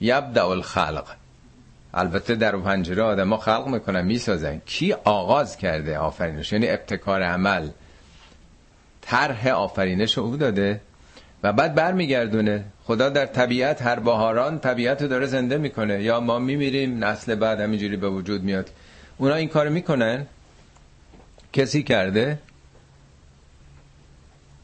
یبدع 0.00 0.46
الخلق. 0.46 1.06
البته 1.94 2.34
در 2.34 2.56
پنجره 2.56 3.02
آدم 3.02 3.30
ها 3.30 3.36
خلق 3.36 3.66
می‌کنن 3.66 4.04
می‌سازن. 4.04 4.60
کی 4.66 4.92
آغاز 4.92 5.56
کرده 5.56 5.98
آفرینش؟ 5.98 6.52
یعنی 6.52 6.68
ابتکار 6.68 7.22
عمل. 7.22 7.68
طرح 9.06 9.48
آفرینش 9.48 10.18
او 10.18 10.36
داده 10.36 10.80
و 11.42 11.52
بعد 11.52 11.74
برمیگردونه. 11.74 12.64
خدا 12.84 13.08
در 13.08 13.26
طبیعت 13.26 13.82
هر 13.82 13.98
بهاران 13.98 14.58
طبیعت 14.58 15.02
رو 15.02 15.08
داره 15.08 15.26
زنده 15.26 15.58
می‌کنه. 15.58 16.02
یا 16.02 16.20
ما 16.20 16.38
میمیریم 16.38 17.04
نسل 17.04 17.34
بعد 17.34 17.60
همینجوری 17.60 17.96
به 17.96 18.08
وجود 18.08 18.42
میاد. 18.42 18.70
اونا 19.18 19.34
این 19.34 19.48
کار 19.48 19.68
می‌کنن. 19.68 20.26
کسی 21.52 21.82
کرده؟ 21.82 22.38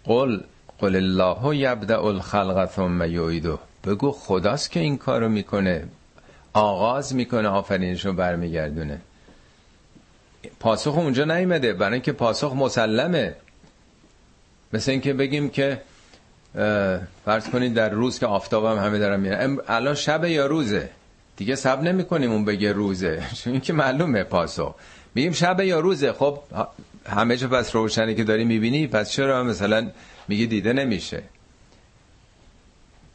قل 0.04 0.40
قل 0.78 0.96
الله 0.96 1.56
یبدع 1.56 2.04
الخلق 2.04 2.70
ثم 2.70 3.02
یعیده. 3.02 3.58
بگو 3.84 4.12
خداست 4.12 4.70
که 4.70 4.80
این 4.80 4.98
کارو 4.98 5.28
می‌کنه. 5.28 5.84
آغاز 6.52 7.14
می‌کنه 7.14 7.48
آفرینش 7.48 8.06
رو 8.06 8.12
برمیگردونه. 8.12 9.00
پاسخ 10.60 10.98
اونجا 10.98 11.24
نیمده 11.24 11.72
برای 11.72 11.92
اینکه 11.92 12.12
پاسخ 12.12 12.52
مسلمه. 12.52 13.34
مثل 14.72 14.90
اینکه 14.90 15.12
بگیم 15.12 15.50
که 15.50 15.82
فرض 17.24 17.48
کنید 17.52 17.74
در 17.74 17.88
روز 17.88 18.18
که 18.18 18.26
آفتاب 18.26 18.64
هم 18.64 18.86
همه 18.86 18.98
دارن 18.98 19.20
میرن. 19.20 19.58
الان 19.68 19.94
شب 19.94 20.24
یا 20.24 20.46
روزه؟ 20.46 20.90
دیگه 21.36 21.54
سب 21.54 21.82
نمی 21.82 22.04
کنیم 22.04 22.32
اون 22.32 22.44
بگه 22.44 22.72
روزه. 22.72 23.22
چون 23.44 23.60
که 23.60 23.72
معلومه 23.72 24.24
پاسخ. 24.24 24.74
میگیم 25.14 25.32
شب 25.32 25.60
یا 25.60 25.80
روزه. 25.80 26.12
خب 26.12 26.38
همه 27.06 27.36
جا 27.36 27.48
پس 27.48 27.74
روشنی 27.74 28.14
که 28.14 28.24
داری 28.24 28.44
می‌بینی 28.44 28.86
پس 28.86 29.10
چرا 29.10 29.44
مثلا 29.44 29.90
میگه 30.28 30.46
دیده 30.46 30.72
نمیشه؟ 30.72 31.22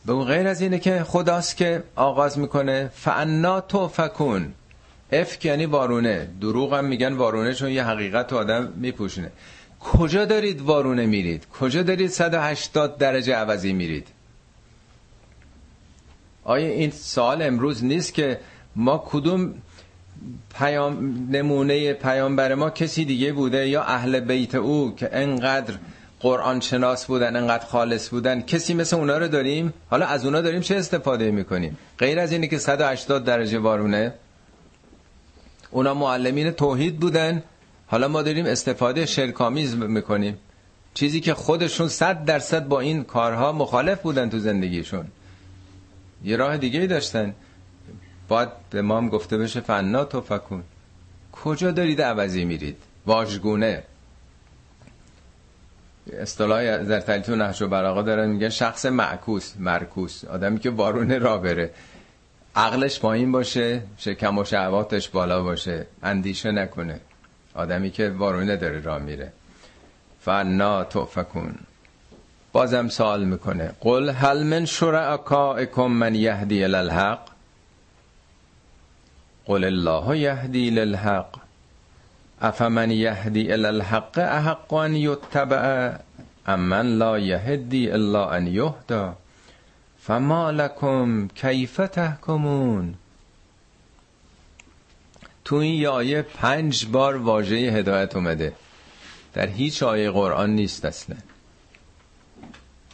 به 0.05 0.13
اون 0.13 0.25
غیر 0.25 0.47
از 0.47 0.61
اینه 0.61 0.79
که 0.79 1.03
خداست 1.03 1.57
که 1.57 1.83
آغاز 1.95 2.39
می‌کنه 2.39 2.91
فعنا 2.93 3.61
تو 3.61 3.87
فکون 3.87 4.53
اف 5.11 5.45
یعنی 5.45 5.65
وارونه. 5.65 6.29
دروغ 6.41 6.73
هم 6.73 6.85
میگن 6.85 7.13
وارونه 7.13 7.53
چون 7.53 7.69
یه 7.69 7.83
حقیقت 7.83 8.33
آدم 8.33 8.73
میپوشونه. 8.75 9.31
کجا 9.79 10.25
دارید 10.25 10.61
وارونه 10.61 11.05
میرید؟ 11.05 11.47
کجا 11.59 11.83
دارید 11.83 12.09
180 12.09 12.97
درجه 12.97 13.35
عوضی 13.35 13.73
میرید؟ 13.73 14.07
آیا 16.43 16.67
این 16.67 16.91
سوال 16.91 17.41
امروز 17.41 17.83
نیست 17.83 18.13
که 18.13 18.39
ما 18.75 19.03
کدوم 19.09 19.53
پیام 20.55 21.27
نمونه 21.31 21.93
پیامبر 21.93 22.55
ما 22.55 22.69
کسی 22.69 23.05
دیگه 23.05 23.33
بوده 23.33 23.67
یا 23.67 23.83
اهل 23.83 24.19
بیت 24.19 24.55
او 24.55 24.95
که 24.95 25.09
انقدر 25.13 25.73
قرآن 26.19 26.59
شناس 26.59 27.05
بودن 27.05 27.35
انقدر 27.35 27.65
خالص 27.65 28.09
بودن؟ 28.09 28.41
کسی 28.41 28.73
مثل 28.73 28.95
اونا 28.95 29.17
رو 29.17 29.27
داریم؟ 29.27 29.73
حالا 29.89 30.05
از 30.05 30.25
اونا 30.25 30.41
داریم 30.41 30.61
چه 30.61 30.75
استفاده 30.75 31.31
می‌کنیم؟ 31.31 31.77
غیر 31.97 32.19
از 32.19 32.31
اینی 32.31 32.47
که 32.47 32.57
180 32.57 33.25
درجه 33.25 33.59
بارونه 33.59 34.13
اونا 35.71 35.93
معلمین 35.93 36.51
توحید 36.51 36.99
بودن. 36.99 37.43
حالا 37.87 38.07
ما 38.07 38.21
داریم 38.21 38.45
استفاده 38.45 39.05
شرکامیز 39.05 39.75
می‌کنیم. 39.75 40.37
چیزی 40.93 41.19
که 41.21 41.33
خودشون 41.33 41.87
صد 41.87 42.25
درصد 42.25 42.67
با 42.67 42.79
این 42.79 43.03
کارها 43.03 43.51
مخالف 43.51 44.01
بودن 44.01 44.29
تو 44.29 44.39
زندگیشون. 44.39 45.07
یه 46.23 46.35
راه 46.35 46.57
دیگه 46.57 46.87
داشتن. 46.87 47.33
باید 48.27 48.49
به 48.69 48.81
ما 48.81 48.97
هم 48.97 49.09
گفته 49.09 49.37
بشه 49.37 49.59
فنا 49.61 50.05
تو 50.05 50.21
فکون. 50.21 50.63
کجا 51.31 51.71
دارید 51.71 52.01
عوضی 52.01 52.45
میرید؟ 52.45 52.77
واژگونه. 53.05 53.83
اصطلاح 56.13 56.77
در 56.77 56.99
تلیتو 56.99 57.35
نحش 57.35 57.61
و 57.61 57.67
براغا 57.67 58.01
دارن 58.01 58.29
میگن 58.29 58.49
شخص 58.49 58.85
معکوس 58.85 59.53
مرکوس. 59.59 60.25
آدمی 60.25 60.59
که 60.59 60.69
بارون 60.69 61.19
را 61.19 61.37
بره. 61.37 61.71
عقلش 62.55 62.99
پایین 62.99 63.31
باشه 63.31 63.83
شکم 63.97 64.37
و 64.37 64.43
شهواتش 64.43 65.09
بالا 65.09 65.43
باشه. 65.43 65.87
اندیشه 66.03 66.51
نکنه. 66.51 66.99
آدمی 67.57 67.91
که 67.91 68.09
وارونه 68.09 68.55
داره 68.55 68.81
را 68.81 68.99
میره. 68.99 69.31
فنا 70.21 70.83
توفکون. 70.83 71.55
بازم 72.51 72.87
سوال 72.87 73.23
می‌کنه. 73.23 73.71
قل 73.79 74.09
هل 74.09 74.43
من 74.43 74.65
شرعکائکم 74.65 75.87
من 75.87 76.15
یهدی 76.15 76.63
الالحق 76.63 77.19
قل 79.45 79.63
الله 79.63 80.17
یهدی 80.17 80.69
للحق. 80.69 81.35
افمن 82.41 82.91
یهدی 82.91 83.51
الالحق 83.51 84.19
احق 84.19 84.73
ان 84.73 84.95
یتبع 84.95 85.91
امن 86.47 86.85
لا 86.85 87.19
یهدی 87.19 87.91
الا 87.91 88.29
ان 88.29 88.47
یهدا. 88.47 89.13
فما 89.99 90.51
لکم 90.51 91.27
کیف 91.27 91.77
تحکمون؟ 91.77 92.93
تو 95.47 95.55
این 95.55 95.87
آیه 95.87 96.21
پنج 96.21 96.85
بار 96.85 97.17
واژه 97.17 97.55
هدایت 97.55 98.15
اومده. 98.15 98.53
در 99.33 99.47
هیچ 99.47 99.83
آیه 99.83 100.11
قرآن 100.11 100.49
نیست 100.49 100.85
اصلا. 100.85 101.15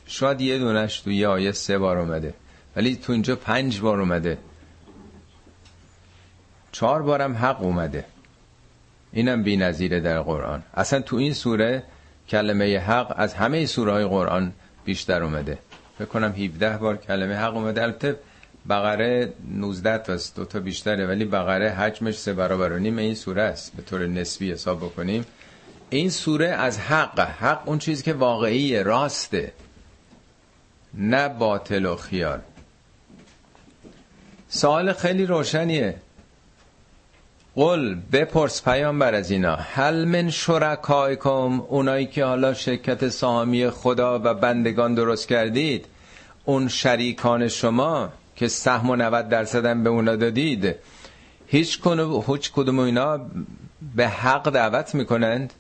شاید 0.06 0.42
یه 0.42 0.58
دونش 0.60 1.00
تو 1.00 1.12
یه 1.12 1.28
آیه 1.28 1.52
سه 1.52 1.78
بار 1.78 1.98
اومده. 1.98 2.34
ولی 2.76 2.96
تو 2.96 3.13
اینجا 3.13 3.36
پنج 3.36 3.80
بار 3.80 4.00
اومده. 4.00 4.38
چهار 6.72 7.02
بارم 7.02 7.38
حق 7.38 7.62
اومده. 7.62 8.06
اینم 9.13 9.44
بی 9.44 9.58
نظیره 9.58 10.00
در 10.00 10.22
قرآن. 10.22 10.63
اصلا 10.74 11.02
تو 11.02 11.16
این 11.16 11.34
سوره 11.34 11.84
کلمه 12.30 12.80
حق 12.80 13.13
از 13.16 13.34
همه 13.34 13.66
سوره 13.66 13.92
های 13.92 14.06
قرآن 14.06 14.54
بیشتر 14.86 15.24
اومده. 15.24 15.58
فکر 15.98 16.08
کنم 16.08 16.32
17 16.32 16.78
بار 16.78 16.98
کلمه 16.98 17.36
حق 17.36 17.56
اومده. 17.56 17.84
البته 17.84 18.20
بقره 18.69 19.34
19 19.52 19.97
تاست 19.97 20.36
دو 20.36 20.45
تا 20.45 20.60
بیشتره 20.60 21.08
ولی 21.08 21.26
بقره 21.26 21.69
حجمش 21.69 22.17
سه 22.17 22.34
برابر 22.34 22.71
و 22.71 22.80
نیم 22.80 22.97
این 22.97 23.15
سوره 23.15 23.41
است. 23.41 23.76
به 23.76 23.82
طور 23.82 24.08
نسبی 24.08 24.52
حساب 24.52 24.78
بکنیم. 24.78 25.26
این 25.89 26.10
سوره 26.10 26.47
از 26.47 26.80
حق 26.80 27.19
حق 27.19 27.62
اون 27.65 27.80
چیزی 27.80 28.04
که 28.04 28.13
واقعی 28.13 28.84
راسته. 28.84 29.54
نه 30.93 31.30
باطل 31.30 31.86
و 31.86 31.95
خیال. 31.95 32.39
سوال 34.49 34.93
خیلی 34.93 35.26
روشنیه. 35.26 35.95
قل 37.56 37.95
بپرس 38.12 38.63
پیامبر 38.63 39.13
از 39.13 39.32
اینا. 39.32 39.56
هل 39.56 40.06
من 40.06 40.30
شرکایکم؟ 40.30 41.62
اونایی 41.62 42.06
که 42.06 42.26
حالا 42.26 42.54
شرکت 42.54 43.10
سهامی 43.10 43.69
خدا 43.69 44.19
و 44.23 44.34
بندگان 44.34 44.93
درست 44.93 45.28
کردید 45.28 45.86
اون 46.45 46.67
شریکان 46.67 47.47
شما 47.47 48.10
که 48.36 48.48
سهم 48.48 48.89
و 48.89 48.96
90 48.96 49.30
درصد 49.30 49.84
به 49.84 49.89
اونا 49.89 50.15
دادید 50.15 50.76
هیچ 51.48 51.80
هیچ 52.28 52.52
کدوم 52.52 52.80
اینا 52.80 53.19
به 53.96 54.08
حق 54.08 54.50
دعوت 54.50 54.96
می‌کنند؟ 54.96 55.54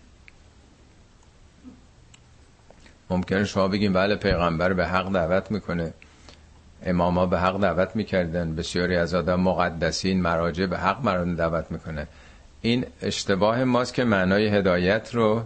ممکنه 3.09 3.45
شما 3.45 3.67
بگیم 3.67 3.93
بله 3.93 4.15
پیغمبر 4.15 4.73
به 4.73 4.87
حق 4.87 5.13
دعوت 5.13 5.51
می‌کنه. 5.51 5.93
اماما 6.85 7.25
به 7.25 7.39
حق 7.39 7.61
دعوت 7.61 7.95
می‌کردن. 7.95 8.55
بسیاری 8.55 8.95
از 8.95 9.13
آدم 9.13 9.39
مقدسین 9.39 10.21
مراجع 10.21 10.65
به 10.65 10.77
حق 10.77 11.05
مران 11.05 11.35
دعوت 11.35 11.71
می‌کنه 11.71 12.07
این 12.61 12.85
اشتباه 13.01 13.63
ماست 13.63 13.93
که 13.93 14.03
معنای 14.03 14.47
هدایت 14.47 15.15
رو 15.15 15.43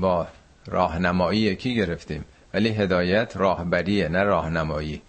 با 0.00 0.26
راهنمایی 0.66 1.40
یکی 1.40 1.74
گرفتیم؟ 1.74 2.24
ولی 2.54 2.68
هدایت 2.68 3.36
راهبریه 3.36 4.08
نه 4.08 4.22
راهنمایی. 4.22 5.02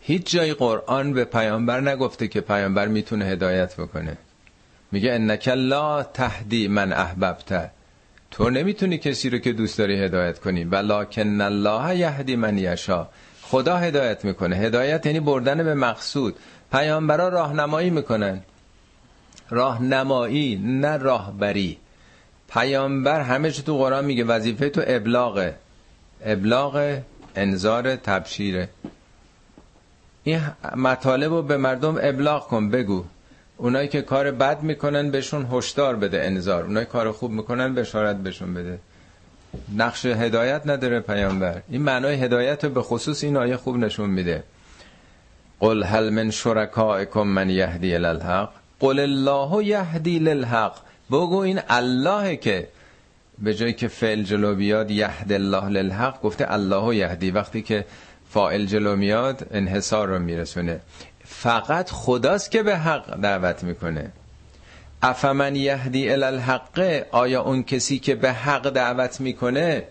هیچ 0.00 0.30
جای 0.30 0.54
قرآن 0.54 1.12
به 1.12 1.24
پیامبر 1.24 1.80
نگفته 1.80 2.28
که 2.28 2.40
پیامبر 2.40 2.88
می‌تونه 2.88 3.24
هدایت 3.24 3.76
بکنه. 3.76 4.16
میگه 4.92 5.12
انک 5.12 5.48
لا 5.48 6.02
تهدی 6.02 6.68
من 6.68 6.92
احببته 6.92 7.70
تو 8.30 8.50
نمی‌تونی 8.50 8.98
کسی 8.98 9.30
رو 9.30 9.38
که 9.38 9.52
دوست 9.52 9.78
داری 9.78 10.04
هدایت 10.04 10.38
کنی. 10.38 10.64
ولکن 10.64 11.40
الله 11.40 11.96
یهدی 11.96 12.36
من 12.36 12.58
یشا 12.58 13.08
خدا 13.42 13.76
هدایت 13.76 14.24
می‌کنه. 14.24 14.56
هدایت 14.56 15.06
یعنی 15.06 15.20
بردن 15.20 15.62
به 15.62 15.74
مقصود. 15.74 16.36
پیامبرا 16.72 17.28
راهنمایی 17.28 17.90
می‌کنن. 17.90 18.40
راهنمایی 19.50 20.56
نه 20.56 20.96
راهبری. 20.96 21.78
پیامبر 22.52 23.20
همه 23.20 23.50
چی 23.50 23.62
تو 23.62 23.78
قرآن 23.78 24.04
میگه. 24.04 24.24
وظیفه 24.24 24.68
تو 24.68 24.82
ابلاغه. 24.86 25.54
ابلاغ 26.24 26.98
انذار 27.36 27.96
تبشیره. 27.96 28.68
این 30.24 30.40
مطالب 30.76 31.32
رو 31.32 31.42
به 31.42 31.56
مردم 31.56 31.98
ابلاغ 32.02 32.48
کن 32.48 32.70
بگو. 32.70 33.04
اونایی 33.56 33.88
که 33.88 34.02
کار 34.02 34.30
بد 34.30 34.62
می‌کنن 34.62 35.10
بهشون 35.10 35.48
هشدار 35.52 35.96
بده 35.96 36.24
انذار. 36.24 36.64
اونایی 36.64 36.86
کار 36.86 37.12
خوب 37.12 37.30
می‌کنن 37.30 37.74
بشارت 37.74 38.16
بهشون 38.16 38.54
بده. 38.54 38.78
نقش 39.76 40.06
هدایت 40.06 40.62
نداره 40.66 41.00
پیامبر. 41.00 41.62
این 41.68 41.82
معنای 41.82 42.14
هدایت 42.14 42.64
رو 42.64 42.70
به 42.70 42.82
خصوص 42.82 43.24
این 43.24 43.36
آیه 43.36 43.56
خوب 43.56 43.76
نشون 43.76 44.10
میده. 44.10 44.42
قل 45.60 45.82
هل 45.82 46.10
من 46.10 46.30
شرکائکم 46.30 47.22
من 47.22 47.50
یهدی 47.50 47.94
الالحق 47.94 48.50
قل 48.80 49.00
الله 49.00 49.64
یهدی 49.64 50.18
للحق. 50.18 50.76
بگو 51.10 51.36
این 51.36 51.60
الله 51.68 52.36
که 52.36 52.68
به 53.38 53.54
جایی 53.54 53.72
که 53.72 53.88
فعل 53.88 54.22
جلو 54.22 54.54
بیاد 54.54 54.90
یهد 54.90 55.32
الله 55.32 55.68
للحق 55.68 56.20
گفته 56.22 56.52
الله 56.52 56.96
یهدی. 56.96 57.30
وقتی 57.30 57.62
که 57.62 57.84
فاعل 58.30 58.66
جلو 58.66 58.96
میاد 58.96 59.46
انحصار 59.50 60.08
رو 60.08 60.18
میرسونه. 60.18 60.80
فقط 61.24 61.90
خداست 61.90 62.50
که 62.50 62.62
به 62.62 62.78
حق 62.78 63.20
دعوت 63.20 63.64
می‌کنه. 63.64 64.12
افمن 65.02 65.56
یهدی 65.56 66.10
الالحق 66.10 67.04
آیا 67.10 67.42
اون 67.42 67.62
کسی 67.62 67.98
که 67.98 68.14
به 68.14 68.32
حق 68.32 68.70
دعوت 68.70 69.20
می‌کنه 69.20 69.82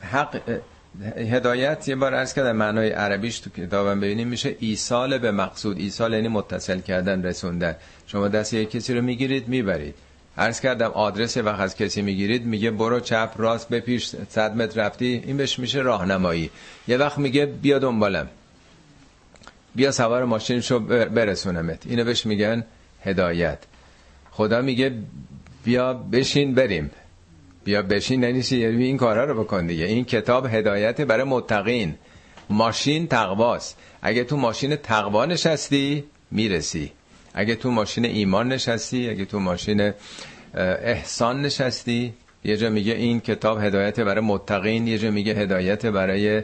حق 0.00 0.40
هدایت؟ 1.16 1.88
یه 1.88 1.96
بار 1.96 2.14
ارز 2.14 2.34
کردم 2.34 2.56
معنای 2.56 2.90
عربیش 2.90 3.38
تو 3.38 3.50
کتابم 3.50 4.00
ببینیم 4.00 4.28
میشه 4.28 4.56
ایصال 4.58 5.18
به 5.18 5.30
مقصود. 5.30 5.78
ایصال 5.78 6.12
یعنی 6.12 6.28
متصل 6.28 6.80
کردن 6.80 7.22
رسوندن. 7.22 7.76
شما 8.06 8.28
دست 8.28 8.54
یک 8.54 8.70
کسی 8.70 8.94
رو 8.94 9.02
می‌گیرید 9.02 9.48
می‌برید. 9.48 9.94
عرض 10.38 10.60
کردم 10.60 10.90
آدرس 10.90 11.36
وقت 11.36 11.60
از 11.60 11.76
کسی 11.76 12.02
می‌گیرید 12.02 12.46
میگه 12.46 12.70
برو 12.70 13.00
چپ 13.00 13.32
راست 13.36 13.68
بپیش 13.68 14.12
صد 14.28 14.56
متر 14.56 14.80
رفتی 14.86 15.22
این 15.26 15.36
بهش 15.36 15.58
میشه 15.58 15.78
راهنمایی. 15.78 16.50
یه 16.88 16.96
وقت 16.96 17.18
میگه 17.18 17.46
بیا 17.46 17.78
دنبالم. 17.78 18.28
بیا 19.74 19.92
سوار 19.92 20.24
ماشین 20.24 20.60
شو 20.60 20.78
برسونمت. 21.08 21.86
اینو 21.86 22.04
بهش 22.04 22.26
میگن 22.26 22.64
هدایت. 23.04 23.58
خدا 24.30 24.62
میگه 24.62 24.92
بیا 25.64 25.92
بشین 25.94 26.54
بریم. 26.54 26.90
بیا 27.64 27.82
بشین 27.82 28.24
ننیسی 28.24 28.58
یعنی 28.58 28.84
این 28.84 28.96
کارا 28.96 29.24
رو 29.24 29.44
بکن 29.44 29.66
دیگه. 29.66 29.84
این 29.84 30.04
کتاب 30.04 30.46
هدایت 30.46 31.00
برای 31.00 31.24
متقین. 31.24 31.94
ماشین 32.50 33.06
تقواست. 33.06 33.78
اگه 34.02 34.24
تو 34.24 34.36
ماشین 34.36 34.76
تقوا 34.76 35.26
نشستی 35.26 36.04
می‌رسی. 36.30 36.92
اگه 37.34 37.54
تو 37.54 37.70
ماشین 37.70 38.04
ایمان 38.04 38.48
نشستی 38.48 39.08
اگه 39.08 39.24
تو 39.24 39.38
ماشین 39.38 39.92
احسان 40.54 41.42
نشستی 41.42 42.14
یه 42.44 42.56
جا 42.56 42.70
میگه 42.70 42.92
این 42.92 43.20
کتاب 43.20 43.64
هدایت 43.64 44.00
برای 44.00 44.24
متقین 44.24 44.86
یه 44.86 44.98
جا 44.98 45.10
میگه 45.10 45.34
هدایت 45.34 45.86
برای 45.86 46.42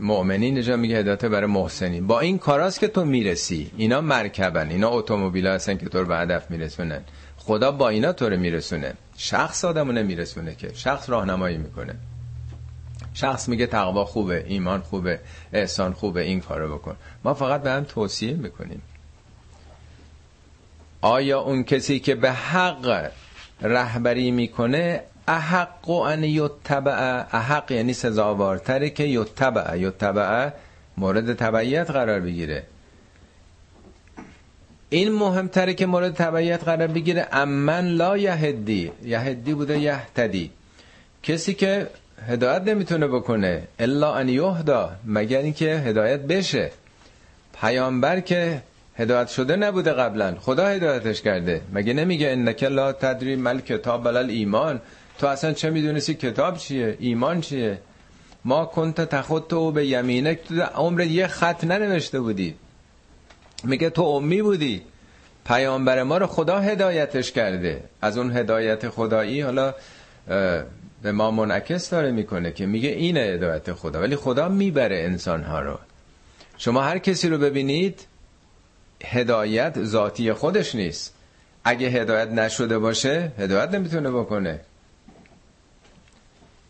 مؤمنین 0.00 0.62
جا 0.62 0.76
میگه 0.76 0.98
هدایت 0.98 1.24
برای 1.24 1.46
محسنین. 1.46 2.06
با 2.06 2.20
این 2.20 2.38
کاراست 2.38 2.80
که 2.80 2.88
تو 2.88 3.04
می‌رسی. 3.04 3.70
اینا 3.76 4.00
مرکبن 4.00 4.70
اینا 4.70 4.90
اتومبیل 4.90 5.46
هستن 5.46 5.76
که 5.76 5.86
تو 5.86 6.04
به 6.04 6.16
هدف 6.16 6.50
میرسونن. 6.50 7.00
خدا 7.36 7.72
با 7.72 7.88
اینا 7.88 8.12
تو 8.12 8.28
رو 8.28 8.36
میرسونه. 8.36 8.94
شخص 9.16 9.64
آدمو 9.64 9.92
نمیرسونه 9.92 10.54
که. 10.54 10.70
شخص 10.74 11.10
راهنمایی 11.10 11.58
می‌کنه. 11.58 11.94
شخص 13.14 13.48
میگه 13.48 13.66
تقوا 13.66 14.04
خوبه 14.04 14.44
ایمان 14.48 14.80
خوبه 14.80 15.20
احسان 15.52 15.92
خوبه 15.92 16.22
این 16.22 16.40
کارو 16.40 16.78
بکن. 16.78 16.96
ما 17.24 17.34
فقط 17.34 17.62
به 17.62 17.70
هم 17.70 17.84
توصیه 17.84 18.32
می‌کنیم. 18.34 18.82
آیا 21.04 21.40
اون 21.40 21.64
کسی 21.64 21.98
که 22.00 22.14
به 22.14 22.32
حق 22.32 23.10
رهبری 23.62 24.30
می‌کنه 24.30 25.00
احق 25.28 25.88
و 25.88 25.92
ان 25.92 26.24
یتبع؟ 26.24 27.24
احق 27.32 27.72
یعنی 27.72 27.92
سزاوارتره 27.92 28.90
که 28.90 29.04
یتبع. 29.04 29.78
یتبع 29.78 30.50
مورد 30.96 31.34
تبعیت 31.34 31.90
قرار 31.90 32.20
بگیره. 32.20 32.62
این 34.90 35.12
مهمتره 35.12 35.74
که 35.74 35.86
مورد 35.86 36.14
تبعیت 36.14 36.64
قرار 36.64 36.86
بگیره. 36.86 37.28
امن 37.32 37.86
لا 37.86 38.16
یهدی. 38.16 38.92
یهدی 39.04 39.54
بوده 39.54 39.78
یهتدی. 39.78 40.50
کسی 41.22 41.54
که 41.54 41.86
هدایت 42.28 42.62
نمی‌تونه 42.62 43.06
بکنه 43.06 43.62
الا 43.78 44.14
ان 44.14 44.28
یهدا 44.28 44.92
مگر 45.04 45.38
اینکه 45.38 45.74
هدایت 45.76 46.20
بشه. 46.20 46.70
پیامبر 47.60 48.20
که 48.20 48.62
هدایت 48.96 49.28
شده 49.28 49.56
نبوده 49.56 49.92
قبلا. 49.92 50.34
خدا 50.40 50.66
هدایتش 50.66 51.22
کرده. 51.22 51.60
مگه 51.72 51.92
نمیگه 51.92 52.30
انک 52.30 52.64
لا 52.64 52.92
تدری 52.92 53.36
مل 53.36 53.60
کتاب 53.60 54.04
بلل 54.04 54.30
ایمان 54.30 54.80
تو 55.18 55.26
اصلا 55.26 55.52
چه 55.52 55.70
می‌دونستی 55.70 56.14
کتاب 56.14 56.56
چیه؟ 56.56 56.96
ایمان 57.00 57.40
چیه؟ 57.40 57.78
ما 58.44 58.64
کنت 58.64 59.00
تخط 59.00 59.52
او 59.52 59.72
به 59.72 59.86
یمینک. 59.86 60.38
تو 60.48 60.62
عمر 60.62 61.00
یه 61.00 61.26
خط 61.26 61.64
ننوشته 61.64 62.20
بودی. 62.20 62.54
میگه 63.64 63.90
تو 63.90 64.02
امی 64.02 64.42
بودی. 64.42 64.82
پیامبر 65.46 66.02
ما 66.02 66.18
رو 66.18 66.26
خدا 66.26 66.60
هدایتش 66.60 67.32
کرده. 67.32 67.84
از 68.02 68.18
اون 68.18 68.36
هدایت 68.36 68.88
خدایی 68.88 69.40
حالا 69.40 69.74
به 71.02 71.12
ما 71.12 71.30
منعکس 71.30 71.90
داره 71.90 72.10
می‌کنه 72.10 72.52
که 72.52 72.66
میگه 72.66 72.88
این 72.88 73.16
هدایت 73.16 73.72
خدا. 73.72 74.00
ولی 74.00 74.16
خدا 74.16 74.48
می‌بره 74.48 74.96
انسانها 74.96 75.60
رو. 75.60 75.78
شما 76.58 76.82
هر 76.82 76.98
کسی 76.98 77.28
رو 77.28 77.38
ببینید 77.38 78.06
هدایت 79.04 79.84
ذاتی 79.84 80.32
خودش 80.32 80.74
نیست. 80.74 81.14
اگه 81.64 81.88
هدایت 81.88 82.28
نشده 82.28 82.78
باشه 82.78 83.32
هدایت 83.38 83.70
نمی‌تونه 83.70 84.10
بکنه. 84.10 84.60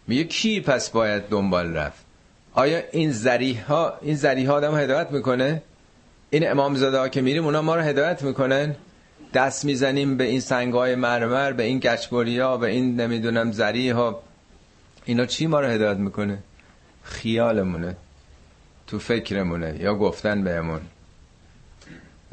میگه 0.06 0.24
کی 0.24 0.60
پس 0.60 0.90
باید 0.90 1.28
دنبال 1.28 1.76
رفت؟ 1.76 2.04
آیا 2.54 2.82
این 2.92 3.12
زریح 3.12 3.66
ها 3.66 3.98
این 4.02 4.16
زریح 4.16 4.48
ها 4.48 4.54
آدم 4.54 4.78
هدایت 4.78 5.10
می‌کنه؟ 5.10 5.62
این 6.30 6.50
امام 6.50 6.74
زاده 6.74 6.98
ها 6.98 7.08
که 7.08 7.20
میریم 7.20 7.44
اونا 7.44 7.62
ما 7.62 7.76
رو 7.76 7.82
هدایت 7.82 8.22
می‌کنن؟ 8.22 8.76
دست 9.34 9.64
می‌زنیم 9.64 10.16
به 10.16 10.24
این 10.24 10.40
سنگای 10.40 10.94
مرمر 10.94 11.52
به 11.52 11.62
این 11.62 11.78
گچبری 11.78 12.38
ها 12.38 12.56
به 12.56 12.66
این 12.66 13.00
نمی‌دونم 13.00 13.52
زریح 13.52 13.94
ها 13.94 14.22
اینا 15.04 15.26
چی 15.26 15.46
ما 15.46 15.60
رو 15.60 15.66
هدایت 15.66 15.96
می‌کنه؟ 15.96 16.38
خیالمونه. 17.02 17.96
تو 18.86 18.98
فکرمونه. 18.98 19.76
یا 19.80 19.94
گفتن 19.94 20.44
بهمون. 20.44 20.80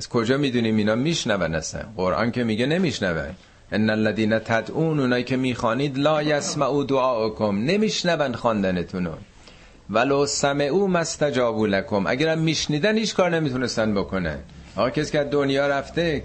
از 0.01 0.09
کجا 0.09 0.37
می‌دونیم 0.37 0.77
اینا 0.77 0.95
میشنون 0.95 1.55
اصلا؟ 1.55 1.81
قرآن 1.97 2.31
که 2.31 2.43
میگه 2.43 2.65
نمیشنون. 2.65 3.35
ان 3.71 3.89
الذين 3.89 4.39
تدعون 4.39 4.99
اونایی 4.99 5.23
که 5.23 5.37
می‌خوانید 5.37 5.97
لا 5.97 6.23
یسمعوا 6.23 6.83
دعاءکم 6.83 7.57
نمیشنون 7.57 8.33
خواندنتونو. 8.33 9.11
ولو 9.89 10.25
سمعوا 10.25 10.87
مستجابوا 10.87 11.67
لكم 11.67 12.07
اگرم 12.07 12.39
میشنیدن 12.39 12.97
هیچ 12.97 13.15
کار 13.15 13.29
نمی‌تونستن 13.29 13.93
بکنن. 13.93 14.37
آقا 14.75 14.89
کسی 14.89 15.11
که 15.11 15.23
دنیا 15.23 15.67
رفته 15.67 16.23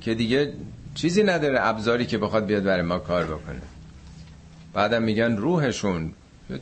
که 0.00 0.14
دیگه 0.14 0.52
چیزی 0.94 1.22
نداره 1.22 1.58
ابزاری 1.62 2.06
که 2.06 2.18
بخواد 2.18 2.46
بیاد 2.46 2.62
برای 2.62 2.82
ما 2.82 2.98
کار 2.98 3.24
بکنه. 3.24 3.62
بعدم 4.72 5.02
میگن 5.02 5.36
روحشون. 5.36 6.12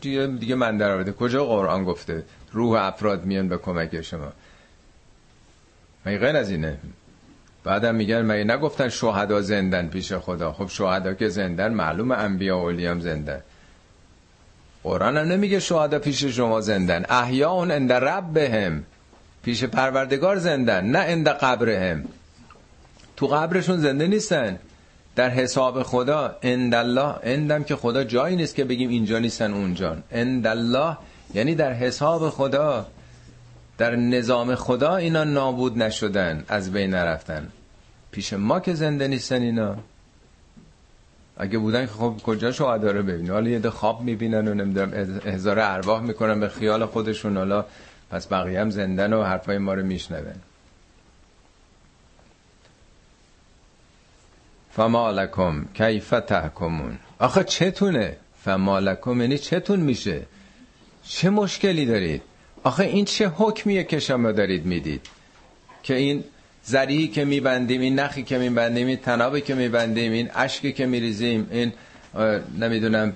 دیگه 0.00 0.26
دیگه 0.26 0.54
من 0.54 0.76
در 0.76 1.10
کجا 1.12 1.44
قرآن 1.44 1.84
گفته؟ 1.84 2.22
روح 2.52 2.82
افراد 2.82 3.24
میان 3.24 3.48
به 3.48 3.56
کمک 3.56 4.02
شما. 4.02 4.32
مگه 6.06 6.18
غیر 6.18 6.36
از 6.36 6.50
اینه؟ 6.50 6.78
بعدم 7.64 7.94
میگن 7.94 8.22
مگه 8.22 8.44
نگفتن 8.44 8.88
شهدا 8.88 9.40
زندن 9.40 9.88
پیش 9.88 10.12
خدا؟ 10.12 10.52
خب 10.52 10.68
شهدا 10.68 11.14
که 11.14 11.28
زندن 11.28 11.72
معلوم 11.72 12.10
انبیا 12.10 12.58
و 12.58 12.62
اولیام 12.62 13.00
زندن. 13.00 13.40
قرآن 14.82 15.16
هم 15.16 15.28
نمیگه 15.28 15.60
شهدا 15.60 15.98
پیش 15.98 16.24
شما 16.24 16.60
زندن. 16.60 17.04
احیا 17.08 17.50
اون 17.50 17.70
اند 17.70 17.92
رب 17.92 18.32
بهم 18.32 18.84
پیش 19.42 19.64
پروردگار 19.64 20.36
زندن 20.36 20.84
نه 20.84 20.98
اند 20.98 21.28
قبرهم. 21.28 22.04
تو 23.16 23.26
قبرشون 23.26 23.76
زنده 23.76 24.06
نیستن. 24.06 24.58
در 25.16 25.30
حساب 25.30 25.82
خدا 25.82 26.36
اند 26.42 26.74
الله 26.74 27.14
اندم 27.22 27.64
که 27.64 27.76
خدا 27.76 28.04
جایی 28.04 28.36
نیست 28.36 28.54
که 28.54 28.64
بگیم 28.64 28.88
اینجا 28.88 29.18
نیستن 29.18 29.52
اونجا. 29.52 29.96
اند 30.10 30.46
الله 30.46 30.96
یعنی 31.34 31.54
در 31.54 31.72
حساب 31.72 32.30
خدا. 32.30 32.86
در 33.82 33.96
نظام 33.96 34.54
خدا 34.54 34.96
اینا 34.96 35.24
نابود 35.24 35.78
نشدن 35.78 36.44
از 36.48 36.72
بین 36.72 36.90
نرفتن. 36.90 37.48
پیش 38.10 38.32
ما 38.32 38.60
که 38.60 38.74
زنده 38.74 39.08
نیستن 39.08 39.42
اینا. 39.42 39.76
اگه 41.36 41.58
بودن 41.58 41.86
که 41.86 41.92
خب 41.92 42.14
کجا 42.24 42.52
شهدا 42.52 42.90
رو 42.90 43.02
ببینی 43.02 43.28
حالا 43.28 43.50
یه 43.50 43.58
ده 43.58 43.70
خواب 43.70 44.02
می‌بینن 44.02 44.48
و 44.48 44.54
نمی‌دونم 44.54 44.92
احضار 45.24 45.58
ارواح 45.58 46.02
می‌کنن 46.02 46.40
به 46.40 46.48
خیال 46.48 46.86
خودشون. 46.86 47.36
حالا 47.36 47.64
پس 48.10 48.26
بقیه 48.26 48.60
هم 48.60 48.70
زندن 48.70 49.12
و 49.12 49.22
حرفای 49.22 49.58
ما 49.58 49.74
رو 49.74 49.82
میشنون. 49.82 50.34
فما 54.72 55.10
لکم 55.10 55.64
کیف 55.74 56.10
تحکمون؟ 56.10 56.98
آخه 57.18 57.44
چتونه؟ 57.44 58.16
فما 58.44 58.78
لکم 58.78 59.20
یعنی 59.20 59.38
چتون 59.38 59.80
میشه. 59.80 60.22
چه 61.04 61.30
مشکلی 61.30 61.86
دارید؟ 61.86 62.22
آخه 62.64 62.84
این 62.84 63.04
چه 63.04 63.28
حکمیه 63.28 63.84
که 63.84 64.00
شما 64.00 64.32
دارید 64.32 64.66
می‌دید؟ 64.66 65.06
که 65.82 65.94
این 65.94 66.24
زریعی 66.64 67.08
که 67.08 67.24
میبندیم 67.24 67.80
این 67.80 67.98
نخی 67.98 68.22
که 68.22 68.38
میبندیم 68.38 68.86
این 68.86 68.96
تنابی 68.96 69.40
که 69.40 69.54
میبندیم 69.54 70.12
این 70.12 70.30
اشکی 70.34 70.72
که 70.72 70.86
میریزیم 70.86 71.48
این 71.50 71.72
نمی‌دونم 72.58 73.12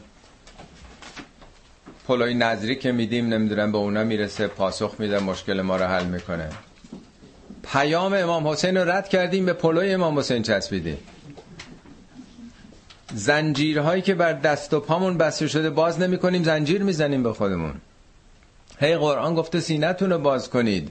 پلوی 2.08 2.34
نظری 2.34 2.76
که 2.76 2.92
میدیم 2.92 3.34
نمی‌دونم 3.34 3.72
به 3.72 3.78
اونا 3.78 4.04
می‌رسه 4.04 4.46
پاسخ 4.46 4.94
میده 4.98 5.18
مشکل 5.18 5.60
ما 5.60 5.76
رو 5.76 5.84
حل 5.84 6.04
می‌کنه. 6.04 6.48
پیام 7.72 8.14
امام 8.14 8.48
حسین 8.48 8.76
رو 8.76 8.90
رد 8.90 9.08
کردیم 9.08 9.46
به 9.46 9.52
پلوی 9.52 9.94
امام 9.94 10.18
حسین 10.18 10.42
چسبیدیم. 10.42 10.98
زنجیرهایی 13.14 14.02
که 14.02 14.14
بر 14.14 14.32
دست 14.32 14.74
و 14.74 14.80
پامون 14.80 15.18
بسته 15.18 15.48
شده 15.48 15.70
باز 15.70 16.00
نمی 16.00 16.18
کنیم 16.18 16.42
زنجیر 16.42 16.82
می‌زنیم 16.82 17.22
به 17.22 17.32
خودمون. 17.32 17.74
هی 18.80 18.96
قرآن 18.96 19.34
گفته 19.34 19.60
سینتون 19.60 20.12
رو 20.12 20.18
باز 20.18 20.50
کنید. 20.50 20.90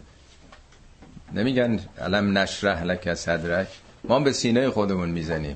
نمیگن 1.33 1.79
علم 2.01 2.37
نشرح 2.37 2.83
لک 2.83 3.13
صدرک. 3.13 3.67
ما 4.03 4.19
به 4.19 4.31
سینه 4.31 4.69
خودمون 4.69 5.09
می‌زنیم. 5.09 5.55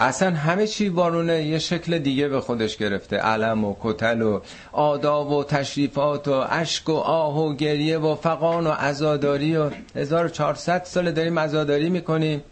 اصلا 0.00 0.30
همه 0.30 0.66
چی 0.66 0.88
بارونه 0.88 1.42
یه 1.42 1.58
شکل 1.58 1.98
دیگه 1.98 2.28
به 2.28 2.40
خودش 2.40 2.76
گرفته. 2.76 3.16
علم 3.16 3.64
و 3.64 3.76
کتل 3.80 4.22
و 4.22 4.40
آداب 4.72 5.30
و 5.30 5.44
تشریفات 5.44 6.28
و 6.28 6.44
اشک 6.50 6.88
و 6.88 6.92
آه 6.92 7.38
و 7.38 7.54
گریه 7.56 7.98
و 7.98 8.14
فقان 8.14 8.66
و 8.66 8.70
عزاداری 8.70 9.56
و 9.56 9.70
1400 9.94 10.84
سال 10.84 11.12
داریم 11.12 11.38
عزاداری 11.38 11.90
می‌کنیم. 11.90 12.42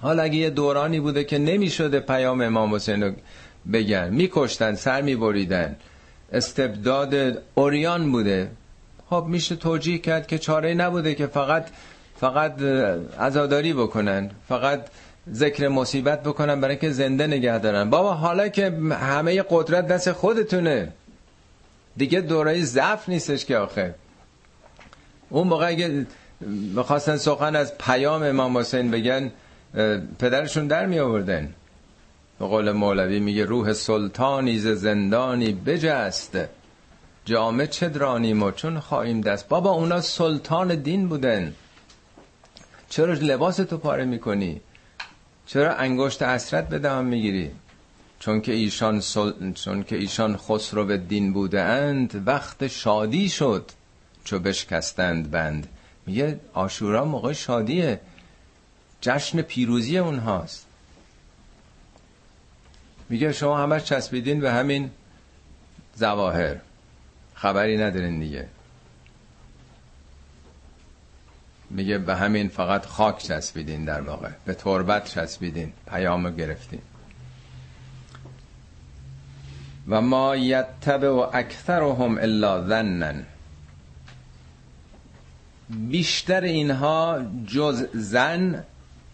حالا 0.00 0.22
اگه 0.22 0.36
یه 0.36 0.50
دورانی 0.50 1.00
بوده 1.00 1.24
که 1.24 1.38
نمی‌شده 1.38 2.00
پیام 2.00 2.40
امام 2.40 2.74
حسین 2.74 3.02
رو 3.02 3.12
بگن. 3.72 4.08
میکشتن 4.08 4.74
سر 4.74 5.02
میبریدن. 5.02 5.76
استبداد 6.32 7.42
اوریان 7.54 8.12
بوده. 8.12 8.50
خب 9.10 9.24
میشه 9.28 9.56
توجیه 9.56 9.98
کرد 9.98 10.26
که 10.26 10.38
چاره 10.38 10.74
نبوده 10.74 11.14
که 11.14 11.26
فقط 11.26 11.66
فقط 12.20 12.62
عزاداری 13.20 13.72
بکنن 13.72 14.30
فقط 14.48 14.86
ذکر 15.32 15.68
مصیبت 15.68 16.22
بکنن 16.22 16.60
برای 16.60 16.76
که 16.76 16.90
زنده 16.90 17.26
نگه 17.26 17.58
دارن. 17.58 17.90
بابا 17.90 18.14
حالا 18.14 18.48
که 18.48 18.70
همه 18.90 19.44
قدرت 19.50 19.86
دست 19.86 20.12
خودتونه. 20.12 20.92
دیگه 21.96 22.20
دوره 22.20 22.64
ضعف 22.64 23.08
نیستش 23.08 23.44
که 23.44 23.56
آخه. 23.56 23.94
اون 25.30 25.48
موقع 25.48 25.66
اگه 25.68 26.06
می‌خواستن 26.74 27.16
سخن 27.16 27.56
از 27.56 27.78
پیام 27.78 28.22
امام 28.22 28.58
حسین 28.58 28.90
بگن 28.90 29.30
پدرشون 30.18 30.66
در 30.66 30.86
می 30.86 30.98
آوردن 30.98 31.54
قول 32.46 32.72
مولوی 32.72 33.20
میگه 33.20 33.44
روح 33.44 33.72
سلطانی 33.72 34.58
ز 34.58 34.66
زندانی 34.66 35.52
بجست. 35.52 36.38
جامه 37.24 37.66
چه 37.66 37.88
درانیم 37.88 38.42
و 38.42 38.50
چون 38.50 38.80
خواهیم 38.80 39.20
دست؟ 39.20 39.48
بابا 39.48 39.70
اونا 39.70 40.00
سلطان 40.00 40.74
دین 40.74 41.08
بودن. 41.08 41.54
چرا 42.88 43.12
لباس 43.12 43.56
تو 43.56 43.78
پاره 43.78 44.04
می‌کنی؟ 44.04 44.60
چرا 45.46 45.74
انگشت 45.74 46.22
اسرت 46.22 46.68
به 46.68 46.78
دام 46.78 47.04
می‌گیری؟ 47.04 47.50
چون 48.20 48.40
که 48.40 48.52
ایشان 48.52 49.00
سل... 49.00 49.52
چون 49.52 49.82
که 49.82 49.96
ایشان 49.96 50.36
خسرو 50.36 50.84
به 50.84 50.96
دین 50.96 51.32
بوده 51.32 51.60
اند 51.60 52.22
وقت 52.26 52.66
شادی 52.66 53.28
شد. 53.28 53.70
چو 54.24 54.38
بشکستند 54.38 55.30
بند. 55.30 55.68
میگه 56.06 56.40
آشورا 56.54 57.04
موقع 57.04 57.32
شادیه. 57.32 58.00
جشن 59.00 59.42
پیروزی 59.42 59.98
اونهاست. 59.98 60.67
میگه 63.08 63.32
شما 63.32 63.58
همش 63.58 63.84
چسبیدین 63.84 64.40
به 64.40 64.52
همین 64.52 64.90
زواهر. 65.94 66.56
خبری 67.34 67.76
ندارین 67.76 68.20
دیگه. 68.20 68.48
میگه 71.70 71.98
به 71.98 72.16
همین 72.16 72.48
فقط 72.48 72.86
خاک 72.86 73.18
چسبیدین 73.18 73.84
در 73.84 74.00
واقع. 74.00 74.30
به 74.44 74.54
تربت 74.54 75.04
چسبیدین. 75.04 75.72
پیامو 75.90 76.30
گرفتین. 76.30 76.80
و 79.88 80.00
ما 80.00 80.36
یتبع 80.36 81.08
و 81.08 81.26
اکثرهم 81.32 82.18
الا 82.18 82.66
ظنن. 82.66 83.24
بیشتر 85.70 86.40
اینها 86.40 87.20
جز 87.46 87.86
زن 87.94 88.64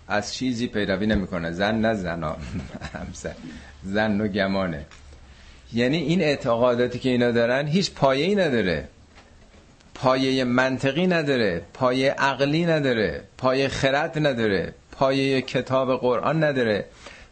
از 0.09 0.35
چیزی 0.35 0.67
پیروی 0.67 1.07
نمی‌کنه. 1.07 1.53
زن 1.53 1.81
نه 1.81 1.95
زنا 1.95 2.37
همسر. 2.95 3.35
زن 3.85 4.21
و 4.21 4.29
گمانه. 4.29 4.87
یعنی 5.73 5.97
این 5.97 6.21
اعتقاداتی 6.21 6.99
که 6.99 7.09
اینا 7.09 7.31
دارن 7.31 7.67
هیچ 7.67 7.93
پایه‌ای 7.93 8.35
نداره. 8.35 8.89
پایه 9.95 10.45
منطقی 10.45 11.07
نداره 11.07 11.63
پایه 11.75 12.11
عقلی 12.13 12.67
نداره 12.67 13.23
پایه 13.39 13.69
خرد 13.69 14.27
نداره 14.27 14.75
پایه 14.93 15.41
کتاب 15.43 16.01
قرآن 16.01 16.45
نداره 16.45 16.85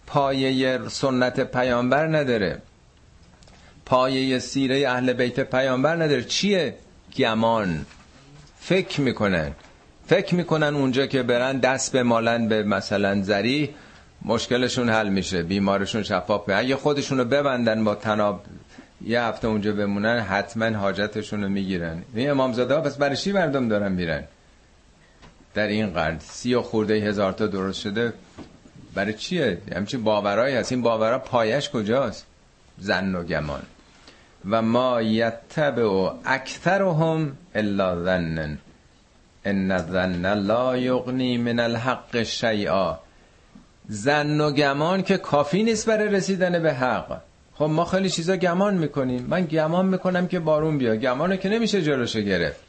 پایه 0.07 0.89
سنت 0.89 1.41
پیامبر 1.41 2.07
نداره 2.07 2.63
پایه 3.87 4.39
سیره 4.39 4.89
اهل 4.89 5.13
بیت 5.13 5.41
پیامبر 5.41 5.97
نداره. 5.97 6.25
چیه؟ 6.25 6.75
گمان. 7.17 7.87
فکر 8.61 9.01
می‌کنن. 9.01 9.53
فکر 10.13 10.35
می‌کنن 10.35 10.75
اونجا 10.75 11.07
که 11.07 11.23
برن 11.23 11.59
دست 11.59 11.93
به 11.93 12.03
مالن 12.03 12.49
به 12.49 12.63
مثلا 12.63 13.23
زری 13.23 13.75
مشکلشون 14.25 14.89
حل 14.91 15.09
میشه 15.09 15.43
بیمارشون 15.43 16.03
شفاف 16.03 16.47
به 16.47 16.59
اگه 16.59 16.77
خودشونو 16.77 17.25
ببندن 17.25 17.85
با 17.85 17.95
تناب 17.95 18.45
یه 19.05 19.23
هفته 19.23 19.49
اونجا 19.49 19.73
بمونن 19.73 20.19
حتما 20.19 20.79
حاجتشون 20.79 21.43
رو 21.43 21.49
می‌گیرن. 21.49 22.03
این 22.15 22.31
امامزاده 22.31 22.75
ها 22.75 22.81
پس 22.81 22.97
برای 22.97 23.17
چی 23.17 23.33
مردم 23.33 23.69
دارن 23.69 23.93
میرن؟ 23.93 24.25
در 25.55 25.67
این 25.67 25.91
قرن. 25.91 26.19
سی 26.19 26.55
و 26.55 26.63
خورده 26.63 26.95
هزار 26.95 27.33
تا 27.33 27.47
درست 27.47 27.81
شده. 27.81 28.13
برای 28.95 29.15
چیه؟ 29.15 29.59
همچین 29.77 30.05
باورایی 30.05 30.57
هست. 30.57 30.73
این 30.73 30.83
باورها 30.83 31.19
پایش 31.19 31.71
کجاست؟ 31.71 32.27
زن 32.79 33.15
و 33.15 33.23
گمان. 33.23 33.63
و 34.51 34.63
ما 34.63 35.03
یتبع 35.03 36.11
اکثرهم 36.25 37.37
الا 37.55 38.05
ظنن. 38.05 38.59
ان 39.45 39.71
الظن 39.71 40.35
لا 40.35 40.77
یغنی 40.77 41.39
من 41.39 41.61
الحق 41.61 42.23
شیئا 42.23 42.99
زن 43.89 44.41
و 44.41 44.51
گمان 44.51 45.03
که 45.03 45.17
کافی 45.17 45.63
نیست 45.63 45.87
برای 45.87 46.09
رسیدن 46.09 46.63
به 46.63 46.75
حق. 46.75 47.21
خب 47.55 47.65
ما 47.65 47.85
خیلی 47.85 48.11
چیزا 48.11 48.37
گمان 48.37 48.75
می‌کنیم. 48.75 49.27
من 49.29 49.45
گمان 49.45 49.87
می‌کنم 49.87 50.27
که 50.29 50.39
بارون 50.39 50.79
بیاد. 50.79 50.97
گمانه 51.01 51.37
که 51.37 51.49
نمیشه 51.49 51.83
جلوشو 51.83 52.21
گرفت. 52.21 52.61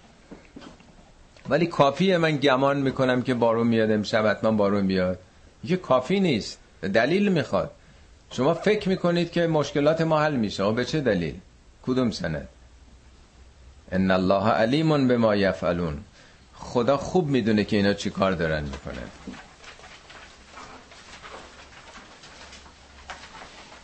ولی 1.49 1.65
کافیه 1.65 2.17
من 2.17 2.37
گمان 2.37 2.77
می‌کنم 2.77 3.21
که 3.21 3.33
بارون 3.33 3.67
میاد 3.67 3.91
امشب 3.91 4.27
حتما 4.27 4.51
بارون 4.51 4.87
بیاد. 4.87 5.19
یه 5.63 5.77
کافی 5.77 6.19
نیست. 6.19 6.59
دلیل 6.93 7.31
می‌خواد. 7.31 7.71
شما 8.31 8.53
فکر 8.53 8.89
می‌کنید 8.89 9.31
که 9.31 9.47
مشکلات 9.47 10.01
ما 10.01 10.21
حل 10.21 10.35
میشه. 10.35 10.71
به 10.71 10.85
چه 10.85 11.01
دلیل؟ 11.01 11.35
کدوم 11.83 12.11
سند؟ 12.11 12.47
ان 13.91 14.11
الله 14.11 14.49
علیم 14.49 15.07
به 15.07 15.17
ما 15.17 15.35
یفعلون. 15.35 15.97
خدا 16.55 16.97
خوب 16.97 17.27
می‌دونه 17.27 17.63
که 17.63 17.75
اینا 17.75 17.93
چی 17.93 18.09
کار 18.09 18.31
دارن 18.31 18.63
می‌کنن. 18.63 19.09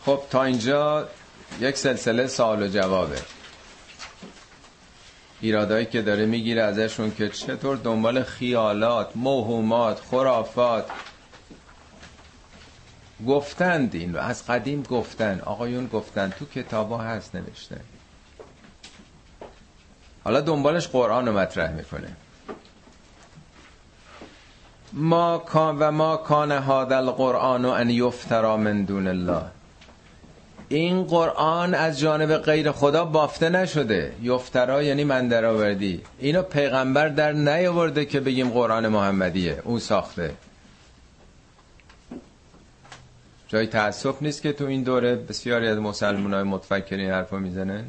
خب 0.04 0.22
تا 0.30 0.44
اینجا 0.44 1.08
یک 1.60 1.76
سلسله 1.76 2.26
سوال 2.26 2.62
و 2.62 2.68
جوابه. 2.68 3.22
ایرادایی 5.40 5.86
که 5.86 6.02
داره 6.02 6.26
می‌گیره 6.26 6.62
ازشون 6.62 7.14
که 7.14 7.28
چطور 7.28 7.76
دنبال 7.76 8.22
خیالات 8.22 9.10
موهومات 9.14 10.00
خرافات 10.10 10.90
گفتند 13.26 13.94
این 13.94 14.14
رو 14.14 14.20
از 14.20 14.46
قدیم 14.46 14.82
گفتن. 14.82 15.40
آقایون 15.40 15.86
گفتن 15.86 16.30
تو 16.38 16.46
کتابا 16.46 16.98
هست 16.98 17.34
نوشته. 17.34 17.80
حالا 20.24 20.40
دنبالش 20.40 20.88
قرآن 20.88 21.26
رو 21.26 21.38
مطرح 21.38 21.72
می‌کنه. 21.72 22.16
ما 24.92 25.38
کان 25.38 25.78
و 25.78 25.90
ما 25.90 26.16
کان 26.16 26.52
هذا 26.52 26.96
القرآن 26.96 27.64
ان 27.64 27.90
یفترا 27.90 28.56
من 28.56 28.82
دون 28.84 29.06
الله. 29.06 29.42
این 30.68 31.04
قرآن 31.04 31.74
از 31.74 32.00
جانب 32.00 32.36
غیر 32.36 32.72
خدا 32.72 33.04
بافته 33.04 33.48
نشده. 33.48 34.12
یفترا 34.22 34.82
یعنی 34.82 35.04
من 35.04 35.28
در 35.28 35.44
آوردی 35.44 36.00
اینو 36.18 36.42
پیغمبر 36.42 37.08
در 37.08 37.32
نیاورده 37.32 38.04
که 38.04 38.20
بگیم 38.20 38.50
قرآن 38.50 38.88
محمدیه. 38.88 39.62
او 39.64 39.78
ساخته. 39.78 40.34
جای 43.48 43.66
تاسف 43.66 44.22
نیست 44.22 44.42
که 44.42 44.52
تو 44.52 44.66
این 44.66 44.82
دوره 44.82 45.16
بسیاری 45.16 45.68
از 45.68 45.78
مسلمان 45.78 46.34
های 46.34 46.42
متفکرین 46.42 47.10
حرفا 47.10 47.36
می‌زنن؟ 47.38 47.84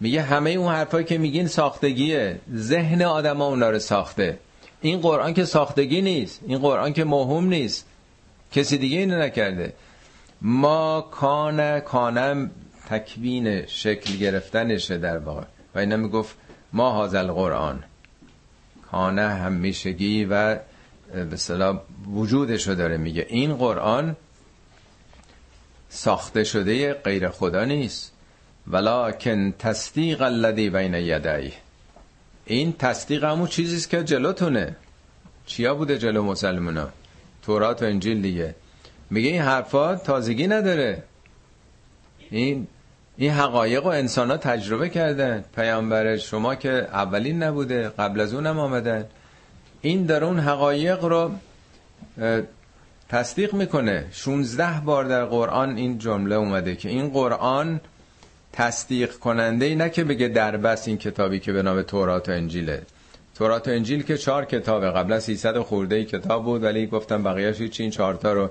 میگه 0.00 0.22
همه 0.22 0.50
اون 0.50 0.72
حرفایی 0.72 1.04
که 1.04 1.18
میگین 1.18 1.46
ساختگیه. 1.46 2.40
ذهن 2.54 3.02
آدم 3.02 3.36
ها 3.36 3.46
اونا 3.46 3.70
رو 3.70 3.78
ساخته. 3.78 4.38
این 4.80 5.00
قرآن 5.00 5.34
که 5.34 5.44
ساختگی 5.44 6.02
نیست. 6.02 6.40
این 6.46 6.58
قرآن 6.58 6.92
که 6.92 7.04
موهوم 7.04 7.48
نیست. 7.48 7.86
کسی 8.52 8.78
دیگه 8.78 8.98
اینو 8.98 9.18
نکرده. 9.18 9.72
ما 10.42 11.08
کان 11.10 11.80
کانم 11.80 12.50
تکوین 12.90 13.66
شکل 13.66 14.16
گرفتنشه 14.16 14.98
در 14.98 15.18
واقع. 15.18 15.44
و 15.74 15.78
اینا 15.78 15.96
می‌گفت 15.96 16.36
ما 16.72 16.90
هازل 16.90 17.26
قرآن 17.26 17.84
کانه 18.90 19.28
همیشگی 19.28 20.24
و 20.24 20.58
به 21.30 21.36
صلاح 21.36 21.80
وجودشو 22.14 22.74
داره 22.74 22.96
میگه. 22.96 23.26
این 23.28 23.56
قرآن 23.56 24.16
ساخته 25.88 26.44
شده 26.44 26.92
غیر 26.92 27.28
خدا 27.28 27.64
نیست. 27.64 28.12
ولکن 28.70 29.52
تصدیق 29.58 30.22
الذی 30.22 30.70
بین 30.70 30.94
یدی 30.94 31.52
این 32.46 32.72
تصدیق 32.72 33.24
همون 33.24 33.46
چیزیست 33.46 33.90
که 33.90 34.04
جلوتونه. 34.04 34.76
چیا 35.46 35.74
بوده 35.74 35.98
جلو 35.98 36.22
مسلمونا؟ 36.22 36.88
تورات 37.42 37.82
و 37.82 37.84
انجیل 37.84 38.22
دیگه. 38.22 38.54
میگه 39.10 39.28
این 39.28 39.42
حرفا 39.42 39.96
تازگی 39.96 40.46
نداره. 40.46 41.02
این 42.30 42.66
این 43.16 43.30
حقایق 43.30 43.86
و 43.86 43.88
انسان 43.88 44.30
ها 44.30 44.36
تجربه 44.36 44.88
کردن. 44.88 45.44
پیامبر 45.56 46.16
شما 46.16 46.54
که 46.54 46.70
اولین 46.92 47.42
نبوده 47.42 47.88
قبل 47.88 48.20
از 48.20 48.34
اونم 48.34 48.58
آمدن. 48.58 49.04
این 49.80 50.02
در 50.06 50.24
اون 50.24 50.38
حقایق 50.38 51.04
رو 51.04 51.30
تصدیق 53.08 53.54
می‌کنه. 53.54 54.06
16 54.12 54.80
بار 54.80 55.04
در 55.04 55.24
قرآن 55.24 55.76
این 55.76 55.98
جمله 55.98 56.34
اومده 56.34 56.76
که 56.76 56.88
این 56.88 57.08
قرآن 57.08 57.80
تصدیق 58.56 59.12
کننده 59.12 59.64
ای 59.64 59.74
نه 59.74 59.90
که 59.90 60.04
بگه 60.04 60.28
در 60.28 60.56
بس 60.56 60.88
این 60.88 60.98
کتابی 60.98 61.40
که 61.40 61.52
به 61.52 61.62
نام 61.62 61.82
تورات 61.82 62.28
و 62.28 62.32
انجیله. 62.32 62.82
تورات 63.34 63.68
و 63.68 63.70
انجیل 63.70 64.02
که 64.02 64.18
چهار 64.18 64.44
کتابه. 64.44 64.90
قبل 64.90 65.12
از 65.12 65.24
300 65.24 65.58
خورده 65.58 65.96
ای 65.96 66.04
کتاب 66.04 66.44
بود 66.44 66.62
ولی 66.62 66.86
گفتم 66.86 67.22
بقیه‌اش 67.22 67.56
چین 67.56 67.70
این 67.84 67.90
چهار 67.90 68.14
تا 68.14 68.32
رو 68.32 68.50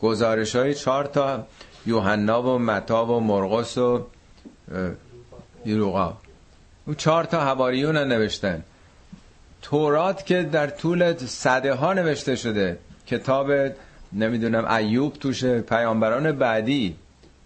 گزارش 0.00 0.56
های 0.56 0.74
چهار 0.74 1.04
تا 1.04 1.46
یوحنا 1.86 2.42
و 2.42 2.58
متا 2.58 3.06
و 3.06 3.20
مرقس 3.20 3.78
و 3.78 4.06
یروقا 5.66 6.16
او 6.86 6.94
چهار 6.94 7.24
تا 7.24 7.40
حواریون 7.40 7.96
نوشتن. 7.96 8.62
تورات 9.62 10.26
که 10.26 10.42
در 10.42 10.66
طول 10.66 11.16
صده 11.16 11.74
ها 11.74 11.92
نوشته 11.92 12.36
شده. 12.36 12.78
کتاب 13.06 13.50
نمی‌دونم 14.12 14.64
ایوب 14.68 15.12
توشه 15.12 15.60
پیامبران 15.60 16.32
بعدی. 16.32 16.96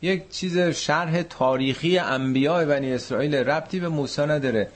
یک 0.04 0.30
چیز 0.30 0.58
شرح 0.58 1.22
تاریخی 1.22 1.98
انبیاء 1.98 2.64
بنی 2.64 2.92
اسرائیل 2.92 3.34
ربطی 3.34 3.80
به 3.80 3.88
موسی 3.88 4.22
نداره. 4.22 4.68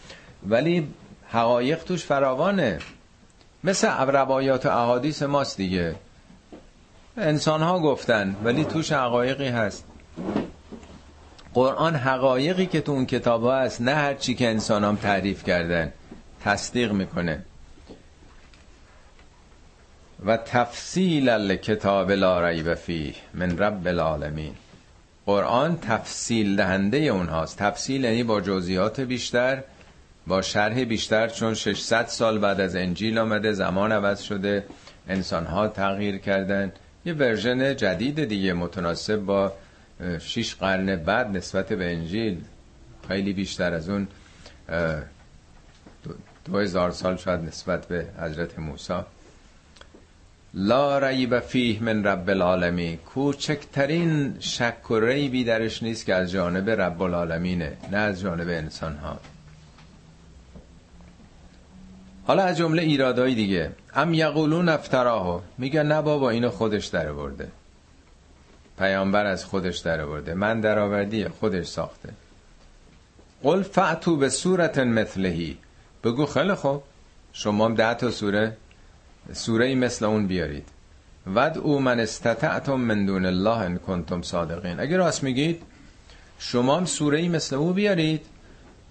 ولی 0.48 0.88
حقایق 1.28 1.84
توش 1.84 2.04
فراوانه. 2.04 2.78
مثل 3.64 3.88
روایات 3.88 4.66
و 4.66 4.68
احادیث 4.68 5.22
ماست 5.22 5.56
دیگه. 5.56 5.94
انسان 7.16 7.62
ها 7.62 7.78
گفتن 7.78 8.36
ولی 8.44 8.64
توش 8.64 8.92
حقایقی 8.92 9.48
هست. 9.48 9.84
قرآن 11.54 11.94
حقایقی 11.94 12.66
که 12.66 12.80
تو 12.80 12.92
اون 12.92 13.06
کتاب 13.06 13.42
ها 13.42 13.60
هست 13.60 13.80
نه 13.80 13.94
هر 13.94 14.14
چی 14.14 14.34
که 14.34 14.48
انسان 14.48 14.84
هم 14.84 14.96
تعریف 14.96 15.44
کردن. 15.44 15.92
تصدیق 16.44 16.92
می‌کنه. 16.92 17.44
و 20.26 20.36
تفصیل 20.36 21.56
کتاب 21.56 22.10
لا 22.10 22.48
ریب 22.48 22.74
فیه 22.74 23.14
من 23.34 23.58
رب 23.58 23.86
العالمین. 23.86 24.54
قرآن 25.28 25.78
تفصیل 25.80 26.56
دهنده 26.56 26.96
اونهاست. 26.96 27.58
تفصیل 27.58 28.04
یعنی 28.04 28.22
با 28.22 28.40
جزئیات 28.40 29.00
بیشتر 29.00 29.62
با 30.26 30.42
شرح 30.42 30.84
بیشتر 30.84 31.28
چون 31.28 31.54
600 31.54 32.06
سال 32.06 32.38
بعد 32.38 32.60
از 32.60 32.76
انجیل 32.76 33.18
آمده 33.18 33.52
زمان 33.52 33.92
عوض 33.92 34.20
شده 34.20 34.64
انسان 35.08 35.46
ها 35.46 35.68
تغییر 35.68 36.18
کردن. 36.18 36.72
یه 37.04 37.12
ورژن 37.12 37.76
جدید 37.76 38.24
دیگه 38.24 38.52
متناسب 38.52 39.16
با 39.16 39.52
شیش 40.20 40.54
قرن 40.54 40.96
بعد 40.96 41.36
نسبت 41.36 41.72
به 41.72 41.92
انجیل. 41.92 42.40
خیلی 43.08 43.32
بیشتر 43.32 43.74
از 43.74 43.88
اون 43.88 44.08
دو 46.44 46.58
هزار 46.58 46.90
سال 46.90 47.16
شاید 47.16 47.40
نسبت 47.40 47.86
به 47.86 48.06
حضرت 48.20 48.58
موسی. 48.58 48.92
لا 50.60 50.98
ریب 50.98 51.40
فیه 51.40 51.82
من 51.82 52.04
رب 52.04 52.30
العالمین 52.30 52.96
کوچکترین 52.96 54.36
شک 54.40 54.90
و 54.90 55.00
ریبی 55.00 55.44
درش 55.44 55.82
نیست 55.82 56.06
که 56.06 56.14
از 56.14 56.30
جانب 56.30 56.70
رب 56.70 57.02
العالمینه 57.02 57.76
نه 57.90 57.96
از 57.96 58.20
جانب 58.20 58.48
انسان 58.48 58.96
ها 58.96 59.18
حالا 62.26 62.42
از 62.42 62.56
جمله 62.56 62.82
ایرادای 62.82 63.34
دیگه. 63.34 63.70
ام 63.94 64.14
یقولون 64.14 64.68
افتراهو. 64.68 65.40
میگن 65.58 65.86
نه 65.86 66.02
بابا 66.02 66.30
اینو 66.30 66.50
خودش 66.50 66.86
در 66.86 67.12
برده 67.12 67.48
پیامبر 68.78 69.26
از 69.26 69.44
خودش 69.44 69.78
در 69.78 70.06
برده 70.06 70.34
من 70.34 70.60
در 70.60 70.78
آوردی 70.78 71.28
خودش 71.28 71.66
ساخته. 71.66 72.08
قل 73.42 73.62
فعتو 73.62 74.16
به 74.16 74.28
صورت 74.28 74.78
مثلهی. 74.78 75.58
بگو 76.04 76.26
خیلی 76.26 76.54
خوب. 76.54 76.82
شما 77.32 77.68
ده 77.68 77.94
تا 77.94 78.10
سوره 78.10 78.56
سوره 79.32 79.66
ای 79.66 79.74
مثل 79.74 80.04
اون 80.04 80.26
بیارید. 80.26 80.68
ود 81.26 81.58
او 81.58 81.80
من 81.80 82.00
استطعتم 82.00 82.74
من 82.74 83.06
دون 83.06 83.26
الله 83.26 83.56
ان 83.58 83.78
کنتم 83.78 84.22
صادقین. 84.22 84.80
اگر 84.80 84.96
راست 84.96 85.22
میگید 85.22 85.62
شما 86.38 86.76
هم 86.76 86.84
سوره 86.84 87.18
ای 87.18 87.28
مثل 87.28 87.56
او 87.56 87.72
بیارید 87.72 88.26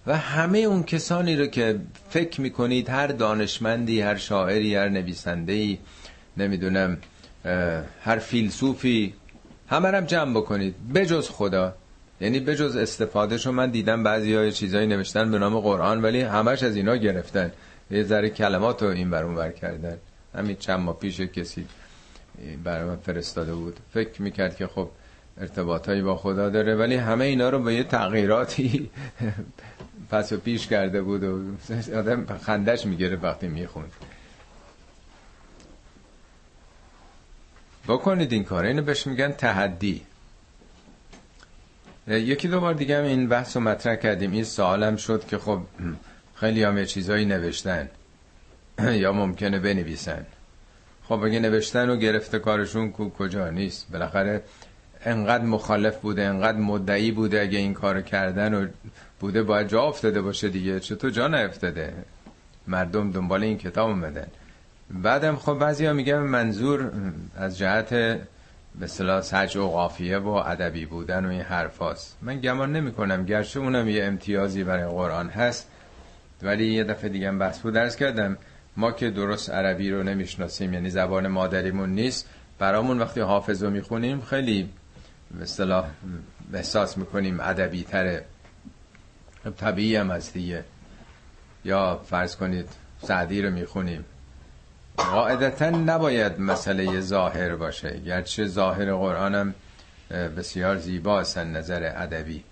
و 0.08 0.18
همه 0.18 0.58
اون 0.58 0.84
کسانی 0.84 1.36
رو 1.36 1.48
که 1.48 1.80
فکر 2.10 2.42
می‌کنید 2.42 2.90
هر 2.90 3.08
دانشمندی 3.08 4.02
هر 4.02 4.16
شاعری 4.16 4.76
هر 4.76 4.90
نویسندهی 4.90 5.80
نمی‌دونم 6.38 6.98
هر 8.04 8.18
فیلسوفی 8.18 9.14
همه 9.68 9.88
هم 9.88 10.06
جمع 10.06 10.34
بکنید. 10.34 10.76
بجز 10.94 11.30
خدا. 11.30 11.76
یعنی 12.22 12.40
بجز 12.40 12.76
استفاده 12.76 13.38
شو 13.38 13.52
من 13.52 13.70
دیدم 13.72 14.04
بعضی 14.04 14.36
های 14.36 14.52
چیزایی 14.52 14.88
نوشتن 14.88 15.32
به 15.32 15.40
نام 15.40 15.60
قرآن 15.60 16.02
ولی 16.02 16.22
همش 16.22 16.64
از 16.64 16.76
اینا 16.76 16.96
گرفتن. 16.96 17.52
یه 17.92 18.04
ذره 18.04 18.30
کلمات 18.30 18.84
رو 18.84 18.90
این 18.90 19.10
برون 19.10 19.36
بر 19.36 19.52
کردن. 19.52 19.98
همین 20.36 20.56
چند 20.56 20.80
ماه 20.80 21.00
پیش 21.00 21.20
کسی 21.22 21.68
برای 22.64 22.98
فرستاده 23.06 23.54
بود. 23.54 23.80
فکر 23.94 24.22
می‌کرد 24.22 24.56
که 24.56 24.68
خب 24.68 24.90
ارتباطایی 25.38 26.02
با 26.02 26.16
خدا 26.16 26.50
داره 26.50 26.76
ولی 26.76 26.96
همه 26.96 27.26
اینا 27.26 27.50
رو 27.50 27.60
با 27.60 27.72
یه 27.72 27.84
تغییراتی 27.84 28.90
پس 30.12 30.32
و 30.32 30.38
پیش 30.38 30.68
کرده 30.68 31.02
بود 31.02 31.24
و 31.24 31.42
آدم 31.96 32.26
خندش 32.42 32.86
می‌گیره 32.86 33.16
وقتی 33.16 33.48
می‌خوند. 33.48 33.92
بکنید 37.88 38.34
این 38.34 38.44
کار. 38.44 38.66
اینو 38.66 38.82
بهش 38.82 39.08
میگن 39.08 39.32
تحدی. 39.32 40.02
یکی 42.08 42.48
دو 42.48 42.60
بار 42.60 42.74
دیگه 42.74 42.98
هم 42.98 43.04
این 43.04 43.28
بحث 43.28 43.58
رو 43.58 43.64
مطرح 43.64 43.96
کردیم. 43.96 44.32
این 44.32 44.44
سوالم 44.44 44.96
شد 44.96 45.28
که 45.28 45.38
خب 45.38 45.62
خیلی 46.36 46.64
هم 46.64 46.86
چیزایی 46.86 47.26
نوشتن. 47.26 47.90
یا 49.04 49.12
ممکنه 49.12 49.60
بنویسن. 49.60 50.26
خب 51.04 51.24
اگه 51.24 51.40
نوشتن 51.40 51.90
و 51.90 51.96
گرفته 51.96 52.40
کارشون 52.40 52.92
کو 52.92 53.10
کجا 53.10 53.50
نیست؟ 53.50 53.92
بالاخره 53.92 54.44
انقدر 55.06 55.44
مخالف 55.44 55.98
بوده 55.98 56.24
انقدر 56.24 56.58
مدعی 56.58 57.12
بوده 57.12 57.42
اگه 57.42 57.60
این 57.60 57.74
کار 57.74 58.02
کردن 58.02 58.54
و 58.54 58.68
بوده 59.20 59.44
باید 59.44 59.68
جا 59.68 59.82
افتاده 59.82 60.22
باشه 60.22 60.50
دیگه. 60.50 60.80
چطور 60.80 61.12
جا 61.12 61.28
نیفتاده؟ 61.28 61.94
مردم 62.68 63.12
دنبال 63.12 63.44
این 63.44 63.58
کتاب 63.58 63.90
اومدن. 63.90 64.28
بعدم 64.92 65.36
خب 65.36 65.54
بعضی 65.54 65.86
ها 65.86 65.94
میگن 65.94 66.18
منظور 66.18 66.92
از 67.38 67.58
جهت 67.58 67.90
به 68.80 68.88
صلاح 68.88 69.22
سج 69.22 69.58
و 69.58 69.68
قافیه 69.68 70.18
و 70.18 70.30
ادبی 70.30 70.86
بودن 70.86 71.26
و 71.26 71.30
این 71.30 71.42
حرفاست. 71.42 72.18
من 72.22 72.40
گمان 72.40 72.72
نمی 72.72 72.92
کنم 72.92 73.26
گرچه 73.26 73.60
اونم 73.60 73.90
یه 73.90 74.04
امتیازی 74.04 74.64
برای 74.64 74.86
قرآن 74.86 75.30
هست 75.30 75.68
ولی 76.42 76.74
یه 76.74 76.84
دفعه 76.84 77.10
دیگه 77.10 77.32
بحث 77.32 77.60
بود. 77.60 77.74
درس 77.74 77.96
کردم 77.96 78.38
ما 78.78 78.92
که 78.92 79.10
درست 79.10 79.50
عربی 79.50 79.92
رو 79.92 80.04
نمی‌شناسیم 80.04 80.74
یعنی 80.74 80.90
زبان 80.90 81.28
مادریمون 81.28 81.90
نیست. 81.90 82.30
برامون 82.60 83.00
وقتی 83.00 83.20
حافظ 83.20 83.64
رو 83.64 83.70
می‌خونیم 83.70 84.22
خیلی 84.22 84.70
به 85.32 85.44
اصطلاح 85.44 85.86
احساس 86.54 86.98
می‌کنیم 86.98 87.40
ادبی 87.40 87.84
تره 87.84 88.26
طبیعی 89.58 89.96
هم 89.96 90.12
هست 90.12 90.34
دیگه. 90.34 90.64
یا 91.66 92.02
فرض 92.10 92.36
کنید 92.36 92.70
سعدی 93.02 93.42
رو 93.42 93.52
می‌خونیم. 93.52 94.06
قاعدتا 94.98 95.70
نباید 95.70 96.40
مسئله 96.40 97.02
ظاهر 97.02 97.56
باشه 97.56 98.00
گرچه 98.00 98.48
ظاهر 98.48 98.94
قرآن 98.94 99.36
هم 99.36 99.54
بسیار 100.38 100.78
زیباست 100.78 101.38
نظر 101.38 101.94
ادبی. 101.96 102.44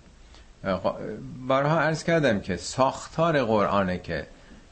بارها 1.48 1.80
عرض 1.80 2.04
کردم 2.04 2.40
که 2.40 2.56
ساختار 2.56 3.44
قرآنه 3.44 3.98
که 3.98 4.26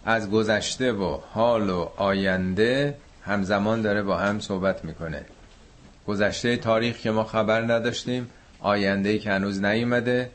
از 0.05 0.31
گذشته 0.31 0.93
و 0.93 1.19
حال 1.33 1.71
و 1.71 1.89
آینده 1.97 2.97
همزمان 3.23 3.83
داره 3.83 4.03
با 4.03 4.17
هم 4.17 4.41
صحبت 4.41 4.85
می‌کنه. 4.85 5.25
گذشته 6.07 6.57
تاریخ 6.57 6.99
که 6.99 7.11
ما 7.11 7.25
خبر 7.25 7.61
نداشتیم 7.61 8.31
آینده 8.61 9.19
که 9.19 9.31
هنوز 9.31 9.65
نیومده 9.65 10.31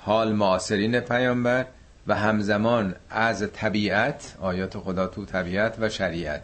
حال 0.00 0.32
معاصرین 0.32 1.00
پیامبر 1.00 1.66
و 2.06 2.14
همزمان 2.14 2.94
از 3.10 3.48
طبیعت 3.52 4.34
آیات 4.40 4.78
خدا 4.78 5.06
تو 5.06 5.24
طبیعت 5.24 5.76
و 5.80 5.88
شریعت. 5.88 6.42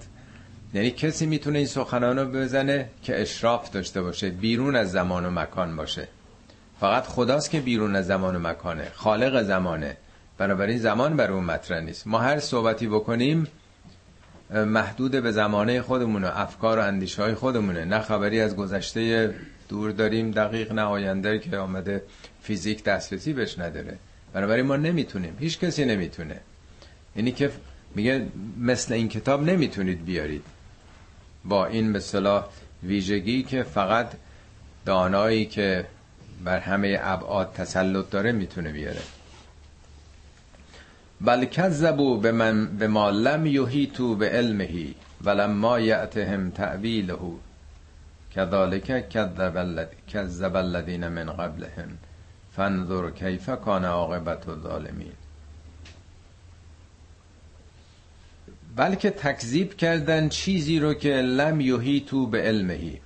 یعنی 0.74 0.90
کسی 0.90 1.26
می‌تونه 1.26 1.58
این 1.58 1.66
سخنان 1.66 2.18
رو 2.18 2.24
بزنه 2.24 2.88
که 3.02 3.22
اشراف 3.22 3.70
داشته 3.70 4.02
باشه 4.02 4.30
بیرون 4.30 4.76
از 4.76 4.92
زمان 4.92 5.26
و 5.26 5.30
مکان 5.30 5.76
باشه. 5.76 6.08
فقط 6.80 7.06
خداست 7.06 7.50
که 7.50 7.60
بیرون 7.60 7.96
از 7.96 8.06
زمان 8.06 8.36
و 8.36 8.38
مکانه 8.38 8.88
خالق 8.94 9.42
زمانه. 9.42 9.96
بنابراین 10.38 10.78
زمان 10.78 11.16
بر 11.16 11.30
اون 11.30 11.44
مطرح 11.44 11.80
نیست. 11.80 12.06
ما 12.06 12.18
هر 12.18 12.40
صحبتی 12.40 12.86
بکنیم 12.86 13.46
محدود 14.50 15.12
به 15.12 15.32
زمانه 15.32 15.82
خودمونه 15.82 16.40
افکار 16.40 16.78
و 16.78 16.82
اندیشه 16.82 17.22
های 17.22 17.34
خودمونه. 17.34 17.84
نه 17.84 18.00
خبری 18.00 18.40
از 18.40 18.56
گذشته 18.56 19.34
دور 19.68 19.90
داریم 19.90 20.30
دقیق 20.30 20.72
نه 20.72 20.82
آینده 20.82 21.38
که 21.38 21.56
آمده 21.56 22.02
فیزیک 22.42 22.84
دسترسی 22.84 23.32
بهش 23.32 23.58
نداره. 23.58 23.98
بنابراین 24.32 24.66
ما 24.66 24.76
نمی‌تونیم. 24.76 25.36
هیچ 25.40 25.58
کسی 25.58 25.84
نمی‌تونه. 25.84 26.40
یعنی 27.16 27.32
که 27.32 27.50
میگه 27.94 28.26
مثل 28.60 28.94
این 28.94 29.08
کتاب 29.08 29.42
نمی‌تونید 29.42 30.04
بیارید. 30.04 30.44
با 31.44 31.66
این 31.66 31.90
مثلا 31.90 32.44
ویژگی 32.82 33.42
که 33.42 33.62
فقط 33.62 34.12
دانایی 34.86 35.46
که 35.46 35.86
بر 36.44 36.58
همه 36.58 36.98
ابعاد 37.02 37.52
تسلط 37.52 38.10
داره 38.10 38.32
می‌تونه 38.32 38.72
بیاره. 38.72 39.00
بل 41.20 41.44
کذبوا 41.44 42.16
به 42.16 42.32
من 42.32 42.66
به 42.66 42.88
ما 42.88 43.10
لم 43.10 43.46
یحیطوا 43.46 44.14
به 44.14 44.28
علمه 44.28 44.94
ولما 45.24 45.80
یأتهم 45.80 46.50
تعویله 46.50 47.32
كذلك 48.34 49.08
كذب 50.12 50.56
الذين 50.56 51.08
من 51.08 51.30
قبلهم. 51.30 51.88
فانظر 52.56 53.10
كيف 53.10 53.50
كان 53.50 53.84
عاقبت 53.84 54.48
الظالمین. 54.48 55.12
بلکه 58.76 59.10
تکذیب 59.10 59.76
کردن 59.76 60.28
چیزی 60.28 60.78
رو 60.78 60.94
که 60.94 61.08
لم 61.08 61.60
یحیطوا 61.60 62.26
به 62.26 62.42
علمه 62.42 63.00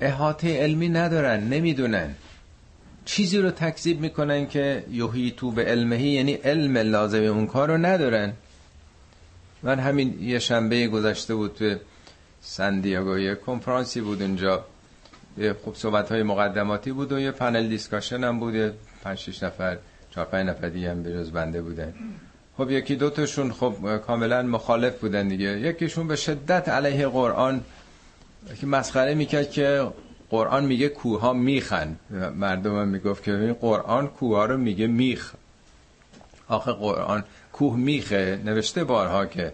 احاطه 0.00 0.58
علمی 0.58 0.88
ندارن 0.88 1.40
نمی‌دونن. 1.40 2.14
چیزی 3.04 3.38
رو 3.38 3.50
تکذیب 3.50 4.00
می‌کنن 4.00 4.46
که 4.46 4.84
یحیطوا 4.90 5.50
به 5.50 5.64
علمه 5.64 6.02
یعنی 6.02 6.32
علم 6.32 6.76
لازم 6.78 7.22
اون 7.22 7.46
کار 7.46 7.70
رو 7.70 7.78
ندارن. 7.78 8.32
من 9.62 9.78
همین 9.78 10.22
یه 10.22 10.38
شنبه 10.38 10.88
گذشته 10.88 11.34
بود 11.34 11.54
تو 11.54 11.74
سندیاگو 12.40 13.18
یه 13.18 13.34
کنفرانسی 13.34 14.00
بود 14.00 14.22
اونجا. 14.22 14.64
خوب 15.64 15.74
صحبت 15.74 16.12
های 16.12 16.22
مقدماتی 16.22 16.92
بود 16.92 17.12
و 17.12 17.18
یه 17.18 17.30
پنل 17.30 17.68
دیسکاشن 17.68 18.24
هم 18.24 18.40
بود. 18.40 18.74
پنج 19.04 19.18
شش 19.18 19.42
نفر 19.42 19.78
چهار 20.10 20.26
پنج 20.26 20.46
نفر 20.46 20.68
دیگه 20.68 20.90
هم 20.90 21.02
بجز 21.02 21.30
بنده 21.30 21.62
بودن. 21.62 21.94
خب 22.56 22.70
یکی 22.70 22.96
دوتاشون 22.96 23.52
خب 23.52 23.96
کاملا 24.06 24.42
مخالف 24.42 24.98
بودن 25.00 25.28
دیگه. 25.28 25.60
یکیشون 25.60 26.08
به 26.08 26.16
شدت 26.16 26.68
علیه 26.68 27.08
قرآن 27.08 27.64
که 28.60 28.66
مسخره 28.66 29.14
می‌کرد 29.14 29.50
که 29.50 29.86
قرآن 30.32 30.64
میگه 30.64 30.88
کوها 30.88 31.32
میخن. 31.32 31.96
مردم 32.36 32.78
هم 32.80 32.88
می‌گفت 32.88 33.22
که 33.22 33.56
قرآن 33.60 34.08
کوها 34.08 34.44
رو 34.44 34.56
میگه 34.56 34.86
میخ. 34.86 35.32
آخه 36.48 36.72
قرآن 36.72 37.24
کوه 37.52 37.76
میخه. 37.76 38.40
نوشته 38.44 38.84
بارها 38.84 39.26
که 39.26 39.52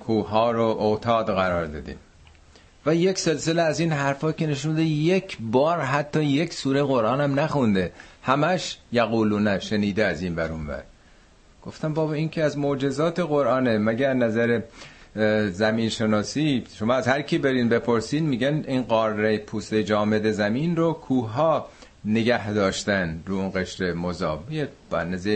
کوه 0.00 0.52
رو 0.52 0.62
اوتاد 0.62 1.26
قرار 1.26 1.66
دادیم 1.66 1.96
و 2.86 2.94
یک 2.94 3.18
سلسله 3.18 3.62
از 3.62 3.80
این 3.80 3.92
حرفا 3.92 4.32
که 4.32 4.46
نشونده 4.46 4.82
یک 4.82 5.38
بار 5.40 5.80
حتی 5.80 6.24
یک 6.24 6.52
سوره 6.52 6.82
قرآن 6.82 7.20
هم 7.20 7.40
نخونده. 7.40 7.92
همش 8.22 8.78
یقولونه 8.92 9.58
شنیده 9.58 10.04
از 10.04 10.22
این 10.22 10.34
برون 10.34 10.66
بر 10.66 10.82
گفتم 11.66 11.94
بابا 11.94 12.12
این 12.12 12.28
که 12.28 12.42
از 12.42 12.58
معجزات 12.58 13.20
قرآنه. 13.20 13.78
مگر 13.78 14.12
نظر 14.14 14.60
زمین 15.50 15.88
شناسی 15.88 16.64
شما 16.74 16.94
از 16.94 17.08
هر 17.08 17.22
کی 17.22 17.38
برین 17.38 17.68
بپرسین 17.68 18.26
میگن 18.26 18.64
این 18.66 18.82
قاره 18.82 19.38
پوست 19.38 19.74
جامد 19.74 20.30
زمین 20.30 20.76
رو 20.76 20.92
کوه 20.92 21.32
ها 21.32 21.68
نگه 22.04 22.52
داشتن 22.52 23.22
رو 23.26 23.36
اون 23.36 23.52
قشر 23.54 23.92
مذاب. 23.92 24.52
یه 24.52 24.68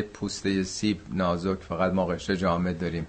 پوسته 0.03 0.63
سیب 0.63 0.99
نازک 1.13 1.59
فقط 1.69 1.93
ما 1.93 2.07
قشر 2.07 2.35
جامد 2.35 2.79
داریم. 2.79 3.07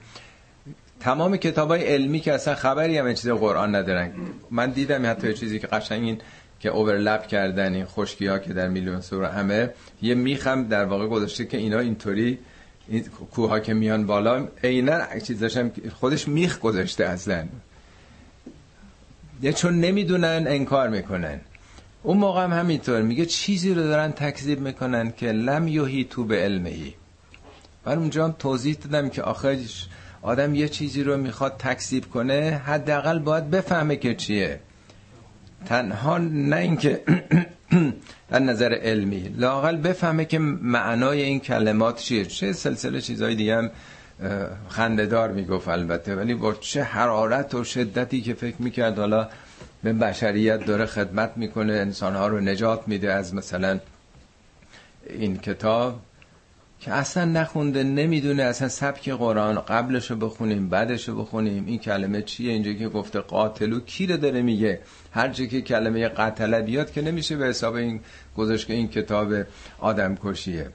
تمام 0.99 1.37
کتاب 1.37 1.69
های 1.69 1.83
علمی 1.83 2.19
که 2.19 2.33
اصلا 2.33 2.55
خبری 2.55 2.97
هم 2.97 3.13
چیز 3.13 3.29
قرآن 3.29 3.75
ندارن. 3.75 4.11
من 4.51 4.71
دیدم 4.71 5.05
حتی 5.05 5.33
چیزی 5.33 5.59
که 5.59 5.67
قشنگ 5.67 6.03
این 6.03 6.17
که 6.59 6.69
اوورلپ 6.69 7.27
کردن 7.27 7.73
این 7.73 7.85
خشکی 7.85 8.27
ها 8.27 8.39
که 8.39 8.53
در 8.53 8.67
میلیون 8.67 9.01
سور 9.01 9.25
همه 9.25 9.69
یه 10.01 10.15
میخم 10.15 10.67
در 10.67 10.85
واقع 10.85 11.07
گذاشته 11.07 11.45
که 11.45 11.57
اینا 11.57 11.79
اینطوری 11.79 12.39
این 12.87 13.03
کوه 13.31 13.59
که 13.59 13.73
میان 13.73 14.05
بالا 14.05 14.47
عینا 14.63 15.19
چیزاشم 15.19 15.71
خودش 15.99 16.27
میخ 16.27 16.59
گذاشته 16.59 17.05
اصلا. 17.05 17.45
یه 19.41 19.53
چون 19.53 19.79
نمی‌دونن 19.79 20.45
انکار 20.47 20.89
می‌کنن. 20.89 21.41
اون 22.03 22.17
موقع 22.17 22.43
هم 22.43 22.53
همینطور 22.53 23.01
میگه 23.01 23.25
چیزی 23.25 23.73
رو 23.73 23.81
دارن 23.81 24.11
تکذیب 24.11 24.59
می‌کنن 24.59 25.11
که 25.11 25.31
لم 25.31 25.67
یوهی 25.67 26.03
تو 26.03 26.23
به 26.23 26.35
علمهی 26.35 26.93
من 27.85 27.97
اونجا 27.97 28.25
هم 28.25 28.35
توضیح 28.39 28.75
دادم 28.75 29.09
که 29.09 29.21
آخرش 29.21 29.87
آدم 30.21 30.55
یه 30.55 30.69
چیزی 30.69 31.03
رو 31.03 31.17
می‌خواد 31.17 31.57
تکذیب 31.57 32.09
کنه 32.09 32.61
حداقل 32.65 33.19
باید 33.19 33.49
بفهمه 33.49 33.95
که 33.95 34.15
چیه. 34.15 34.59
تنها 35.65 36.17
نه 36.17 36.55
اینکه 36.55 37.03
از 38.33 38.41
نظر 38.41 38.73
علمی. 38.73 39.33
لاقل 39.37 39.77
بفهمه 39.77 40.25
که 40.25 40.39
معنای 40.39 41.21
این 41.21 41.39
کلمات 41.39 41.99
چیه. 41.99 42.25
چه 42.25 42.53
سلسله 42.53 43.01
چیزهای 43.01 43.35
دیگه 43.35 43.57
هم 43.57 43.71
خندهدار 44.69 45.31
می‌گفت 45.31 45.67
البته. 45.67 46.15
ولی 46.15 46.33
با 46.33 46.53
چه 46.53 46.83
حرارت 46.83 47.53
و 47.53 47.63
شدتی 47.63 48.21
که 48.21 48.33
فکر 48.33 48.55
می‌کرد 48.59 48.99
حالا 48.99 49.29
به 49.83 49.93
بشریت 49.93 50.65
داره 50.65 50.85
خدمت 50.85 51.31
می‌کنه 51.35 51.73
انسانها 51.73 52.27
رو 52.27 52.39
نجات 52.39 52.87
میده 52.87 53.13
از 53.13 53.35
مثلا 53.35 53.79
این 55.09 55.37
کتاب. 55.37 55.99
که 56.83 56.93
اصلا 56.93 57.25
نخونده 57.25 57.83
نمی‌دونه 57.83 58.43
اصلا 58.43 58.69
سبک 58.69 59.09
قرآن 59.09 59.59
قبلش 59.59 60.11
رو 60.11 60.17
بخونیم 60.17 60.69
بعدش 60.69 61.09
رو 61.09 61.21
بخونیم. 61.21 61.65
این 61.65 61.79
کلمه 61.79 62.21
چیه؟ 62.21 62.51
اینجا 62.51 62.73
که 62.73 62.89
گفته 62.89 63.19
قاتلو 63.19 63.79
کی 63.79 64.07
رو 64.07 64.17
داره 64.17 64.41
میگه؟ 64.41 64.79
هر 65.11 65.27
جا 65.27 65.45
که 65.45 65.61
کلمه 65.61 66.07
قتله 66.07 66.61
بیاد 66.61 66.91
که 66.91 67.01
نمیشه 67.01 67.35
به 67.35 67.45
حساب 67.45 67.75
این 67.75 67.99
گذاشت 68.37 68.67
که 68.67 68.73
این 68.73 68.87
کتاب 68.87 69.33
آدم 69.79 70.17
کشیه 70.23 70.69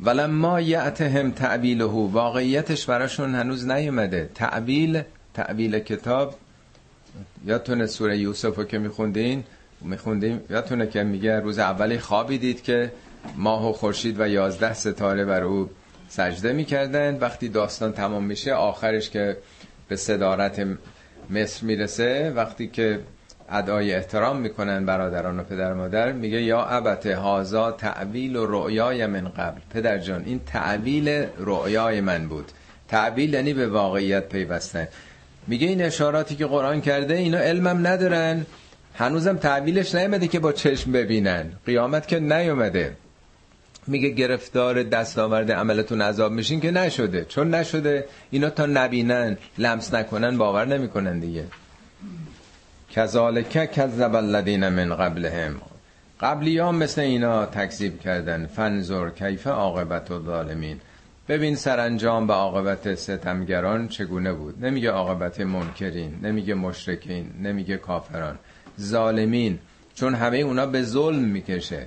ولما 0.00 0.60
یعتهم 0.60 1.30
تعبیله 1.30 1.84
واقعیتش 1.84 2.86
براشون 2.86 3.34
هنوز 3.34 3.68
نیومده. 3.68 4.30
تعبیل 4.34 5.02
تعبیل 5.34 5.78
کتاب. 5.78 6.34
یادتونه 7.46 7.86
سوره 7.86 8.18
یوسف 8.18 8.56
رو 8.56 8.64
که 8.64 8.78
میخوندین؟ 8.78 9.44
میخوندیم 9.80 10.40
یادتونه 10.50 10.86
که 10.86 11.02
میگه 11.02 11.40
روز 11.40 11.58
اولی 11.58 11.98
خوابی 11.98 12.38
دید 12.38 12.62
که 12.62 12.92
ماه 13.36 13.70
و 13.70 13.72
خورشید 13.72 14.20
و 14.20 14.28
یازده 14.28 14.74
ستاره 14.74 15.24
بر 15.24 15.42
او 15.42 15.70
سجده 16.08 16.52
می‌کردن 16.52 17.18
وقتی 17.18 17.48
داستان 17.48 17.92
تمام 17.92 18.24
میشه 18.24 18.54
آخرش 18.54 19.10
که 19.10 19.36
به 19.88 19.96
صدارت 19.96 20.66
مصر 21.30 21.66
می‌رسه 21.66 22.32
وقتی 22.36 22.68
که 22.68 23.00
ادای 23.50 23.94
احترام 23.94 24.36
می‌کنن 24.36 24.86
برادران 24.86 25.40
و 25.40 25.42
پدر 25.42 25.72
مادر 25.72 26.12
میگه 26.12 26.42
یا 26.42 26.64
ابت 26.64 27.06
هازا 27.06 27.72
تعویل 27.72 28.36
و 28.36 28.46
رؤیای 28.46 29.06
من 29.06 29.28
قبل. 29.28 29.60
پدر 29.70 29.98
جان 29.98 30.22
این 30.26 30.40
تعویل 30.46 31.26
رؤیای 31.38 32.00
من 32.00 32.28
بود. 32.28 32.52
تعویل 32.88 33.34
یعنی 33.34 33.54
به 33.54 33.66
واقعیت 33.66 34.28
پیوستن. 34.28 34.88
میگه 35.46 35.66
این 35.66 35.82
اشاراتی 35.82 36.36
که 36.36 36.46
قرآن 36.46 36.80
کرده 36.80 37.14
اینا 37.14 37.38
علمم 37.38 37.86
ندارن. 37.86 38.46
هنوزم 38.94 39.36
تعویلش 39.36 39.94
نیومده 39.94 40.28
که 40.28 40.38
با 40.38 40.52
چشم 40.52 40.92
ببینن. 40.92 41.52
قیامت 41.66 42.08
که 42.08 42.18
نیومده. 42.20 42.96
میگه 43.86 44.08
گرفتار 44.08 44.82
دستاورد 44.82 45.52
عملتون 45.52 46.02
عذاب 46.02 46.32
میشین 46.32 46.60
که 46.60 46.70
نشده. 46.70 47.24
چون 47.24 47.54
نشده 47.54 48.04
اینا 48.30 48.50
تا 48.50 48.66
نبینن 48.66 49.36
لمس 49.58 49.94
نکنن 49.94 50.38
باور 50.38 50.64
نمی‌کنن 50.64 51.18
دیگه. 51.18 51.44
کذالک 52.90 53.72
کذب 53.72 54.14
الذین 54.14 54.68
من 54.68 54.96
قبلهم. 54.96 55.60
قبلی 56.20 56.58
ها 56.58 56.72
مثل 56.72 57.00
اینا 57.00 57.46
تکذیب 57.46 58.00
کردن. 58.00 58.46
فنزور 58.46 59.10
کیف 59.10 59.46
عاقبت 59.46 60.10
و 60.10 60.24
ظالمین 60.24 60.80
ببین 61.28 61.56
سرانجام 61.56 62.26
به 62.26 62.32
عاقبت 62.32 62.94
ستمگران 62.94 63.88
چگونه 63.88 64.32
بود. 64.32 64.64
نمیگه 64.64 64.90
عاقبت 64.90 65.40
منکرین 65.40 66.14
نمیگه 66.22 66.54
مشرکین 66.54 67.30
نمیگه 67.42 67.76
کافران. 67.76 68.38
ظالمین 68.80 69.58
چون 69.94 70.14
همه 70.14 70.38
اونا 70.38 70.66
به 70.66 70.82
ظلم 70.82 71.24
می‌کشه. 71.24 71.86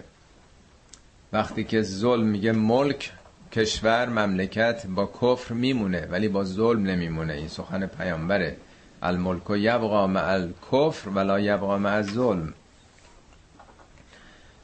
وقتی 1.33 1.63
که 1.63 1.81
ظلم 1.81 2.27
میگه 2.27 2.51
ملک 2.51 3.11
کشور 3.51 4.09
مملکت 4.09 4.87
با 4.87 5.05
کفر 5.21 5.53
میمونه 5.53 6.07
ولی 6.11 6.27
با 6.27 6.43
ظلم 6.43 6.83
نمیمونه. 6.83 7.33
این 7.33 7.47
سخن 7.47 7.85
پیامبره. 7.85 8.55
الملک 9.01 9.49
و 9.49 9.57
یبقا 9.57 10.07
مع 10.07 10.27
الکفر 10.31 11.09
ولا 11.09 11.39
یبقا 11.39 11.77
مع 11.77 11.93
الظلم. 11.93 12.53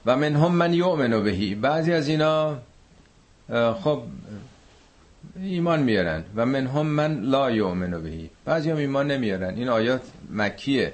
و 0.06 0.18
من 0.18 0.36
هم 0.36 0.52
من 0.52 0.74
یؤمن 0.74 1.24
بهی. 1.24 1.56
بعضی 1.56 1.94
از 1.94 2.08
اینا 2.08 2.58
خب 3.84 4.04
ایمان 5.36 5.84
میارن. 5.84 6.24
و 6.36 6.46
من 6.46 6.68
هم 6.68 6.86
من 6.86 7.20
لا 7.22 7.52
یؤمن 7.52 8.02
بهی. 8.02 8.30
بعضی 8.46 8.70
هم 8.70 8.78
ایمان 8.78 9.12
نمیارن. 9.12 9.54
این 9.56 9.70
آیات 9.70 10.02
مکیه. 10.32 10.94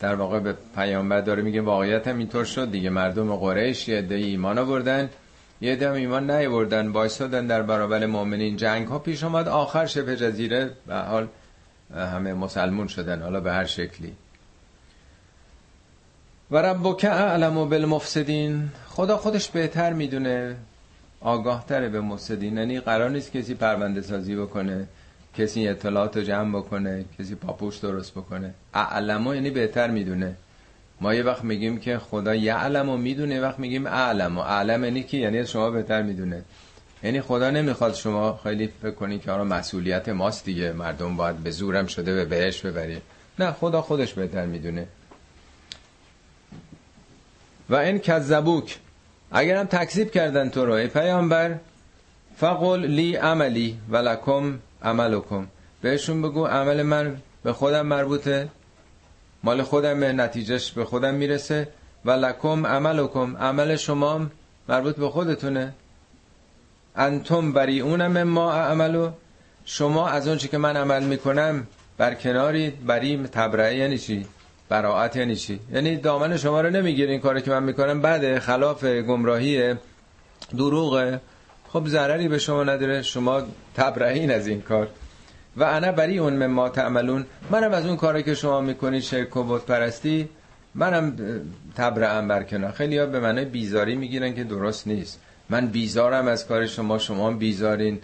در 0.00 0.14
واقع 0.14 0.38
به 0.38 0.54
پیامبر 0.74 1.20
داره 1.20 1.42
میگه 1.42 1.60
واقعیت 1.60 2.08
هم 2.08 2.18
اینطور 2.18 2.44
شد. 2.44 2.70
دیگه 2.70 2.90
مردم 2.90 3.36
قریش 3.36 3.88
یه 3.88 3.98
عده 3.98 4.14
ایمان 4.14 4.58
آوردن 4.58 5.10
یه 5.60 5.72
عده 5.72 5.90
ایمان 5.90 6.30
نیاوردن 6.30 6.88
وایسادن 6.88 7.46
در 7.46 7.62
برابر 7.62 8.06
مؤمنین 8.06 8.56
جنگ 8.56 8.88
ها 8.88 8.98
پیش 8.98 9.24
آمد 9.24 9.48
آخر 9.48 9.86
شبه 9.86 10.16
جزیره 10.16 10.70
به 10.86 10.94
حال 10.94 11.28
همه 11.94 12.34
مسلمون 12.34 12.86
شدن 12.86 13.22
حالا 13.22 13.40
به 13.40 13.52
هر 13.52 13.64
شکلی. 13.64 14.12
و 16.50 16.56
ربک 16.56 17.04
اعلم 17.04 17.68
بالمفسدین. 17.68 18.68
خدا 18.88 19.16
خودش 19.16 19.50
بهتر 19.50 19.92
می‌دونه. 19.92 20.56
آگاه 21.20 21.66
تره 21.66 21.88
به 21.88 22.00
مفسدین. 22.00 22.56
یعنی 22.56 22.80
قرار 22.80 23.10
نیست 23.10 23.32
کسی 23.32 23.54
پرونده 23.54 24.02
سازی 24.02 24.36
بکنه. 24.36 24.86
کسی 25.38 25.68
اطلاعات 25.68 26.16
رو 26.16 26.22
جمع 26.22 26.58
بکنه 26.58 27.04
کسی 27.18 27.34
پاپوش 27.34 27.78
درست 27.78 28.12
بکنه. 28.12 28.54
اعلمو 28.74 29.34
یعنی 29.34 29.50
بهتر 29.50 29.90
می‌دونه. 29.90 30.34
ما 31.00 31.14
یه 31.14 31.22
وقت 31.22 31.44
میگیم 31.44 31.78
که 31.78 31.98
خدا 31.98 32.34
یعلم 32.34 32.88
و 32.88 32.96
می‌دونه 32.96 33.40
وقت 33.40 33.58
میگیم 33.58 33.86
اعلم. 33.86 34.38
و 34.38 34.40
اعلم 34.40 34.84
یعنی 34.84 35.02
کی؟ 35.02 35.18
یعنی 35.18 35.46
شما 35.46 35.70
بهتر 35.70 36.02
می‌دونه. 36.02 36.42
یعنی 37.02 37.20
خدا 37.20 37.50
نمی‌خواد 37.50 37.94
شما 37.94 38.40
خیلی 38.42 38.68
فکر 38.82 38.90
کنی 38.90 39.18
که 39.18 39.30
آره 39.30 39.42
مسئولیت 39.42 40.08
ماست 40.08 40.44
دیگه. 40.44 40.72
مردم 40.72 41.16
باید 41.16 41.36
به 41.36 41.50
زورم 41.50 41.86
شده 41.86 42.14
به 42.14 42.24
بهش 42.24 42.60
ببری 42.60 42.98
نه 43.38 43.52
خدا 43.52 43.82
خودش 43.82 44.12
بهتر 44.12 44.46
می‌دونه. 44.46 44.86
و 47.70 47.74
این 47.74 47.98
کذبوک. 47.98 48.78
اگرم 49.32 49.66
تکذیب 49.66 50.10
کردن 50.10 50.48
تو 50.48 50.66
رو 50.66 50.72
ای 50.72 50.86
پیامبر 50.86 51.54
فقل 52.36 52.86
لی 52.86 53.16
عملی 53.16 53.78
ولکم 53.90 54.58
عملکم. 54.82 55.46
بهشون 55.82 56.22
بگو 56.22 56.46
عمل 56.46 56.82
من 56.82 57.16
به 57.42 57.52
خودم 57.52 57.86
مربوطه. 57.86 58.48
مال 59.42 59.62
خودم 59.62 60.20
نتیجهش 60.20 60.70
به 60.70 60.84
خودم 60.84 61.14
می‌رسه. 61.14 61.68
و 62.04 62.10
لکم 62.10 62.66
عملکم. 62.66 63.36
عمل 63.36 63.76
شما 63.76 64.26
مربوط 64.68 64.96
به 64.96 65.08
خودتونه. 65.08 65.72
انتم 66.96 67.52
بریئون 67.52 68.22
ما 68.22 68.52
عملو 68.52 69.10
شما 69.64 70.08
از 70.08 70.28
اون 70.28 70.38
که 70.38 70.58
من 70.58 70.76
عمل 70.76 71.02
می‌کنم 71.02 71.66
بر 71.98 72.14
کناری 72.14 72.70
بری 72.70 73.26
تبرعه 73.32 73.76
یعنی 73.76 73.98
چی؟ 73.98 74.26
براعت 74.68 75.16
یعنی 75.16 75.36
چی؟ 75.36 75.60
یعنی 75.72 75.96
دامن 75.96 76.36
شما 76.36 76.60
رو 76.60 76.70
نمی‌گیره 76.70 77.10
این 77.10 77.20
کاری 77.20 77.42
که 77.42 77.50
من 77.50 77.62
می‌کنم 77.62 78.00
بعد 78.00 78.38
خلاف 78.38 78.84
گمراهی 78.84 79.74
دروغه. 80.56 81.20
خب 81.72 81.88
ضرری 81.88 82.28
به 82.28 82.38
شما 82.38 82.64
نداره 82.64 83.02
شما 83.02 83.42
تبرئین 83.76 84.30
از 84.30 84.46
این 84.46 84.60
کار. 84.60 84.88
و 85.56 85.64
انا 85.64 85.92
بری 85.92 86.18
اون 86.18 86.46
ما 86.46 86.68
تعملون. 86.68 87.26
منم 87.50 87.72
از 87.72 87.86
اون 87.86 87.96
کاری 87.96 88.22
که 88.22 88.34
شما 88.34 88.60
می‌کنید 88.60 89.02
شرک 89.02 89.36
و 89.36 89.42
بت 89.42 89.66
پرستی 89.66 90.28
منم 90.74 91.16
تبرئم 91.76 92.28
بر 92.28 92.42
کنار. 92.42 92.72
خیلی 92.72 92.98
ها 92.98 93.06
به 93.06 93.20
معنی 93.20 93.44
بیزاری 93.44 93.96
می‌گیرن 93.96 94.34
که 94.34 94.44
درست 94.44 94.86
نیست. 94.86 95.20
من 95.50 95.66
بیزارم 95.66 96.28
از 96.28 96.46
کار 96.46 96.66
شما 96.66 96.98
شما 96.98 97.30
بیزارین. 97.30 97.98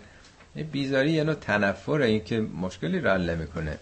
بیزاری 0.73 1.13
یه 1.13 1.25
نوع 1.25 1.35
تنفره 1.35 2.07
این 2.07 2.25
که 2.25 2.41
مشکلی 2.41 3.01
رو 3.01 3.11
حل 3.11 3.35
می‌کنه 3.35 3.79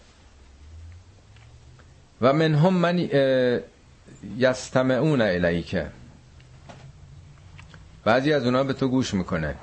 و 2.21 2.33
من 2.33 2.55
هم 2.55 2.73
من 2.73 3.09
یستمعون 4.37 5.21
الیکه 5.21 5.85
بعضی 8.03 8.33
از 8.33 8.45
اونا 8.45 8.63
به 8.63 8.73
تو 8.73 8.87
گوش 8.87 9.13
می‌کنه 9.13 9.55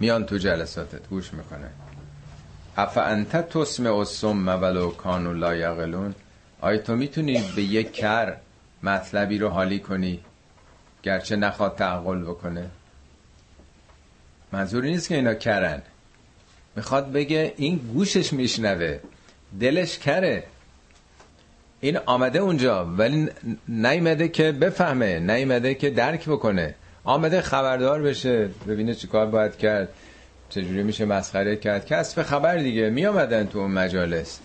میان 0.00 0.26
تو 0.26 0.38
جلساتت 0.38 1.08
گوش 1.08 1.34
می‌کنه. 1.34 1.70
اف 2.76 2.98
انت 2.98 3.48
تسمع 3.48 3.94
الصم 3.94 4.48
ولو 4.48 4.90
کانوا 4.90 5.32
لا 5.32 5.56
یعقلون 5.56 6.14
آیا 6.60 6.78
تو 6.78 6.96
می‌تونی 6.96 7.42
به 7.56 7.62
یک 7.62 7.92
کر 7.92 8.36
مطلبی 8.82 9.38
رو 9.38 9.48
حالی 9.48 9.78
کنی 9.78 10.20
گرچه 11.02 11.36
نخواد 11.36 11.76
تعقل 11.76 12.22
بکنه؟ 12.22 12.70
منظوری 14.52 14.90
نیست 14.90 15.08
که 15.08 15.14
اینا 15.14 15.34
کرن. 15.34 15.82
می‌خواد 16.76 17.12
بگه 17.12 17.54
این 17.56 17.76
گوشش 17.76 18.32
میشنوه 18.32 18.98
دلش 19.60 19.98
کره. 19.98 20.44
این 21.80 21.96
آمده 21.96 22.38
اونجا 22.38 22.84
ولی 22.84 23.28
نیمده 23.68 24.28
که 24.28 24.52
بفهمه 24.52 25.18
نیمده 25.18 25.74
که 25.74 25.90
درک 25.90 26.28
بکنه. 26.28 26.74
آمده 27.08 27.40
خبردار 27.40 28.02
بشه. 28.02 28.48
ببینه 28.68 28.94
چیکار 28.94 29.26
باید 29.26 29.56
کرد. 29.56 29.88
چجوری 30.48 30.82
میشه 30.82 31.04
مسخره 31.04 31.56
کرد. 31.56 31.86
کسب 31.86 32.22
خبر 32.22 32.56
دیگه. 32.56 32.90
می 32.90 33.06
آمدن 33.06 33.46
تو 33.46 33.58
اون 33.58 33.70
مجالس. 33.70 34.40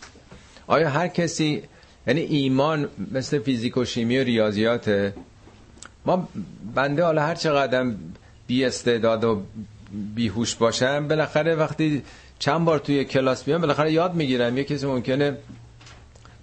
آیا 0.67 0.89
هر 0.89 1.07
کسی 1.07 1.63
یعنی 2.07 2.21
ایمان 2.21 2.89
مثل 3.11 3.39
فیزیک 3.39 3.77
و 3.77 3.85
شیمی 3.85 4.19
و 4.19 4.23
ریاضیاته؟ 4.23 5.13
ما 6.05 6.29
بنده 6.75 7.03
حالا 7.03 7.21
هر 7.21 7.35
چقدر 7.35 7.91
بی 8.47 8.65
استعداد 8.65 9.23
و 9.23 9.41
بیهوش 10.15 10.55
باشم 10.55 11.07
بالاخره 11.07 11.55
وقتی 11.55 12.03
چند 12.39 12.65
بار 12.65 12.79
توی 12.79 13.05
کلاس 13.05 13.43
بیام 13.43 13.61
بالاخره 13.61 13.91
یاد 13.91 14.13
می‌گیرم. 14.13 14.57
یه 14.57 14.63
کسی 14.63 14.85
ممکنه 14.85 15.37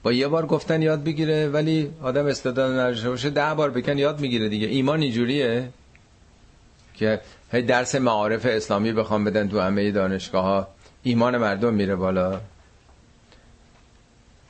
با 0.03 0.13
یه 0.13 0.29
بار 0.29 0.47
گفتن 0.47 0.83
یاد 0.83 1.05
بگیره 1.05 1.49
ولی 1.49 1.91
آدم 2.03 2.27
استعداد 2.27 2.73
نداشته 2.73 3.11
باشه 3.11 3.31
ده 3.31 3.55
بار 3.55 3.71
بکن 3.71 3.99
یاد 3.99 4.21
می‌گیره 4.21 4.49
دیگه. 4.49 4.67
ایمان 4.67 5.03
اینجوریه؟ 5.03 5.69
که 7.01 7.21
هی 7.53 7.63
درس 7.63 7.95
معارف 7.95 8.47
اسلامی 8.47 8.93
بخوام 8.93 9.25
بدن 9.25 9.49
تو 9.49 9.61
همه 9.61 9.91
دانشگاه 9.91 10.45
ها 10.45 10.69
ایمان 11.03 11.37
مردم 11.39 11.75
میره 11.75 11.97
بالا. 11.97 12.41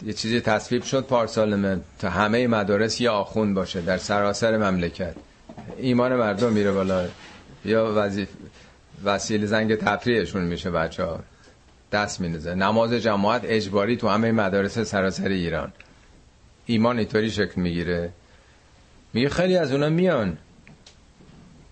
یه 0.07 0.13
چیزی 0.13 0.41
تصویب 0.41 0.83
شد 0.83 1.05
پارسال 1.05 1.55
من. 1.57 1.81
تا 1.99 2.11
همه 2.11 2.47
مدارس 2.47 3.01
یه 3.01 3.11
آخون 3.11 3.55
باشه 3.55 3.81
در 3.81 3.99
سراسر 3.99 4.57
مملکت. 4.57 5.15
ایمان 5.79 6.17
مردم 6.17 6.53
میره 6.53 6.73
بالا. 6.73 7.09
یا 7.65 7.93
وظیف 7.97 8.29
وسیله 9.05 9.47
زنگ 9.47 9.75
تفریحشون 9.75 10.43
میشه 10.43 10.71
بچه 10.71 11.05
ها 11.05 11.21
دست 11.93 12.21
مینزه 12.21 12.55
نماز 12.55 12.93
جماعت 12.93 13.43
اجباری 13.45 13.97
تو 13.97 14.09
همه 14.09 14.33
مدارس 14.33 14.79
سراسر 14.79 15.29
ایران. 15.29 15.73
ایمان 16.67 16.99
اینطوری 16.99 17.31
شکل 17.31 17.61
می‌گیره. 17.61 18.11
میگه 19.13 19.29
خیلی 19.29 19.57
از 19.57 19.73
اونا 19.73 19.89
میان. 19.89 20.39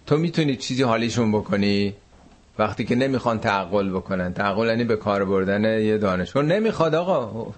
تو 0.09 0.17
می‌تونی 0.17 0.57
چیزی 0.57 0.83
حالیشون 0.83 1.33
بکنی 1.33 1.95
وقتی 2.59 2.85
که 2.85 2.95
نمی‌خوان 2.95 3.39
تعقل 3.39 3.91
بکنن. 3.91 4.33
تعقل 4.33 4.67
یعنی 4.67 4.85
به 4.85 4.97
کار 4.97 5.25
بردن 5.25 5.65
یه 5.65 5.99
دانشگاه 5.99 6.43
نمی‌خواد 6.43 6.95
آقا 6.95 7.53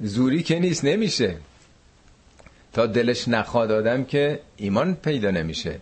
زوری 0.00 0.42
که 0.42 0.58
نیست 0.58 0.84
نمیشه. 0.84 1.34
تا 2.72 2.86
دلش 2.86 3.28
نخواد 3.28 3.70
آدم 3.72 4.04
که 4.04 4.40
ایمان 4.56 4.94
پیدا 4.94 5.30
نمیشه. 5.30 5.78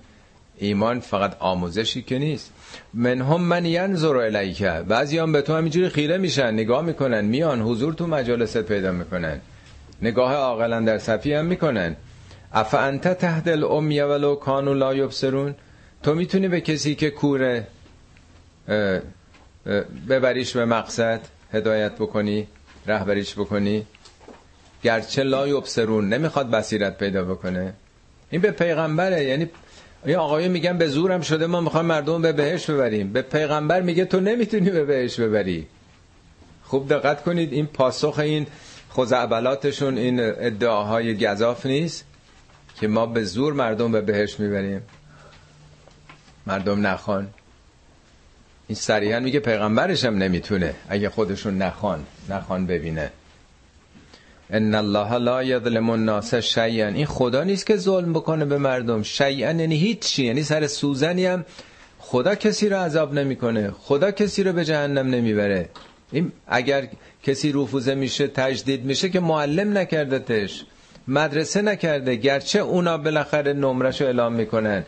ایمان 0.58 1.00
فقط 1.00 1.36
آموزشی 1.40 2.02
که 2.02 2.18
نیست. 2.18 2.52
من 2.94 3.20
هم 3.20 3.40
من 3.40 3.64
ینظر 3.66 4.16
الیک. 4.16 4.62
بعضی 4.62 5.18
هم 5.18 5.32
به 5.32 5.42
تو 5.42 5.54
همینجوری 5.54 5.88
خیره 5.88 6.18
میشن 6.18 6.50
نگاه 6.50 6.82
می‌کنن 6.82 7.24
میان 7.24 7.60
حضور 7.60 7.94
تو 7.94 8.06
مجالست 8.06 8.62
پیدا 8.62 8.92
می‌کنن. 8.92 9.40
نگاه 10.02 10.34
عاقلا 10.34 10.80
در 10.80 10.98
صفی 10.98 11.32
هم 11.32 11.44
می‌کنن. 11.44 11.96
اف 12.52 12.74
انت 12.74 13.08
تحت 13.08 13.48
الامی 13.48 14.00
ولو 14.00 14.34
کانوا 14.34 14.74
لا 14.74 14.94
یبصرون؟ 14.94 15.54
تو 16.04 16.14
می‌تونی 16.14 16.48
به 16.48 16.60
کسی 16.60 16.94
که 16.94 17.10
کوره 17.10 17.66
ببریش 20.08 20.56
به 20.56 20.64
مقصد 20.64 21.20
هدایت 21.52 21.92
بکنی 21.92 22.46
رهبریش 22.86 23.34
بکنی 23.34 23.86
گرچه 24.82 25.22
لا 25.22 25.48
یبصرون 25.48 26.08
نمی‌خواد 26.08 26.50
بصیرت 26.50 26.98
پیدا 26.98 27.24
بکنه. 27.24 27.74
این 28.30 28.40
به 28.40 28.50
پیغمبره 28.50 29.24
یعنی 29.24 29.50
این 30.04 30.16
آقایون 30.16 30.50
میگن 30.50 30.78
به 30.78 30.88
زورم 30.88 31.20
شده 31.20 31.46
ما 31.46 31.60
می‌خوایم 31.60 31.86
مردم 31.86 32.22
به 32.22 32.32
بهش 32.32 32.70
ببریم. 32.70 33.12
به 33.12 33.22
پیغمبر 33.22 33.80
میگه 33.80 34.04
تو 34.04 34.20
نمی‌تونی 34.20 34.70
به 34.70 34.84
بهش 34.84 35.20
ببری. 35.20 35.66
خوب 36.64 36.88
دقت 36.88 37.22
کنید 37.22 37.52
این 37.52 37.66
پاسخ 37.66 38.18
این 38.18 38.46
خزعبلاتشون 38.92 39.98
این 39.98 40.20
ادعاهای 40.20 41.16
گذاف 41.16 41.66
نیست 41.66 42.04
که 42.80 42.88
ما 42.88 43.06
به 43.06 43.24
زور 43.24 43.52
مردم 43.52 43.92
به 43.92 44.00
بهش 44.00 44.40
می‌بریم. 44.40 44.82
مردم 46.46 46.86
نخوان. 46.86 47.28
این 48.68 48.76
صریحا 48.76 49.20
میگه 49.20 49.40
پیغمبرش 49.40 50.04
هم 50.04 50.16
نمی‌تونه. 50.16 50.74
اگه 50.88 51.08
خودشون 51.10 51.58
نخوان 51.58 52.04
نخوان 52.30 52.66
ببینه. 52.66 53.10
ان 54.50 54.74
الله 54.74 55.12
لا 55.18 55.42
یظلم 55.42 55.90
الناس 55.90 56.34
شیئا. 56.34 56.86
این 56.86 57.06
خدا 57.06 57.44
نیست 57.44 57.66
که 57.66 57.76
ظلم 57.76 58.12
بکنه 58.12 58.44
به 58.44 58.58
مردم. 58.58 59.02
شیئا 59.02 59.52
یعنی 59.52 59.76
هیچی 59.76 60.24
یعنی 60.24 60.42
سر 60.42 60.66
سوزنی 60.66 61.26
هم 61.26 61.44
خدا 61.98 62.34
کسی 62.34 62.68
رو 62.68 62.76
عذاب 62.76 63.14
نمی‌کنه. 63.14 63.70
خدا 63.70 64.10
کسی 64.10 64.42
رو 64.42 64.52
به 64.52 64.64
جهنم 64.64 65.14
نمی‌بره. 65.14 65.68
این 66.12 66.32
اگر 66.46 66.88
کسی 67.22 67.52
رفوزه 67.52 67.94
میشه 67.94 68.26
تجدید 68.28 68.84
میشه 68.84 69.08
که 69.08 69.20
معلم 69.20 69.78
نکردتش 69.78 70.64
مدرسه 71.08 71.62
نکرده. 71.62 72.16
گرچه 72.16 72.58
اونا 72.58 72.98
بالاخره 72.98 73.52
نمرش 73.52 74.00
رو 74.00 74.06
اعلام 74.06 74.32
می‌کنن. 74.32 74.84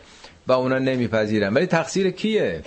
و 0.47 0.51
اونا 0.51 0.79
نمیپذیرن. 0.79 1.53
ولی 1.53 1.65
تقصیر 1.65 2.09
کیه؟ 2.09 2.61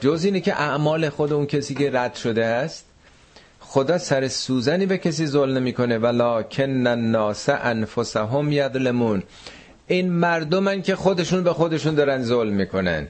جز 0.00 0.24
اینه 0.24 0.40
که 0.40 0.60
اعمال 0.60 1.08
خود 1.08 1.32
اون 1.32 1.46
کسی 1.46 1.74
که 1.74 1.90
رد 1.90 2.14
شده 2.14 2.44
است 2.44 2.84
خدا 3.60 3.98
سر 3.98 4.28
سوزنی 4.28 4.86
به 4.86 4.98
کسی 4.98 5.26
ظلم 5.26 5.56
نمی‌کنه. 5.56 5.98
ولکن 5.98 6.86
الناس 6.86 7.48
انفسهم 7.48 8.52
یظلمون. 8.52 9.22
این 9.86 10.12
مردمن 10.12 10.82
که 10.82 10.96
خودشون 10.96 11.44
به 11.44 11.52
خودشون 11.52 11.94
دارن 11.94 12.22
ظلم 12.22 12.52
می‌کنن. 12.52 13.06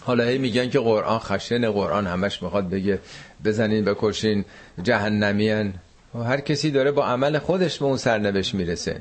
حالا 0.00 0.24
هی 0.24 0.38
میگن 0.38 0.70
که 0.70 0.78
قرآن 0.78 1.18
خشن 1.18 1.70
قرآن 1.70 2.06
همش 2.06 2.42
می‌خواد 2.42 2.70
بگه 2.70 2.98
بزنین 3.44 3.84
بکشین 3.84 4.44
جهنمین 4.82 5.74
هر 6.14 6.40
کسی 6.40 6.70
داره 6.70 6.90
با 6.90 7.06
عمل 7.06 7.38
خودش 7.38 7.78
به 7.78 7.84
اون 7.84 7.96
سرنوشت 7.96 8.54
می‌رسه. 8.54 9.00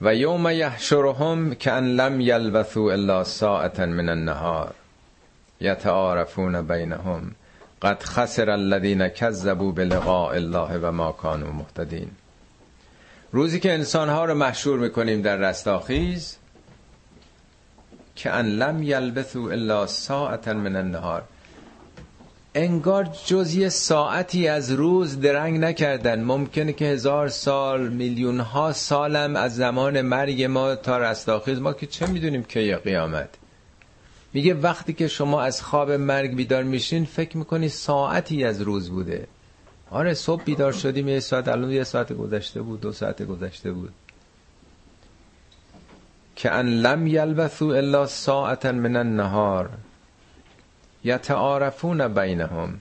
و 0.00 0.14
یوم 0.14 0.50
یحشرهم 0.50 1.54
کان 1.54 1.96
لم 1.96 2.20
یلبثوا 2.20 2.92
الا 2.92 3.24
ساعتا 3.24 3.86
من 3.86 4.08
النهار 4.08 4.74
یتعارفون 5.60 6.62
بینهم 6.62 7.34
قد 7.82 8.02
خسر 8.02 8.50
الذين 8.50 9.08
كذبوا 9.08 9.72
بلقاء 9.72 10.34
الله 10.34 10.78
و 10.78 10.92
ما 10.92 11.12
كانوا 11.12 11.52
مهتدین. 11.52 12.10
روزی 13.32 13.60
که 13.60 13.72
انسانها 13.72 14.24
رو 14.24 14.34
محشور 14.34 14.78
می‌کنیم 14.78 15.22
در 15.22 15.36
رستاخیز 15.36 16.36
که 18.16 18.30
ان 18.30 18.46
لم 18.46 18.82
یلبثوا 18.82 19.50
الا 19.50 19.86
ساعتا 19.86 20.52
من 20.52 20.76
النهار. 20.76 21.22
انگار 22.54 23.08
جز 23.26 23.72
ساعتی 23.72 24.48
از 24.48 24.72
روز 24.72 25.20
درنگ 25.20 25.58
نکردن. 25.58 26.24
ممکنه 26.24 26.72
که 26.72 26.84
هزار 26.84 27.28
سال 27.28 27.88
میلیون 27.88 28.40
ها 28.40 28.72
سالم 28.72 29.36
از 29.36 29.56
زمان 29.56 30.02
مرگ 30.02 30.42
ما 30.42 30.74
تا 30.74 30.98
رستاخیز. 30.98 31.58
ما 31.60 31.72
که 31.72 31.86
چه 31.86 32.06
می‌دونیم 32.06 32.42
که 32.42 32.80
قیامت. 32.84 33.28
میگه 34.32 34.54
وقتی 34.54 34.92
که 34.92 35.08
شما 35.08 35.42
از 35.42 35.62
خواب 35.62 35.90
مرگ 35.90 36.34
بیدار 36.34 36.62
میشین 36.62 37.04
فکر 37.04 37.36
می‌کنی 37.36 37.68
ساعتی 37.68 38.44
از 38.44 38.60
روز 38.60 38.90
بوده. 38.90 39.26
آره 39.90 40.14
صبح 40.14 40.44
بیدار 40.44 40.72
شدیم 40.72 41.08
یه 41.08 41.20
ساعت 41.20 41.48
الان 41.48 41.70
یه 41.70 41.84
ساعت 41.84 42.12
گذشته 42.12 42.62
بود 42.62 42.80
دو 42.80 42.92
ساعت 42.92 43.22
گذشته 43.22 43.72
بود. 43.72 43.92
که 46.36 46.52
ان 46.52 46.68
لم 46.68 47.06
یلبثو 47.06 47.66
الا 47.66 48.06
ساعتا 48.06 48.72
من 48.72 48.96
النهار. 48.96 49.70
یتعارفون 51.04 52.08
بینهم. 52.08 52.80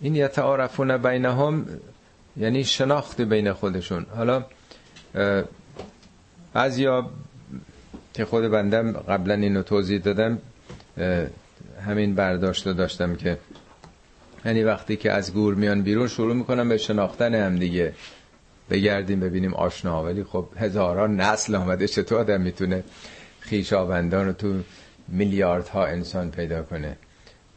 این 0.00 0.16
یتعارفون 0.16 0.96
بینهم 0.96 1.66
یعنی 2.36 2.64
شناخت 2.64 3.20
بین 3.20 3.52
خودشون. 3.52 4.06
حالا 4.16 4.44
بعضیا 6.52 7.10
که 8.14 8.24
خود 8.24 8.48
بندم 8.48 8.92
قبلا 8.92 9.34
اینو 9.34 9.62
توضیح 9.62 10.00
دادم 10.00 10.38
همین 11.86 12.14
برداشت 12.14 12.68
داشتم 12.68 13.16
که 13.16 13.38
یعنی 14.44 14.62
وقتی 14.62 14.96
که 14.96 15.12
از 15.12 15.34
گور 15.34 15.54
میان 15.54 15.82
بیرون 15.82 16.08
شروع 16.08 16.34
می‌کنم 16.34 16.68
به 16.68 16.76
شناختن 16.76 17.34
هم 17.34 17.58
دیگه. 17.58 17.92
بگردیم 18.70 19.20
ببینیم 19.20 19.54
آشنا 19.54 20.04
ولی 20.04 20.24
خب 20.24 20.48
هزاران 20.58 21.20
نسل 21.20 21.54
آمده 21.54 21.88
چطور 21.88 22.18
آدم 22.18 22.40
می‌تونه 22.40 22.84
خیشاوندان 23.40 24.26
رو 24.26 24.32
تو 24.32 24.54
میلیاردها 25.08 25.86
انسان 25.86 26.30
پیدا 26.30 26.62
کنه؟ 26.62 26.96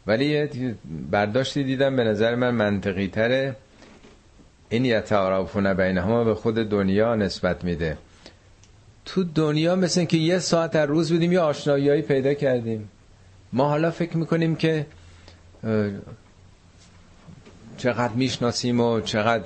ولی 0.08 0.47
برداشتی 1.12 1.64
دیدم 1.64 1.95
به 1.95 2.04
نظر 2.04 2.36
من 2.36 2.52
منطقی 2.52 3.08
تره. 3.08 3.56
این 4.70 4.86
یتعارفون 4.86 5.74
بینهما 5.74 6.24
به 6.24 6.36
خود 6.36 6.56
دنیا 6.56 7.16
نسبت 7.16 7.64
میده. 7.64 7.97
تو 9.06 9.24
دنیا 9.24 9.76
مثل 9.76 10.06
که 10.06 10.18
یه 10.18 10.39
ساعت 10.39 10.76
از 10.76 10.89
روز 10.89 11.12
بودیم 11.12 11.32
یه 11.32 11.39
آشنایی 11.39 12.02
پیدا 12.02 12.34
کردیم. 12.34 12.89
ما 13.54 13.70
حالا 13.70 13.91
فکر 13.91 14.18
می‌کنیم 14.18 14.56
که 14.56 14.86
چقدر 17.78 18.14
می‌شناسیم 18.14 18.80
و 18.80 19.02
چقدر 19.02 19.43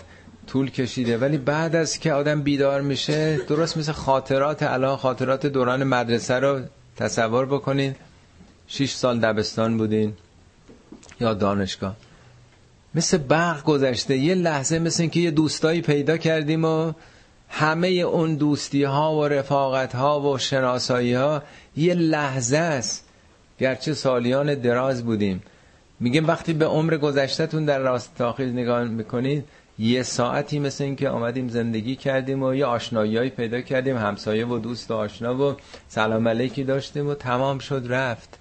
طول 0.47 0.69
کشیده. 0.69 1.17
ولی 1.17 1.37
بعد 1.37 1.75
از 1.75 1.99
که 1.99 2.13
آدم 2.13 2.41
بیدار 2.41 2.81
میشه 2.81 3.37
درست 3.37 3.77
مثل 3.77 3.91
خاطرات 3.91 4.63
الان 4.63 4.97
خاطرات 4.97 5.45
دوران 5.45 5.83
مدرسه 5.83 6.39
رو 6.39 6.59
تصور 6.97 7.45
بکنین. 7.45 7.95
شیش 8.67 8.93
سال 8.93 9.19
دبستان 9.19 9.77
بودین. 9.77 10.13
یا 11.19 11.33
دانشگاه. 11.33 11.95
مثل 12.95 13.17
برق 13.17 13.63
گذشته 13.63 14.17
یه 14.17 14.35
لحظه 14.35 14.79
مثل 14.79 15.03
اینکه 15.03 15.19
یه 15.19 15.31
دوستایی 15.31 15.81
پیدا 15.81 16.17
کردیم 16.17 16.65
و 16.65 16.93
همه 17.49 17.87
اون 17.87 18.35
دوستی 18.35 18.83
ها 18.83 19.15
و 19.15 19.27
رفاقت 19.27 19.95
ها 19.95 20.21
و 20.21 20.37
شناسایی 20.37 21.13
ها 21.13 21.43
یه 21.77 21.93
لحظه 21.93 22.57
است. 22.57 23.05
گرچه 23.59 23.93
سالیان 23.93 24.55
دراز 24.55 25.05
بودیم. 25.05 25.43
میگیم 25.99 26.27
وقتی 26.27 26.53
به 26.53 26.65
عمر 26.65 26.97
گذشتهتون 26.97 27.65
در 27.65 27.79
راست 27.79 28.15
تاخیر 28.17 28.47
نگاه 28.47 28.83
می‌کنید 28.83 29.45
یه 29.79 30.03
ساعتی 30.03 30.59
مثل 30.59 30.83
اینکه 30.83 31.09
آمدیم 31.09 31.47
زندگی 31.47 31.95
کردیم 31.95 32.43
و 32.43 32.53
یه 32.53 32.65
آشنایی 32.65 33.29
پیدا 33.29 33.61
کردیم 33.61 33.97
همسایه 33.97 34.45
و 34.45 34.59
دوست 34.59 34.91
و 34.91 34.93
آشنا 34.93 35.35
و 35.35 35.55
سلام 35.87 36.27
علیکی 36.27 36.63
داشتیم 36.63 37.07
و 37.07 37.13
تمام 37.13 37.59
شد 37.59 37.85
رفت. 37.89 38.39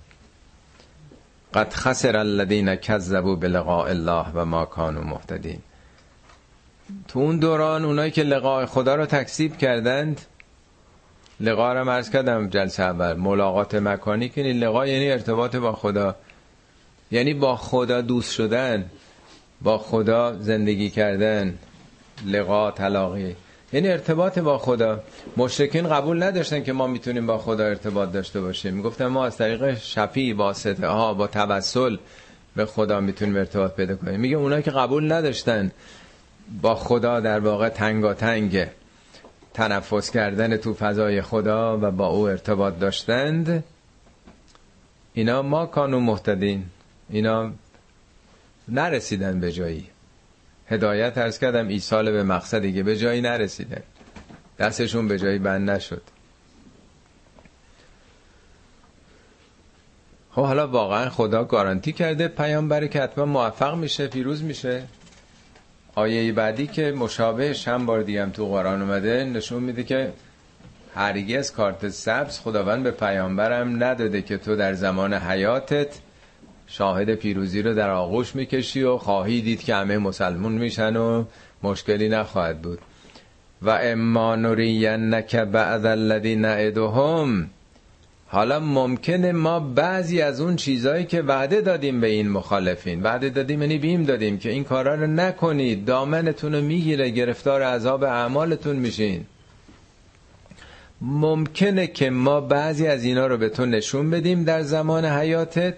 قد 1.54 1.72
خسر 1.72 2.16
الذين 2.16 2.74
كذبوا 2.74 3.36
بلقاء 3.36 3.90
الله 3.90 4.26
و 4.34 4.44
ما 4.44 4.64
كانوا 4.64 5.04
مهتدین. 5.04 5.58
تو 7.08 7.18
اون 7.18 7.38
دوران 7.38 7.84
اونایی 7.84 8.10
که 8.10 8.22
لقاء 8.22 8.66
خدا 8.66 8.94
رو 8.94 9.06
تکذیب 9.06 9.56
کردند 9.56 10.20
لقا 11.40 11.72
رو 11.72 11.84
مرز 11.84 12.10
کردم 12.10 12.48
جلسه 12.48 12.82
اول 12.82 13.12
ملاقات 13.12 13.74
مکانی 13.74 14.28
که 14.28 14.42
لقا 14.42 14.86
یعنی 14.86 15.10
ارتباط 15.10 15.56
با 15.56 15.72
خدا. 15.72 16.16
یعنی 17.10 17.34
با 17.34 17.56
خدا 17.56 18.00
دوست 18.00 18.32
شدن 18.34 18.90
با 19.62 19.78
خدا 19.78 20.36
زندگی 20.40 20.90
کردن 20.90 21.58
لقا 22.26 22.70
تلاقی 22.70 23.36
یعنی 23.74 23.88
ارتباط 23.88 24.38
با 24.38 24.58
خدا. 24.58 25.00
مشرکین 25.36 25.88
قبول 25.88 26.22
نداشتن 26.22 26.62
که 26.62 26.72
ما 26.72 26.86
می‌تونیم 26.86 27.26
با 27.26 27.38
خدا 27.38 27.64
ارتباط 27.64 28.12
داشته 28.12 28.40
باشیم. 28.40 28.74
می‌گفتن 28.74 29.06
ما 29.06 29.26
از 29.26 29.36
طریق 29.36 29.78
شفی 29.78 30.32
واسطه 30.32 30.86
ها 30.86 31.14
با 31.14 31.26
توسل 31.26 31.96
به 32.56 32.66
خدا 32.66 33.00
می‌تونیم 33.00 33.36
ارتباط 33.36 33.72
پیدا 33.72 33.96
کنیم. 33.96 34.20
میگه 34.20 34.36
اونایی 34.36 34.62
که 34.62 34.70
قبول 34.70 35.12
نداشتن 35.12 35.70
با 36.62 36.74
خدا 36.74 37.20
در 37.20 37.40
واقع 37.40 37.68
تنگ 37.68 38.66
تنفس 39.54 40.10
کردن 40.10 40.56
تو 40.56 40.74
فضای 40.74 41.22
خدا 41.22 41.78
و 41.82 41.90
با 41.90 42.06
او 42.06 42.28
ارتباط 42.28 42.78
داشتند. 42.78 43.64
اینا 45.14 45.42
ما 45.42 45.66
کانو 45.66 46.00
محتدین 46.00 46.64
اینا 47.10 47.50
نرسیدن 48.68 49.40
به 49.40 49.52
جایی. 49.52 49.93
هدایت 50.68 51.18
ارز 51.18 51.38
کردم 51.38 51.68
ایسال 51.68 52.12
به 52.12 52.22
مقصدی 52.22 52.72
که 52.72 52.82
به 52.82 52.96
جایی 52.96 53.20
نرسیدن 53.20 53.82
دستشون 54.58 55.08
به 55.08 55.18
جایی 55.18 55.38
بند 55.38 55.70
نشد. 55.70 56.02
خب 60.30 60.42
حالا 60.42 60.68
واقعا 60.68 61.10
خدا 61.10 61.44
گارانتی 61.44 61.92
کرده 61.92 62.28
پیامبر 62.28 62.86
که 62.86 63.00
حتما 63.02 63.24
موفق 63.24 63.74
میشه 63.74 64.06
پیروز 64.06 64.42
میشه. 64.42 64.82
آیه 65.94 66.32
بعدی 66.32 66.66
که 66.66 66.92
مشابه 66.92 67.56
هم 67.66 67.86
بار 67.86 68.02
دیگه 68.02 68.26
تو 68.26 68.46
قرآن 68.46 68.82
اومده 68.82 69.24
نشون 69.24 69.62
میده 69.62 69.84
که 69.84 70.12
هرگز 70.94 71.52
کارت 71.52 71.88
سبز 71.88 72.38
خداوند 72.40 72.82
به 72.82 72.90
پیامبرم 72.90 73.84
نداده 73.84 74.22
که 74.22 74.38
تو 74.38 74.56
در 74.56 74.74
زمان 74.74 75.14
حیاتت 75.14 75.98
شاهد 76.66 77.14
پیروزی 77.14 77.62
رو 77.62 77.74
در 77.74 77.90
آغوش 77.90 78.34
می‌کشی 78.34 78.82
و 78.82 78.98
خواهی 78.98 79.40
دید 79.40 79.62
که 79.62 79.74
همه 79.74 79.98
مسلمون 79.98 80.52
میشن 80.52 80.96
و 80.96 81.24
مشکلی 81.62 82.08
نخواهد 82.08 82.62
بود. 82.62 82.78
و 83.62 83.78
اما 83.82 84.36
نرینک 84.36 85.36
بعد 85.36 85.86
الذی 85.86 86.36
نعدهم 86.36 87.50
حالا 88.26 88.60
ممکنه 88.60 89.32
ما 89.32 89.60
بعضی 89.60 90.22
از 90.22 90.40
اون 90.40 90.56
چیزهایی 90.56 91.04
که 91.04 91.22
وعده 91.22 91.60
دادیم 91.60 92.00
به 92.00 92.06
این 92.06 92.28
مخالفین 92.28 93.02
وعده 93.02 93.30
دادیم 93.30 93.62
یعنی 93.62 93.78
بیم 93.78 94.04
دادیم 94.04 94.38
که 94.38 94.50
این 94.50 94.64
کارا 94.64 94.94
رو 94.94 95.06
نکنید 95.06 95.84
دامنتون 95.84 96.54
رو 96.54 96.60
می‌گیره 96.60 97.10
گرفتار 97.10 97.62
عذاب 97.62 98.04
اعمالتون 98.04 98.76
میشین. 98.76 99.26
ممکنه 101.00 101.86
که 101.86 102.10
ما 102.10 102.40
بعضی 102.40 102.86
از 102.86 103.04
اینا 103.04 103.26
رو 103.26 103.36
به 103.36 103.48
تو 103.48 103.66
نشون 103.66 104.10
بدیم 104.10 104.44
در 104.44 104.62
زمان 104.62 105.04
حیاتت. 105.04 105.74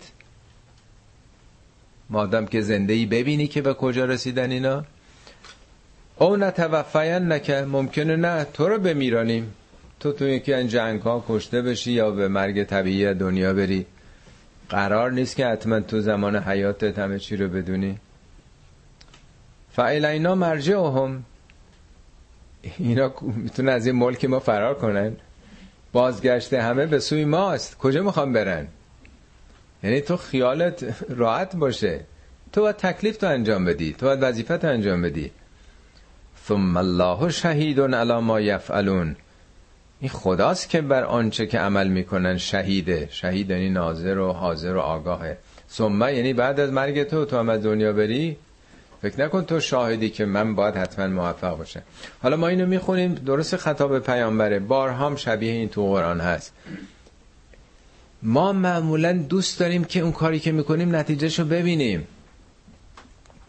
مادم 2.11 2.47
که 2.47 2.61
زنده 2.61 3.07
ببینی 3.07 3.47
که 3.47 3.63
به 3.63 3.75
کجا 3.75 4.05
رسیدن 4.05 4.51
اینا. 4.51 4.85
او 6.19 6.37
نتوفین 6.37 7.33
نکه 7.33 7.61
ممکنه 7.61 8.17
نه 8.17 8.45
تو 8.45 8.69
رو 8.69 8.79
بمیرانیم 8.79 9.55
تو 10.01 10.13
تو 10.13 10.29
یکی 10.29 10.55
این 10.55 10.69
جنگ 10.69 11.01
ها 11.01 11.25
کشته 11.29 11.63
بشی 11.63 11.93
یا 11.93 12.11
به 12.11 12.29
مرگ 12.29 12.65
طبیعی 12.65 13.15
دنیا 13.15 13.55
بری. 13.55 13.87
قرار 14.69 15.13
نیست 15.13 15.37
که 15.37 15.47
حتما 15.47 15.81
تو 15.81 16.01
زمان 16.01 16.37
حیاتت 16.37 16.99
همه 16.99 17.19
چی 17.19 17.37
رو 17.37 17.49
بدونی. 17.49 17.99
فعلا 19.73 20.09
اینا 20.09 20.35
مرجع 20.35 20.75
هم 20.75 21.25
اینا 22.79 23.13
می‌تونه 23.21 23.73
از 23.73 23.87
این 23.87 23.97
ملک 23.97 24.25
ما 24.25 24.39
فرار 24.39 24.75
کنن. 24.75 25.17
بازگشت 25.93 26.53
همه 26.53 26.87
به 26.87 26.99
سوی 26.99 27.25
ماست. 27.25 27.79
کجا 27.79 28.03
می‌خوام 28.03 28.33
برن؟ 28.33 28.67
یعنی 29.83 30.01
تو 30.01 30.17
خیالت 30.17 30.95
راحت 31.09 31.57
باشه. 31.57 32.01
تو 32.53 32.61
باید 32.61 32.77
تکلیف 32.77 33.17
تو 33.17 33.27
انجام 33.27 33.65
بدی. 33.65 33.93
تو 33.93 34.07
باید 34.07 34.19
وظیفت 34.23 34.65
انجام 34.65 35.03
بدی. 35.03 35.31
ثم 36.49 36.77
الله 36.77 37.31
شهید 37.31 37.81
علی 37.81 38.21
ما 38.21 38.41
یفعلون. 38.41 39.17
این 40.01 40.11
خداست 40.11 40.69
که 40.69 40.81
بر 40.81 41.05
آنچه 41.05 41.47
که 41.47 41.59
عمل 41.59 41.89
می‌کنن 41.89 42.37
شهیده. 42.37 43.09
شهید 43.11 43.51
یعنی 43.51 43.71
ناظر 43.71 44.19
و 44.19 44.33
حاضر 44.33 44.75
و 44.75 44.81
آگاهه. 44.81 45.39
ثم 45.71 46.01
یعنی 46.01 46.33
بعد 46.33 46.61
از 46.61 46.73
مرگ 46.73 47.03
تو 47.03 47.25
تو 47.25 47.39
هم 47.39 47.49
از 47.49 47.63
دنیا 47.63 47.93
بری. 47.93 48.37
فکر 49.03 49.25
نکن 49.25 49.45
تو 49.45 49.61
شاهدی 49.61 50.11
که 50.11 50.25
من 50.25 50.55
باید 50.55 50.77
حتما 50.77 51.07
موفق 51.07 51.57
باشه 51.57 51.83
حالا 52.23 52.37
ما 52.37 52.49
اینو 52.49 52.67
می‌خونیم. 52.67 53.15
درست 53.15 53.57
خطاب 53.57 53.99
پیامبره. 53.99 54.59
بارهام 54.59 55.17
شبیه 55.17 55.53
این 55.53 55.69
تو 55.69 55.87
قرآن 55.87 56.21
هست. 56.21 56.53
ما 58.27 58.53
معمولا 58.53 59.13
دوست 59.13 59.61
داریم 59.61 59.85
که 59.85 60.01
اون 60.01 60.13
کاری 60.13 60.41
که 60.41 60.53
می‌کنیم 60.53 60.97
نتیجهشو 60.97 61.45
ببینیم. 61.45 62.07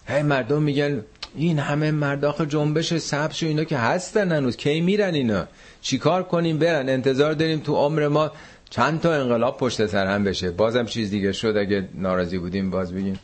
هی 0.07 0.21
مردم 0.21 0.61
میگن 0.61 1.03
این 1.35 1.59
همه 1.59 1.91
مرداخ 1.91 2.41
جنبش 2.41 2.97
سبز 2.97 3.43
و 3.43 3.45
اینا 3.45 3.63
که 3.63 3.77
هستن 3.77 4.31
هنوز. 4.31 4.57
کی 4.57 4.81
میرن 4.81 5.13
اینا؟ 5.13 5.47
چیکار 5.81 6.23
کنیم؟ 6.23 6.59
برن. 6.59 6.89
انتظار 6.89 7.33
داریم 7.33 7.59
تو 7.59 7.75
عمر 7.75 8.07
ما 8.07 8.31
چند 8.69 9.01
تا 9.01 9.13
انقلاب 9.13 9.57
پشت 9.57 9.85
سر 9.85 10.07
هم 10.07 10.23
بشه. 10.23 10.51
بازم 10.51 10.85
چیز 10.85 11.09
دیگه 11.09 11.31
شد. 11.31 11.57
اگه 11.57 11.89
ناراضی 11.93 12.37
بودیم 12.37 12.69
باز 12.69 12.93
بگیم 12.93 13.19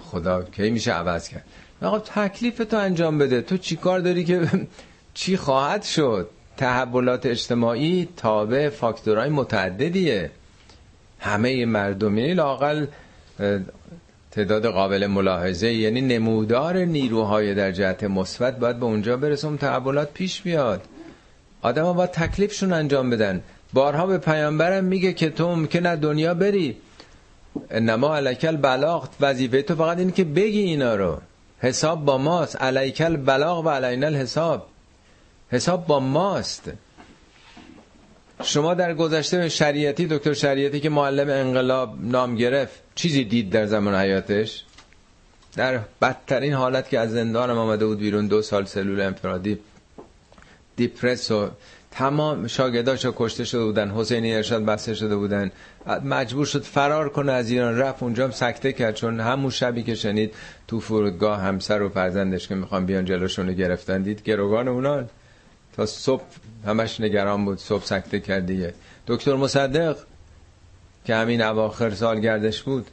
خدا 0.00 0.42
کی 0.42 0.70
میشه 0.70 0.92
عوض 0.92 1.28
کرد؟ 1.28 1.44
آقا 1.82 1.98
تکلیف 1.98 2.58
تو 2.58 2.76
انجام 2.76 3.18
بده. 3.18 3.42
تو 3.42 3.56
چیکار 3.56 4.00
داری 4.00 4.24
که 4.24 4.48
چی 5.14 5.36
خواهد 5.36 5.82
شد؟ 5.82 6.30
تحولات 6.56 7.26
اجتماعی 7.26 8.08
تابع 8.16 8.68
فاکتورهای 8.68 9.28
متعددیه. 9.28 10.30
همه 11.24 11.66
مردمی 11.66 12.34
لاقل 12.34 12.86
تعداد 14.30 14.66
قابل 14.66 15.06
ملاحظه 15.06 15.72
یعنی 15.72 16.00
نمودار 16.00 16.78
نیروهای 16.78 17.54
در 17.54 17.72
جهت 17.72 18.04
مثبت 18.04 18.58
باید 18.58 18.78
به 18.78 18.84
اونجا 18.84 19.16
برسه 19.16 19.56
تحولات 19.56 20.12
پیش 20.12 20.42
بیاد. 20.42 20.82
آدم 21.62 21.82
ها 21.82 21.92
باید 21.92 22.10
تکلیفشون 22.10 22.72
انجام 22.72 23.10
بدن. 23.10 23.42
بارها 23.72 24.06
به 24.06 24.18
پیامبرم 24.18 24.84
میگه 24.84 25.12
که 25.12 25.30
تو 25.30 25.56
ممکنه 25.56 25.96
دنیا 25.96 26.34
بری. 26.34 26.76
انما 27.70 28.16
علیکل 28.16 28.56
بلاغ 28.56 29.08
وظیفه 29.20 29.62
تو 29.62 29.74
فقط 29.74 29.98
این 29.98 30.10
که 30.12 30.24
بگی 30.24 30.60
اینا 30.60 30.94
رو. 30.94 31.18
حساب 31.58 32.04
با 32.04 32.18
ماست. 32.18 32.56
علیکل 32.56 33.16
بلاغ 33.16 33.66
و 33.66 33.68
علینا 33.68 34.06
الحساب. 34.06 34.66
حساب 35.50 35.86
با 35.86 36.00
ماست. 36.00 36.72
شما 38.44 38.74
در 38.74 38.94
گذشته 38.94 39.48
شریعتی 39.48 40.06
دکتر 40.06 40.32
شریعتی 40.32 40.80
که 40.80 40.88
معلم 40.88 41.28
انقلاب 41.28 41.94
نام 42.00 42.36
گرفت 42.36 42.80
چیزی 42.94 43.24
دید 43.24 43.50
در 43.50 43.66
زمان 43.66 43.94
حیاتش؟ 43.94 44.64
در 45.56 45.80
بدترین 46.02 46.52
حالت 46.52 46.88
که 46.88 46.98
از 46.98 47.10
زندان 47.12 47.50
آمده 47.50 47.86
بود 47.86 47.98
بیرون 47.98 48.26
دو 48.26 48.42
سال 48.42 48.64
سلول 48.64 49.00
انفرادی 49.00 49.58
دیپرس 50.76 51.30
و 51.30 51.48
تمام 51.90 52.46
شاگرداشو 52.46 53.12
کشته 53.16 53.44
شده 53.44 53.64
بودن 53.64 53.90
حسینی 53.90 54.34
ارشاد 54.34 54.64
بسته 54.64 54.94
شده 54.94 55.16
بودن. 55.16 55.50
مجبور 56.04 56.46
شد 56.46 56.62
فرار 56.62 57.08
کنه 57.08 57.32
از 57.32 57.50
ایران 57.50 57.78
رفت 57.78 58.02
اونجا 58.02 58.24
هم 58.24 58.30
سکته 58.30 58.72
کرد 58.72 58.94
چون 58.94 59.20
همون 59.20 59.50
شبی 59.50 59.82
که 59.82 59.94
شنید 59.94 60.34
تو 60.68 60.80
فرودگاه 60.80 61.40
همسر 61.40 61.82
و 61.82 61.88
فرزندش 61.88 62.48
که 62.48 62.54
می‌خوان 62.54 62.86
بیان 62.86 63.04
جلوشون 63.04 63.52
گرفتن 63.52 64.02
دید 64.02 64.22
گروگان 64.22 64.68
اونان 64.68 65.08
تا 65.76 65.86
صبح 65.86 66.22
همش 66.66 67.00
نگران 67.00 67.44
بود 67.44 67.58
صبح 67.58 67.84
سکته 67.84 68.20
کرد 68.20 68.46
دیگه. 68.46 68.74
دکتر 69.06 69.34
مصدق 69.34 69.96
که 71.04 71.14
همین 71.14 71.42
اواخر 71.42 71.90
سال 71.90 72.20
گردش 72.20 72.62
بود 72.62 72.86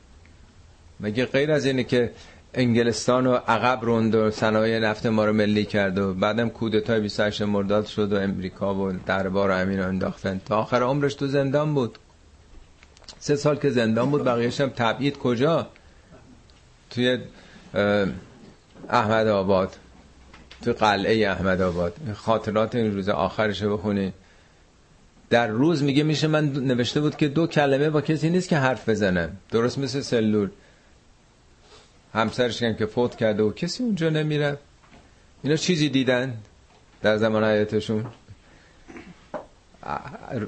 مگه 1.00 1.26
غیر 1.26 1.52
از 1.52 1.66
اینه 1.66 1.84
که 1.84 2.12
انگلستان 2.54 3.28
و 3.28 3.34
عقب 3.34 3.80
روند 3.82 4.16
و 4.16 4.32
صنایع 4.32 4.80
نفت 4.80 5.06
ما 5.06 5.26
رو 5.26 5.34
ملی 5.34 5.66
کرد 5.66 5.98
و 5.98 6.14
بعدم 6.14 6.50
کودتای 6.50 7.00
28 7.00 7.42
مرداد 7.42 7.86
شد 7.86 8.14
و 8.14 8.16
امریکا 8.20 8.76
و 8.76 8.92
دربار 9.06 9.52
امین 9.52 9.80
رو 9.80 9.88
انداختن؟ 9.88 10.42
تا 10.46 10.58
آخر 10.58 10.84
عمرش 10.84 11.14
تو 11.14 11.28
زندان 11.28 11.74
بود. 11.74 11.98
سه 13.20 13.36
سال 13.36 13.56
که 13.56 13.70
زندان 13.70 14.12
بود 14.12 14.24
بقیهش 14.24 14.62
هم 14.62 14.70
تبعید 14.70 15.18
کجا؟ 15.18 15.68
توی 16.90 17.18
احمد 18.90 19.28
آباد. 19.28 19.76
تو 20.62 20.74
قلعه 20.74 21.30
احمد 21.30 21.62
آباد 21.62 21.94
خاطرات 22.16 22.76
این 22.76 22.94
روز 22.94 23.10
آخرش 23.10 23.64
بخونی. 23.64 24.14
در 25.30 25.48
روز 25.48 25.84
میگه 25.84 26.04
میشه 26.04 26.28
من 26.28 26.54
نوشته 26.54 27.02
بود 27.02 27.16
که 27.16 27.28
دو 27.28 27.48
کلمه 27.48 27.90
با 27.90 28.02
کسی 28.02 28.30
نیست 28.30 28.50
که 28.50 28.58
حرف 28.58 28.90
بزنه 28.90 29.30
درست 29.52 29.78
مثل 29.78 30.02
سلول. 30.02 30.50
همسرش 32.14 32.60
که 32.60 32.86
فوت 32.86 33.16
کرده 33.16 33.44
و 33.44 33.52
کسی 33.52 33.84
اونجا 33.84 34.10
نمیره. 34.10 34.58
اینا 35.44 35.56
چیزی 35.56 35.90
دیدن 35.90 36.38
در 37.02 37.18
زمان 37.18 37.44
حیاتشون؟ 37.44 38.06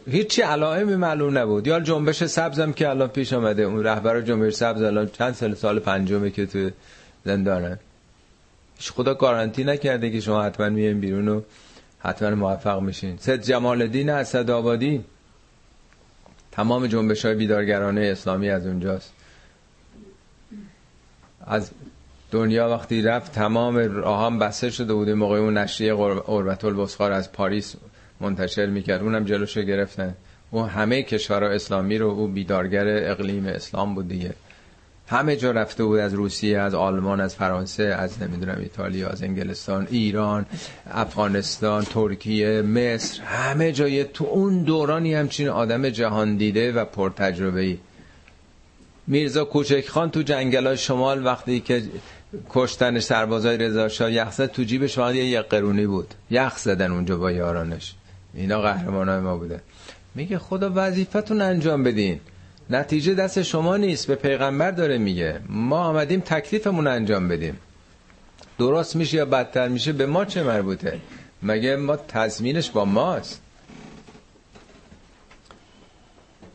هیچی 0.08 0.42
علائمی 0.42 0.96
معلوم 0.96 1.38
نبود. 1.38 1.68
یا 1.68 1.80
جنبش 1.80 2.24
سبزم 2.24 2.74
که 2.74 2.90
الان 2.90 3.08
پیش 3.08 3.34
آمده 3.34 3.64
اون 3.64 3.84
رهبر 3.84 4.22
جنبش 4.22 4.54
سبز 4.54 4.82
الان 4.82 5.10
چند 5.10 5.34
سال 5.34 5.56
سال 5.56 5.80
پنجمه 5.80 6.30
که 6.30 6.46
تو 6.46 6.70
زندانه. 7.26 7.80
خدا 8.92 9.14
گارانتی 9.14 9.64
نکرده 9.64 10.12
که 10.12 10.20
شما 10.20 10.44
حتما 10.44 10.70
میایم 10.70 11.00
بیرون 11.00 11.28
و 11.28 11.42
حتما 12.00 12.30
موفق 12.30 12.80
میشین. 12.80 13.18
سید 13.18 13.42
جمال 13.42 13.82
الدین 13.82 14.10
اسد 14.10 14.50
آبادی 14.50 15.04
تمام 16.52 16.88
جنبش 16.88 17.26
های 17.26 17.36
بیدارگرانه 17.36 18.02
اسلامی 18.02 18.50
از 18.50 18.66
اونجاست. 18.66 19.14
از 21.48 21.72
دنیا 22.32 22.70
وقتی 22.70 23.02
رفت 23.02 23.32
تمام 23.32 23.78
راه 23.78 24.26
هم 24.26 24.40
بسته 24.40 24.70
شده 24.70 24.94
بود. 24.94 25.10
موقع 25.10 25.38
اون 25.38 25.58
نشریه 25.58 25.94
قربت 25.94 26.66
البسخار 26.66 27.12
از 27.12 27.32
پاریس 27.32 27.76
منتشر 28.20 28.66
می‌کرد. 28.66 29.02
اونم 29.02 29.24
جلوشو 29.24 29.62
گرفتن. 29.62 30.16
او 30.52 30.64
همه 30.64 31.04
کشورها 31.04 31.50
اسلامی 31.50 31.98
رو 31.98 32.08
او 32.08 32.28
بیدارگر 32.28 33.12
اقلیم 33.12 33.46
اسلام 33.46 33.96
بود 33.96 34.08
دیگه. 34.08 34.34
همه 35.08 35.36
جا 35.36 35.52
رفته 35.52 35.84
بود 35.84 36.00
از 36.00 36.14
روسیه 36.14 36.60
از 36.60 36.74
آلمان 36.74 37.22
از 37.22 37.36
فرانسه 37.36 37.84
از 37.84 38.22
نمی‌دونم 38.22 38.58
ایتالیا 38.60 39.10
از 39.10 39.24
انگلستان 39.24 39.88
ایران 39.92 40.46
افغانستان 40.92 41.84
ترکیه 41.84 42.62
مصر 42.62 43.22
همه 43.24 43.72
جای 43.72 44.04
تو 44.04 44.26
اون 44.26 44.64
دورانی 44.64 45.14
همچین 45.14 45.48
آدم 45.48 45.90
جهان 45.90 46.38
دیده 46.38 46.72
و 46.72 46.86
پرتجربه 46.86 47.62
ای 47.62 47.78
میرزا 49.08 49.46
کوچک 49.46 49.88
خان 49.88 50.12
تو 50.12 50.22
جنگل 50.22 50.76
شمال 50.76 51.26
وقتی 51.26 51.60
که 51.60 51.84
کشتن 52.50 53.00
سربازای 53.00 53.58
رضا 53.58 53.88
شاه 53.88 54.12
یخ 54.12 54.36
تو 54.54 54.64
جیبش 54.64 54.96
فقط 54.96 55.16
یه 55.16 55.42
قرونی 55.42 55.86
بود. 55.86 56.14
یخ 56.32 56.58
زدن 56.58 56.92
اونجا 56.92 57.18
با 57.18 57.32
یارانش. 57.32 57.94
اینا 58.34 58.62
قهرمانای 58.62 59.20
ما 59.20 59.38
بوده. 59.38 59.62
میگه 60.16 60.38
خدا 60.38 60.72
وظیفتون 60.76 61.42
انجام 61.42 61.84
بدین. 61.84 62.20
نتیجه 62.70 63.14
دست 63.14 63.42
شما 63.42 63.78
نیست 63.78 64.08
به 64.08 64.16
پیغمبر 64.16 64.72
داره 64.72 64.98
میگه. 64.98 65.40
ما 65.50 65.80
آمدیم 65.80 66.20
تکلیفمون 66.20 66.88
انجام 66.88 67.28
بدیم. 67.28 67.60
درست 68.60 68.96
میشه 68.96 69.18
یا 69.18 69.26
بدتر 69.26 69.68
میشه 69.68 69.94
به 69.94 70.06
ما 70.06 70.26
چه 70.26 70.44
مربوطه؟ 70.44 71.00
مگه 71.44 71.76
ما 71.76 71.96
تضمینش 71.96 72.70
با 72.70 72.86
ماست؟ 72.86 73.42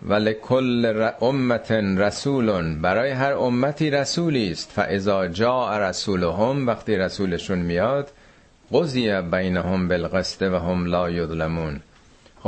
ولی 0.02 0.34
کل 0.34 1.10
امت 1.20 1.70
رسول 1.72 2.74
برای 2.74 3.10
هر 3.10 3.32
امتی 3.32 3.90
رسولی 3.90 4.50
است. 4.50 4.70
فاذا 4.72 5.28
جاء 5.28 5.78
رسولهم 5.78 6.66
وقتی 6.66 6.96
رسولشون 6.96 7.58
میاد 7.58 8.10
قضیه 8.72 9.20
بینهم 9.20 9.88
بالقسط 9.88 10.42
و 10.42 10.58
هم 10.58 10.86
لا 10.86 11.10
یظلمون. 11.10 11.80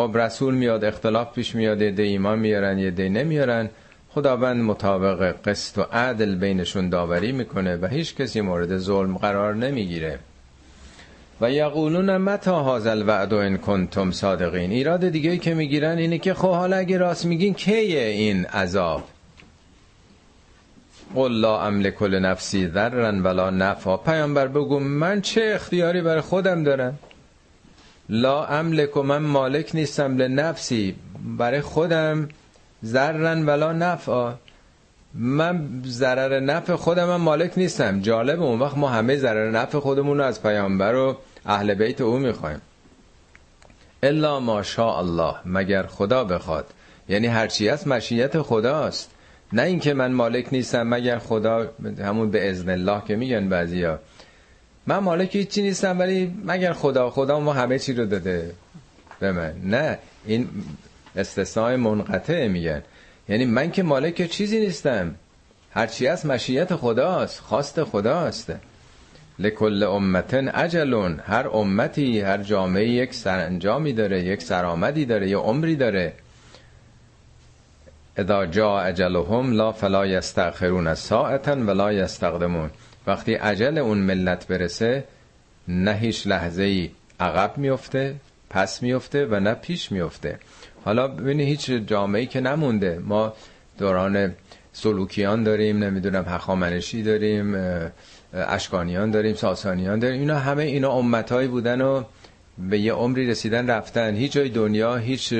خب 0.00 0.16
رسول 0.16 0.54
میاد 0.54 0.84
اختلاف 0.84 1.34
پیش 1.34 1.54
میاد 1.54 1.82
یه 1.82 2.04
ایمان 2.04 2.38
میارن 2.38 2.78
یه 2.78 2.90
دی 2.90 3.08
نمیارن. 3.08 3.68
خداوند 4.10 4.62
مطابق 4.62 5.34
قسط 5.44 5.78
و 5.78 5.82
عدل 5.92 6.34
بینشون 6.34 6.88
داوری 6.88 7.32
می‌کنه 7.32 7.76
و 7.76 7.86
هیچ 7.86 8.16
کسی 8.16 8.40
مورد 8.40 8.78
ظلم 8.78 9.16
قرار 9.16 9.54
نمی‌گیره. 9.54 10.18
و 11.40 11.50
یقولون 11.50 12.16
متا 12.16 12.60
هازل 12.60 13.08
وعد 13.08 13.34
ان 13.34 13.56
کنتم 13.56 14.10
صادقین؟ 14.10 14.70
ایراد 14.70 15.08
دیگه 15.08 15.38
که 15.38 15.54
می‌گیرن 15.54 15.98
اینه 15.98 16.18
که 16.18 16.34
خب 16.34 16.50
حالا 16.50 16.76
اگه 16.76 16.98
راست 16.98 17.26
میگین 17.26 17.54
کیه 17.54 18.00
این 18.00 18.46
عذاب؟ 18.46 19.02
قل 21.14 21.32
لا 21.32 21.66
املک 21.66 22.02
نفسی 22.02 22.68
ذرا 22.68 23.12
ولا 23.22 23.50
نفع. 23.50 23.96
پیامبر 23.96 24.46
بگو 24.46 24.78
من 24.78 25.20
چه 25.20 25.52
اختیاری 25.54 26.02
برای 26.02 26.20
خودم 26.20 26.64
دارم؟ 26.64 26.98
لا 28.12 28.46
املک 28.46 28.96
و 28.96 29.02
من 29.02 29.18
مالک 29.22 29.70
نیستم 29.74 30.16
لنفسی 30.16 30.96
برای 31.38 31.60
خودم 31.60 32.28
ذرن 32.84 33.46
ولا 33.46 33.72
نفع 33.72 34.32
من 35.14 35.82
ضرر 35.86 36.40
نفع 36.40 36.76
خودم 36.76 37.04
من 37.04 37.16
مالک 37.16 37.52
نیستم. 37.56 38.00
جالب 38.00 38.42
اون 38.42 38.58
وقت 38.58 38.78
ما 38.78 38.88
همه 38.88 39.16
ضرر 39.16 39.50
نفع 39.50 39.78
خودمون 39.78 40.18
رو 40.18 40.24
از 40.24 40.42
پیامبر 40.42 40.94
و 40.94 41.16
اهل 41.46 41.74
بیت 41.74 42.00
او 42.00 42.18
می‌خوایم. 42.18 42.60
الا 44.02 44.40
ما 44.40 44.62
شاء 44.62 44.98
الله 44.98 45.34
مگر 45.44 45.82
خدا 45.82 46.24
بخواد. 46.24 46.66
یعنی 47.08 47.26
هرچی 47.26 47.68
هست 47.68 47.86
مشیت 47.86 48.42
خداست. 48.42 49.10
نه 49.52 49.62
اینکه 49.62 49.94
من 49.94 50.12
مالک 50.12 50.48
نیستم 50.52 50.82
مگر 50.82 51.18
خدا 51.18 51.66
همون 52.02 52.30
به 52.30 52.50
اذن 52.50 52.70
الله 52.70 53.02
که 53.08 53.16
میگن 53.16 53.48
بعضیا. 53.48 53.98
من 54.86 54.98
مالک 54.98 55.36
هیچی 55.36 55.62
نیستم 55.62 55.98
ولی 55.98 56.34
مگر 56.44 56.72
خدا 56.72 57.10
خدا 57.10 57.40
ما 57.40 57.52
همه 57.52 57.78
چی 57.78 57.92
رو 57.92 58.06
داده 58.06 58.54
به 59.20 59.32
من. 59.32 59.54
نه 59.64 59.98
این 60.24 60.48
استثناء 61.16 61.76
منقطع 61.76 62.46
میگن. 62.48 62.82
یعنی 63.28 63.44
من 63.44 63.70
که 63.70 63.82
مالک 63.82 64.30
چیزی 64.30 64.60
نیستم. 64.60 65.14
هرچی 65.70 66.06
از 66.06 66.26
مشیت 66.26 66.76
خداست 66.76 67.40
خواست 67.40 67.84
خداست. 67.84 68.52
لکل 69.38 69.82
امتن 69.82 70.48
اجلون. 70.54 71.20
هر 71.26 71.48
امتی 71.48 72.20
هر 72.20 72.38
جامعه 72.42 72.88
یک 72.88 73.14
سرانجامی 73.14 73.92
داره 73.92 74.24
یک 74.24 74.42
سرآمدی 74.42 75.04
داره 75.04 75.28
یه 75.30 75.36
عمری 75.36 75.76
داره. 75.76 76.12
اذا 78.18 78.46
جا 78.46 78.80
اجلهم 78.80 79.52
لا 79.52 79.72
فلا 79.72 80.06
یستأخرون 80.06 80.94
ساعتا 80.94 81.52
ولا 81.52 81.92
یستقدمون. 81.92 82.70
وقتی 83.10 83.34
عجل 83.34 83.78
اون 83.78 83.98
ملت 83.98 84.46
برسه 84.46 85.04
نه 85.68 85.92
هیچ 85.92 86.26
لحظه 86.26 86.62
ای 86.62 86.90
عقب 87.20 87.58
میفته 87.58 88.14
پس 88.50 88.82
میفته 88.82 89.26
و 89.26 89.40
نه 89.40 89.54
پیش 89.54 89.92
میفته 89.92 90.38
حالا 90.84 91.08
ببینید 91.08 91.48
هیچ 91.48 91.70
جامعه 91.70 92.26
که 92.26 92.40
نمونده. 92.40 92.98
ما 92.98 93.32
دوران 93.78 94.34
سلوکیان 94.72 95.42
داریم 95.44 95.84
نمی‌دونم 95.84 96.24
هخامنشی 96.28 97.02
داریم 97.02 97.56
اشکانیان 98.32 99.10
داریم 99.10 99.34
ساسانیان 99.34 99.98
داریم. 99.98 100.20
اینا 100.20 100.38
همه 100.38 100.62
اینا 100.62 100.92
امتهایی 100.92 101.48
بودن 101.48 101.80
و 101.80 102.02
به 102.58 102.78
یه 102.78 102.92
عمری 102.92 103.26
رسیدن 103.26 103.70
رفتن. 103.70 104.14
هیچ 104.14 104.32
جای 104.32 104.48
دنیا 104.48 104.96
هیچ 104.96 105.34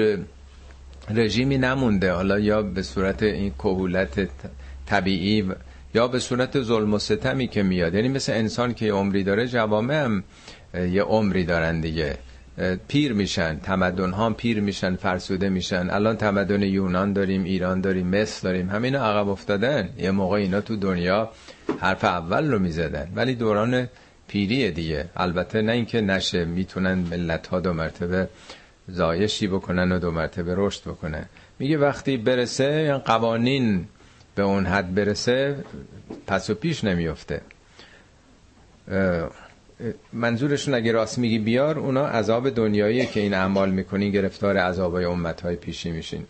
رژیمی 1.11 1.59
نمونده. 1.59 2.13
حالا 2.13 2.39
یا 2.39 2.63
به 2.63 2.83
صورت 2.83 3.23
این 3.23 3.51
کهولت 3.51 4.29
طبیعی 4.87 5.53
یا 5.95 6.09
به 6.09 6.19
صورت 6.19 6.63
ظلم 6.63 6.95
و 6.95 6.99
ستمی 6.99 7.49
که 7.49 7.63
میاد. 7.63 7.95
یعنی 7.95 8.09
مثل 8.09 8.33
انسان 8.33 8.75
که 8.75 8.87
یه 8.87 8.93
عمری 8.93 9.25
داره 9.25 9.49
جوامع 9.49 10.05
هم 10.05 10.25
یه 10.75 11.03
عمری 11.03 11.45
دارن 11.45 11.81
دیگه. 11.81 12.17
پیر 12.89 13.13
میشن 13.13 13.59
تمدن 13.59 14.11
ها 14.11 14.31
پیر 14.31 14.61
میشن 14.61 14.97
فرسوده 14.97 15.49
میشن. 15.49 15.91
الان 15.91 16.17
تمدن 16.17 16.63
یونان 16.63 17.13
داریم 17.13 17.45
ایران 17.45 17.81
داریم 17.81 18.07
مصر 18.07 18.43
داریم. 18.43 18.71
همین 18.71 18.97
عقب 18.97 19.29
افتادن. 19.29 19.89
یه 19.99 20.11
موقع 20.11 20.37
اینا 20.37 20.61
تو 20.61 20.77
دنیا 20.77 21.31
حرف 21.81 22.05
اول 22.05 22.51
رو 22.51 22.59
می‌زدن. 22.59 23.13
ولی 23.15 23.35
دوران 23.35 23.89
پیری 24.29 24.71
دیگه. 24.71 25.05
البته 25.17 25.63
نه 25.63 25.73
اینکه 25.73 26.01
نشه 26.01 26.45
می‌تونن 26.45 26.95
ملت 26.95 27.47
ها 27.47 27.61
دو 27.61 27.73
مرتبه 27.73 28.29
زایشی 28.89 29.47
بکنن 29.47 29.93
و 29.93 29.99
دو 29.99 30.11
مرتبه 30.11 30.55
رشد 30.57 30.83
بکنن. 30.83 31.25
میگه 31.59 31.79
وقتی 31.79 32.17
برسه 32.17 32.93
قوانین 32.93 33.87
به 34.41 34.47
اون 34.47 34.67
حد 34.67 34.95
برسه 34.95 35.65
پس 36.27 36.51
و 36.51 36.55
پیش 36.55 36.85
نمیفته 36.85 37.41
منظورشون 40.13 40.75
اگه 40.75 40.93
راست 40.93 41.19
میگی 41.19 41.39
بیار 41.39 41.79
اونا 41.79 42.07
عذاب 42.07 42.51
دنیایی 42.51 43.07
که 43.07 43.21
این 43.21 43.35
اعمال 43.35 43.71
می‌کنین 43.71 44.11
گرفتار 44.11 44.57
عذابای 44.57 45.05
امتهای 45.05 45.57
پیشی 45.57 45.91
میشین. 45.91 46.25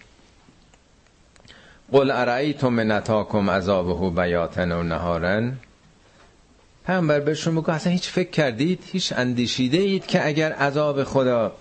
قل 1.92 2.11
ارائیتم 2.11 2.92
نتاکم 2.92 3.50
عذابه 3.50 4.22
بیاتن 4.22 4.72
و 4.72 4.82
نهارن. 4.82 5.56
پیامبر 6.86 7.20
بهشون 7.20 7.54
بگو 7.54 7.70
اصلا 7.70 7.92
هیچ 7.92 8.08
فکر 8.08 8.30
کردید؟ 8.30 8.82
هیچ 8.92 9.12
اندیشیده 9.16 9.78
اید 9.78 10.06
که 10.06 10.26
اگر 10.26 10.52
عذاب 10.52 11.04
خدا 11.04 11.52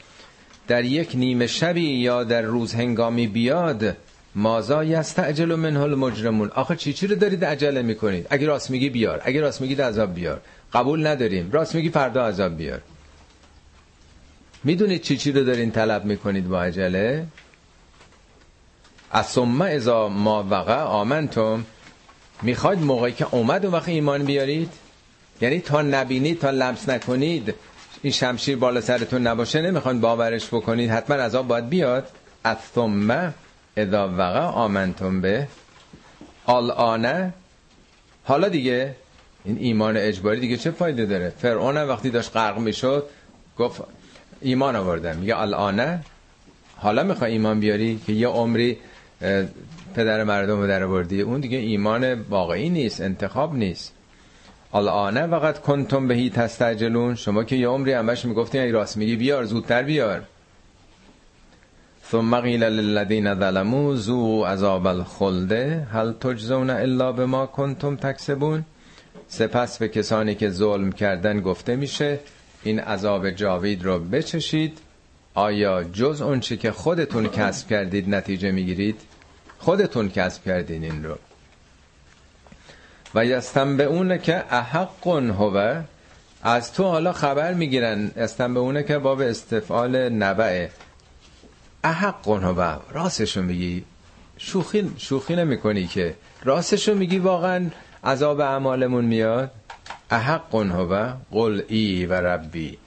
در 0.68 0.84
یک 0.84 1.12
نیمه 1.16 1.48
شبی 1.48 1.90
یا 1.90 2.24
در 2.24 2.42
روز 2.42 2.74
هنگامی 2.74 3.28
بیاد 3.28 3.98
مازا 4.36 4.84
یستعجل 4.84 5.56
منه 5.56 5.80
المجرمون؟ 5.80 6.52
آخه 6.56 6.76
چی 6.76 6.94
چی 6.94 7.08
رو 7.08 7.16
دارید 7.16 7.46
عجله 7.46 7.82
می‌کنید؟ 7.82 8.28
اگه 8.30 8.48
راست 8.48 8.70
میگی 8.70 8.90
بیار. 8.90 9.22
اگه 9.26 9.42
راست 9.42 9.62
میگید 9.62 9.82
عذاب 9.82 10.14
بیار. 10.14 10.42
قبول 10.74 11.08
نداریم. 11.08 11.52
راست 11.52 11.76
میگی 11.76 11.90
فردا 11.90 12.28
عذاب 12.28 12.58
بیار. 12.58 12.82
می‌دونید 14.64 15.02
چی 15.02 15.18
چی 15.18 15.32
رو 15.32 15.44
دارین 15.44 15.72
طلب 15.72 16.06
می‌کنید 16.06 16.48
با 16.48 16.62
عجله؟ 16.62 17.26
از 19.12 19.26
ثم 19.26 19.62
ازا 19.62 20.08
ما 20.08 20.48
وقع 20.50 20.82
آمنتم. 20.82 21.66
می‌خواید 22.42 22.80
موقعی 22.80 23.12
که 23.12 23.28
اومد 23.32 23.66
اون 23.66 23.74
وقت 23.74 23.90
ایمان 23.90 24.26
بیارید؟ 24.26 24.70
یعنی 25.42 25.60
تا 25.60 25.82
نبینید 25.82 26.40
تا 26.40 26.50
لمس 26.50 26.90
نکنید 26.90 27.56
این 28.02 28.14
شمشیر 28.14 28.58
بالا 28.58 28.82
سرتون 28.82 29.28
نباشه 29.28 29.62
نمی‌خواید 29.62 30.02
باورش 30.02 30.48
بکنید 30.48 30.90
حتما 30.90 31.16
عذاب 31.16 31.48
باید 31.48 31.70
بیاد. 31.70 32.08
از 32.44 32.58
ثم 32.76 33.34
اذا 33.78 34.10
وقع 34.18 34.40
آمنتم 34.40 35.22
به 35.22 35.48
آلانه 36.46 37.34
حالا 38.24 38.50
دیگه 38.50 38.96
این 39.46 39.58
ایمان 39.60 39.98
اجباری 39.98 40.40
دیگه 40.40 40.58
چه 40.58 40.72
فایده 40.72 41.06
داره؟ 41.06 41.30
فرعون 41.30 41.78
وقتی 41.78 42.10
داشت 42.10 42.38
غرق 42.38 42.58
می‌شد 42.58 43.04
گفت 43.58 43.82
ایمان 44.42 44.76
آوردم. 44.76 45.18
میگه 45.18 45.40
الانه 45.40 46.00
حالا 46.78 47.04
می‌خوای 47.04 47.32
ایمان 47.32 47.60
بیاری 47.60 48.00
که 48.08 48.14
یه 48.14 48.28
عمری 48.28 48.78
پدر 49.96 50.24
مردم 50.24 50.62
رو 50.62 50.68
در 50.68 50.88
بردی 50.88 51.22
اون 51.22 51.40
دیگه 51.40 51.58
ایمان 51.58 52.14
واقعی 52.14 52.70
نیست 52.70 53.02
انتخاب 53.02 53.56
نیست. 53.56 53.94
الانه 54.74 55.24
وقت 55.24 55.62
کنتم 55.62 56.08
بهی 56.08 56.30
تستعجلون. 56.30 57.16
شما 57.16 57.44
که 57.44 57.56
یه 57.56 57.68
عمری 57.68 57.94
همش 57.94 58.26
می‌گفتین 58.26 58.62
ای 58.62 58.72
راست 58.72 58.98
میگی 58.98 59.16
بیار 59.16 59.44
زودتر 59.46 59.84
بیار. 59.84 60.24
ثم 62.12 62.42
قیل 62.42 62.64
للذین 62.64 63.36
ظلموا 63.36 63.96
ذو 63.96 64.44
عذاب 64.44 64.88
الخلد 64.88 65.52
هل 65.94 66.14
تجزون 66.14 66.70
الا 66.70 67.12
بما 67.12 67.46
کنتم 67.46 67.96
تکسبون؟ 67.96 68.66
سپس 69.28 69.78
به 69.78 69.88
کسانی 69.88 70.36
که 70.36 70.50
ظلم 70.50 70.92
کردن 70.92 71.42
گفته 71.42 71.76
میشه 71.76 72.20
این 72.64 72.80
عذاب 72.80 73.30
جاوید 73.30 73.84
رو 73.86 74.00
بچشید. 74.00 74.78
آیا 75.34 75.84
جز 75.84 76.22
اون 76.22 76.40
چی 76.40 76.58
که 76.58 76.72
خودتون 76.72 77.28
کسب 77.28 77.68
کردید 77.68 78.16
نتیجه 78.16 78.52
می‌گیرید؟ 78.52 79.02
خودتون 79.60 80.10
کسب 80.10 80.44
کردین 80.44 80.84
این 80.84 81.04
رو. 81.04 81.16
و 83.16 83.26
یستم 83.26 83.78
به 83.78 83.84
اونه 83.84 84.18
که 84.18 84.44
احق 84.50 85.08
هو 85.08 85.82
از 86.44 86.74
تو 86.74 86.84
حالا 86.84 87.14
خبر 87.14 87.54
می‌گیرن. 87.54 88.12
استن 88.18 88.54
به 88.54 88.60
اونه 88.60 88.84
که 88.84 88.98
باب 88.98 89.22
استفعال 89.22 90.10
نبعه 90.10 90.70
احق 91.84 92.28
هو 92.28 92.80
راستشو 92.92 93.42
میگی؟ 93.42 93.84
شوخی 94.38 94.92
شوخی 94.98 95.36
نمی 95.36 95.58
کنی 95.58 95.88
که 95.88 96.16
راستشو 96.44 96.94
میگی 96.96 97.20
واقعا 97.20 97.70
عذاب 98.04 98.40
اعمالمون 98.40 99.06
میاد؟ 99.06 99.52
احق 100.12 100.56
هو 100.56 101.14
قل 101.32 101.62
ای 101.68 102.06
و 102.06 102.14
ربی 102.14 102.78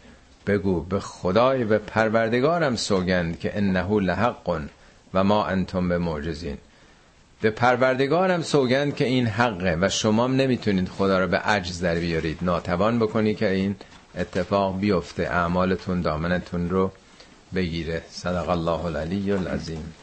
بگو 0.47 0.81
به 0.81 1.01
خدای 1.01 1.65
و 1.65 1.79
پروردگارم 1.79 2.77
سوگند 2.77 3.39
که 3.39 3.57
انه 3.57 4.01
لحق 4.01 4.61
و 5.15 5.25
ما 5.25 5.47
انتم 5.47 5.89
به 5.89 5.99
معجزین. 5.99 6.59
به 7.41 7.51
پروردگارم 7.51 8.43
سوگند 8.43 8.97
که 8.97 9.05
این 9.05 9.27
حقه 9.27 9.79
و 9.81 9.89
شما 9.89 10.27
نمی‌تونید 10.27 10.89
خدا 10.89 11.21
رو 11.21 11.27
به 11.27 11.39
عجز 11.39 11.81
در 11.81 11.95
بیارید. 11.95 12.39
ناتوان 12.43 12.99
بکنی 12.99 13.35
که 13.35 13.51
این 13.51 13.77
اتفاق 14.19 14.81
بیفته. 14.81 15.23
اعمالتون 15.23 16.01
دامنتون 16.01 16.71
رو 16.71 16.93
بگیره. 17.55 18.03
صدق 18.11 18.49
الله 18.49 18.85
العلی 18.85 19.33
العظیم. 19.33 19.95